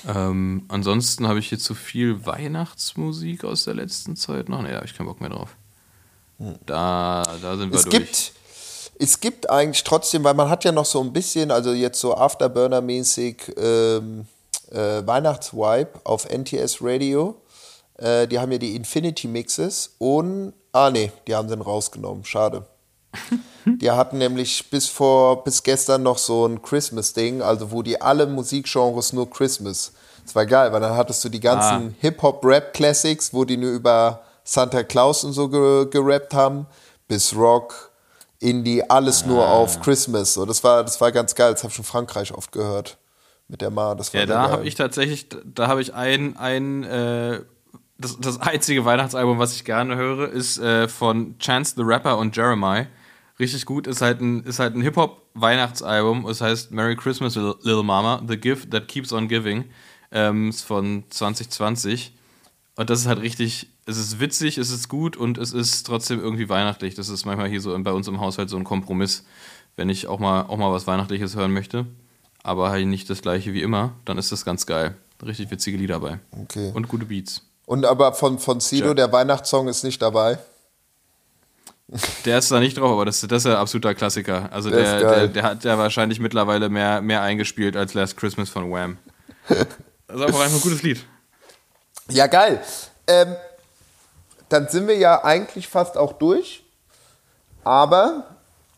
Ähm, 0.06 0.64
ansonsten 0.68 1.26
habe 1.28 1.38
ich 1.38 1.48
hier 1.48 1.58
zu 1.58 1.74
viel 1.74 2.24
Weihnachtsmusik 2.24 3.44
aus 3.44 3.64
der 3.64 3.74
letzten 3.74 4.16
Zeit 4.16 4.48
noch. 4.48 4.62
Nee, 4.62 4.70
da 4.70 4.76
habe 4.76 4.86
ich 4.86 4.96
keinen 4.96 5.06
Bock 5.06 5.20
mehr 5.20 5.30
drauf. 5.30 5.56
Da, 6.64 7.22
da 7.42 7.56
sind 7.58 7.70
wir 7.70 7.78
Es 7.78 7.84
durch. 7.84 7.96
gibt, 7.96 8.32
es 8.98 9.20
gibt 9.20 9.50
eigentlich 9.50 9.84
trotzdem, 9.84 10.24
weil 10.24 10.34
man 10.34 10.48
hat 10.48 10.64
ja 10.64 10.72
noch 10.72 10.86
so 10.86 11.02
ein 11.02 11.12
bisschen, 11.12 11.50
also 11.50 11.72
jetzt 11.72 12.00
so 12.00 12.16
Afterburner-mäßig 12.16 13.52
ähm, 13.58 14.26
äh, 14.70 15.06
Weihnachtsvibe 15.06 16.00
auf 16.04 16.28
NTS 16.28 16.78
Radio. 16.80 17.36
Äh, 17.98 18.26
die 18.26 18.38
haben 18.38 18.52
ja 18.52 18.58
die 18.58 18.76
Infinity 18.76 19.28
Mixes 19.28 19.94
und, 19.98 20.52
ah 20.72 20.90
nee, 20.90 21.12
die 21.26 21.34
haben 21.34 21.48
den 21.48 21.60
rausgenommen, 21.60 22.24
schade. 22.24 22.66
Die 23.66 23.90
hatten 23.90 24.18
nämlich 24.18 24.70
bis 24.70 24.88
vor, 24.88 25.44
bis 25.44 25.62
gestern 25.62 26.02
noch 26.02 26.16
so 26.16 26.46
ein 26.46 26.62
Christmas-Ding, 26.62 27.42
also 27.42 27.72
wo 27.72 27.82
die 27.82 28.00
alle 28.00 28.26
Musikgenres 28.26 29.12
nur 29.12 29.28
Christmas. 29.28 29.92
Das 30.24 30.34
war 30.34 30.46
geil, 30.46 30.72
weil 30.72 30.80
dann 30.80 30.96
hattest 30.96 31.24
du 31.24 31.28
die 31.28 31.40
ganzen 31.40 31.94
Hip-Hop-Rap-Classics, 31.98 33.34
wo 33.34 33.44
die 33.44 33.56
nur 33.56 33.72
über 33.72 34.22
Santa 34.44 34.82
Claus 34.82 35.24
und 35.24 35.32
so 35.32 35.48
ge 35.48 35.86
gerappt 35.90 36.34
haben, 36.34 36.66
bis 37.08 37.34
Rock, 37.34 37.90
Indie, 38.38 38.88
alles 38.88 39.26
nur 39.26 39.46
auf 39.46 39.80
Christmas. 39.80 40.34
So, 40.34 40.46
das 40.46 40.64
war, 40.64 40.82
das 40.82 41.00
war 41.00 41.12
ganz 41.12 41.34
geil. 41.34 41.52
Das 41.52 41.62
habe 41.62 41.72
ich 41.72 41.78
in 41.78 41.84
Frankreich 41.84 42.32
oft 42.32 42.52
gehört. 42.52 42.96
Mit 43.50 43.60
der 43.60 43.70
Ma. 43.70 43.94
Das 43.94 44.14
war 44.14 44.20
Ja, 44.20 44.26
da 44.26 44.50
habe 44.50 44.66
ich 44.66 44.76
tatsächlich, 44.76 45.26
da 45.44 45.66
habe 45.66 45.82
ich 45.82 45.92
ein, 45.94 46.36
ein 46.36 46.84
äh, 46.84 47.40
das, 47.98 48.18
das 48.18 48.40
einzige 48.40 48.84
Weihnachtsalbum, 48.84 49.38
was 49.38 49.54
ich 49.54 49.64
gerne 49.64 49.96
höre, 49.96 50.28
ist 50.30 50.58
äh, 50.58 50.88
von 50.88 51.36
Chance 51.38 51.74
the 51.76 51.82
Rapper 51.82 52.16
und 52.18 52.36
Jeremiah. 52.36 52.86
Richtig 53.38 53.66
gut, 53.66 53.86
ist 53.86 54.02
halt 54.02 54.20
ein, 54.20 54.44
ist 54.44 54.58
halt 54.58 54.74
ein 54.76 54.82
Hip-Hop-Weihnachtsalbum. 54.82 56.26
Es 56.26 56.40
heißt 56.40 56.70
Merry 56.72 56.94
Christmas, 56.96 57.36
Lil- 57.36 57.56
Little 57.62 57.82
Mama, 57.82 58.22
The 58.26 58.36
Gift 58.36 58.70
That 58.70 58.86
Keeps 58.88 59.12
on 59.12 59.28
Giving. 59.28 59.64
Ähm, 60.12 60.50
ist 60.50 60.62
von 60.62 61.04
2020. 61.10 62.12
Und 62.76 62.90
das 62.90 63.00
ist 63.00 63.06
halt 63.06 63.20
richtig, 63.20 63.68
es 63.86 63.98
ist 63.98 64.20
witzig, 64.20 64.58
es 64.58 64.70
ist 64.70 64.88
gut 64.88 65.16
und 65.16 65.38
es 65.38 65.52
ist 65.52 65.84
trotzdem 65.86 66.20
irgendwie 66.20 66.48
weihnachtlich. 66.48 66.94
Das 66.94 67.08
ist 67.08 67.24
manchmal 67.26 67.48
hier 67.48 67.60
so 67.60 67.76
bei 67.82 67.92
uns 67.92 68.08
im 68.08 68.20
Haushalt 68.20 68.48
so 68.50 68.56
ein 68.56 68.64
Kompromiss, 68.64 69.24
wenn 69.76 69.88
ich 69.88 70.06
auch 70.06 70.18
mal, 70.18 70.42
auch 70.42 70.56
mal 70.56 70.72
was 70.72 70.86
Weihnachtliches 70.86 71.34
hören 71.36 71.52
möchte. 71.52 71.86
Aber 72.42 72.70
halt 72.70 72.86
nicht 72.86 73.08
das 73.10 73.20
gleiche 73.22 73.52
wie 73.52 73.62
immer, 73.62 73.92
dann 74.04 74.18
ist 74.18 74.32
das 74.32 74.44
ganz 74.44 74.66
geil. 74.66 74.94
Richtig 75.24 75.50
witzige 75.50 75.76
Lieder 75.76 76.00
dabei. 76.00 76.18
Okay. 76.42 76.70
Und 76.74 76.88
gute 76.88 77.04
Beats. 77.04 77.42
Und 77.66 77.84
aber 77.84 78.14
von, 78.14 78.38
von 78.38 78.60
Sido, 78.60 78.88
Ja. 78.88 78.94
der 78.94 79.12
Weihnachtssong 79.12 79.68
ist 79.68 79.84
nicht 79.84 80.00
dabei. 80.00 80.38
Der 82.24 82.38
ist 82.38 82.50
da 82.50 82.60
nicht 82.60 82.78
drauf, 82.78 82.92
aber 82.92 83.04
das, 83.04 83.20
das 83.20 83.38
ist 83.38 83.46
ja 83.46 83.52
ein 83.52 83.58
absoluter 83.58 83.94
Klassiker. 83.94 84.48
Also 84.52 84.70
Der 84.70 84.98
der, 85.00 85.00
der, 85.00 85.28
der 85.28 85.42
hat 85.42 85.64
ja 85.64 85.76
wahrscheinlich 85.76 86.20
mittlerweile 86.20 86.68
mehr, 86.68 87.00
mehr 87.02 87.20
eingespielt 87.22 87.76
als 87.76 87.94
Last 87.94 88.16
Christmas 88.16 88.48
von 88.48 88.70
Wham. 88.70 88.96
Das 90.12 90.18
ist 90.18 90.26
einfach 90.26 90.54
ein 90.54 90.60
gutes 90.60 90.82
Lied. 90.82 91.04
Ja, 92.08 92.26
geil. 92.26 92.60
Ähm, 93.06 93.36
dann 94.48 94.66
sind 94.68 94.88
wir 94.88 94.96
ja 94.96 95.22
eigentlich 95.22 95.68
fast 95.68 95.96
auch 95.96 96.14
durch. 96.14 96.64
Aber 97.62 98.24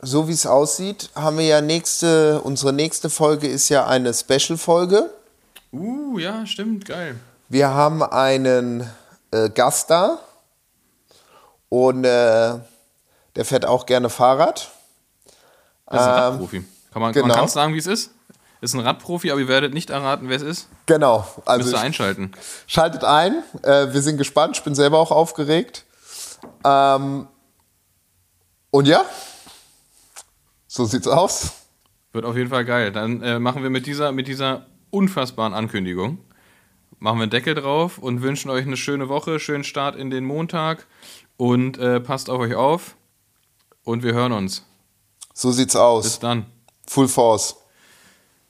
so 0.03 0.28
wie 0.28 0.32
es 0.32 0.46
aussieht, 0.46 1.11
haben 1.14 1.38
wir 1.38 1.46
ja 1.46 1.61
nächste, 1.61 2.40
unsere 2.42 2.72
nächste 2.72 3.09
Folge 3.09 3.46
ist 3.46 3.68
ja 3.68 3.86
eine 3.86 4.12
Special-Folge. 4.12 5.11
Uh, 5.72 6.18
ja, 6.18 6.44
stimmt, 6.44 6.84
geil. 6.86 7.18
Wir 7.48 7.70
haben 7.70 8.03
einen 8.03 8.88
äh, 9.30 9.48
Gast 9.48 9.90
da 9.90 10.18
und 11.68 12.05
äh, 12.05 12.55
der 13.36 13.44
fährt 13.44 13.64
auch 13.64 13.86
gerne 13.86 14.11
Fahrrad. 14.11 14.70
Das 15.86 16.00
ist 16.00 16.09
ein 16.09 16.14
Radprofi. 16.14 16.64
Kann 16.92 17.03
man, 17.03 17.12
genau. 17.12 17.26
man 17.28 17.36
kann 17.36 17.48
sagen, 17.48 17.74
wie 17.74 17.78
es 17.78 17.86
ist? 17.86 18.11
Ist 18.61 18.74
ein 18.74 18.80
Radprofi, 18.80 19.30
aber 19.30 19.40
ihr 19.40 19.48
werdet 19.48 19.72
nicht 19.72 19.90
erraten, 19.90 20.28
wer 20.28 20.36
es 20.36 20.42
ist. 20.42 20.68
Genau, 20.86 21.26
also 21.44 21.64
Müsst 21.64 21.76
ihr 21.76 21.80
einschalten. 21.80 22.32
Schaltet 22.66 23.05
ein. 23.05 23.42
Äh, 23.62 23.92
wir 23.92 24.03
sind 24.03 24.18
gespannt. 24.18 24.57
Ich 24.57 24.62
bin 24.62 24.74
selber 24.74 24.98
auch 24.98 25.11
aufgeregt. 25.11 25.84
Ähm, 26.64 27.26
und 28.70 28.86
ja, 28.86 29.05
so 30.73 30.87
sieht's 30.87 31.07
aus. 31.07 31.53
Wird 32.12 32.25
auf 32.25 32.35
jeden 32.35 32.49
Fall 32.49 32.64
geil. 32.64 32.93
Dann 32.93 33.20
äh, 33.20 33.39
machen 33.39 33.62
wir 33.62 33.68
mit 33.68 33.87
dieser, 33.87 34.11
mit 34.11 34.27
dieser 34.27 34.66
unfassbaren 34.89 35.53
Ankündigung, 35.53 36.16
machen 36.99 37.18
wir 37.18 37.25
einen 37.25 37.31
Deckel 37.31 37.55
drauf 37.55 37.99
und 37.99 38.23
wünschen 38.23 38.51
euch 38.51 38.64
eine 38.66 38.79
schöne 38.79 39.11
Woche, 39.11 39.39
schönen 39.39 39.64
Start 39.64 39.97
in 39.97 40.09
den 40.09 40.25
Montag 40.25 40.87
und 41.37 41.77
äh, 41.77 42.01
passt 42.01 42.31
auf 42.31 42.41
euch 42.41 42.55
auf 42.55 42.97
und 43.85 44.03
wir 44.03 44.14
hören 44.14 44.33
uns. 44.33 44.64
So 45.35 45.53
sieht's 45.53 45.75
Bis 45.75 45.81
aus. 45.81 46.18
dann. 46.20 46.47
Full 46.89 47.09
Force. 47.09 47.57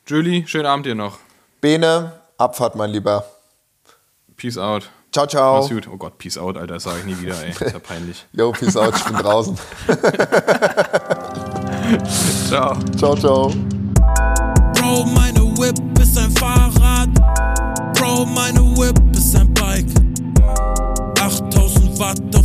Julie, 0.06 0.46
schönen 0.46 0.66
Abend 0.66 0.86
dir 0.86 0.94
noch. 0.94 1.18
Bene, 1.60 2.20
Abfahrt, 2.38 2.76
mein 2.76 2.90
Lieber. 2.90 3.24
Peace 4.36 4.58
out. 4.58 4.90
Ciao, 5.10 5.26
ciao. 5.26 5.58
Mach's 5.58 5.70
gut. 5.70 5.88
Oh 5.88 5.96
Gott, 5.96 6.18
Peace 6.18 6.38
out, 6.38 6.56
Alter, 6.56 6.74
das 6.74 6.84
sage 6.84 7.00
ich 7.00 7.04
nie 7.04 7.20
wieder, 7.20 7.42
ey. 7.42 7.50
Das 7.50 7.62
ist 7.62 7.72
ja 7.72 7.78
peinlich. 7.80 8.24
Yo, 8.32 8.52
peace 8.52 8.76
out. 8.76 8.94
Ich 8.96 9.04
bin 9.04 9.16
draußen. 9.16 9.58
ciao. 12.48 12.76
Ciao, 12.96 13.16
ciao. 13.16 13.52
Bro, 14.74 15.04
meine 15.14 15.40
Whip 15.58 15.78
ist 16.00 16.18
ein 16.18 16.30
Fahrrad. 16.32 17.08
Bro, 17.94 18.26
meine 18.26 18.60
Whip 18.76 18.98
ist 19.14 19.36
ein 19.36 19.52
Bike. 19.54 19.86
8000 21.20 21.98
Watt 21.98 22.20
Auf 22.34 22.41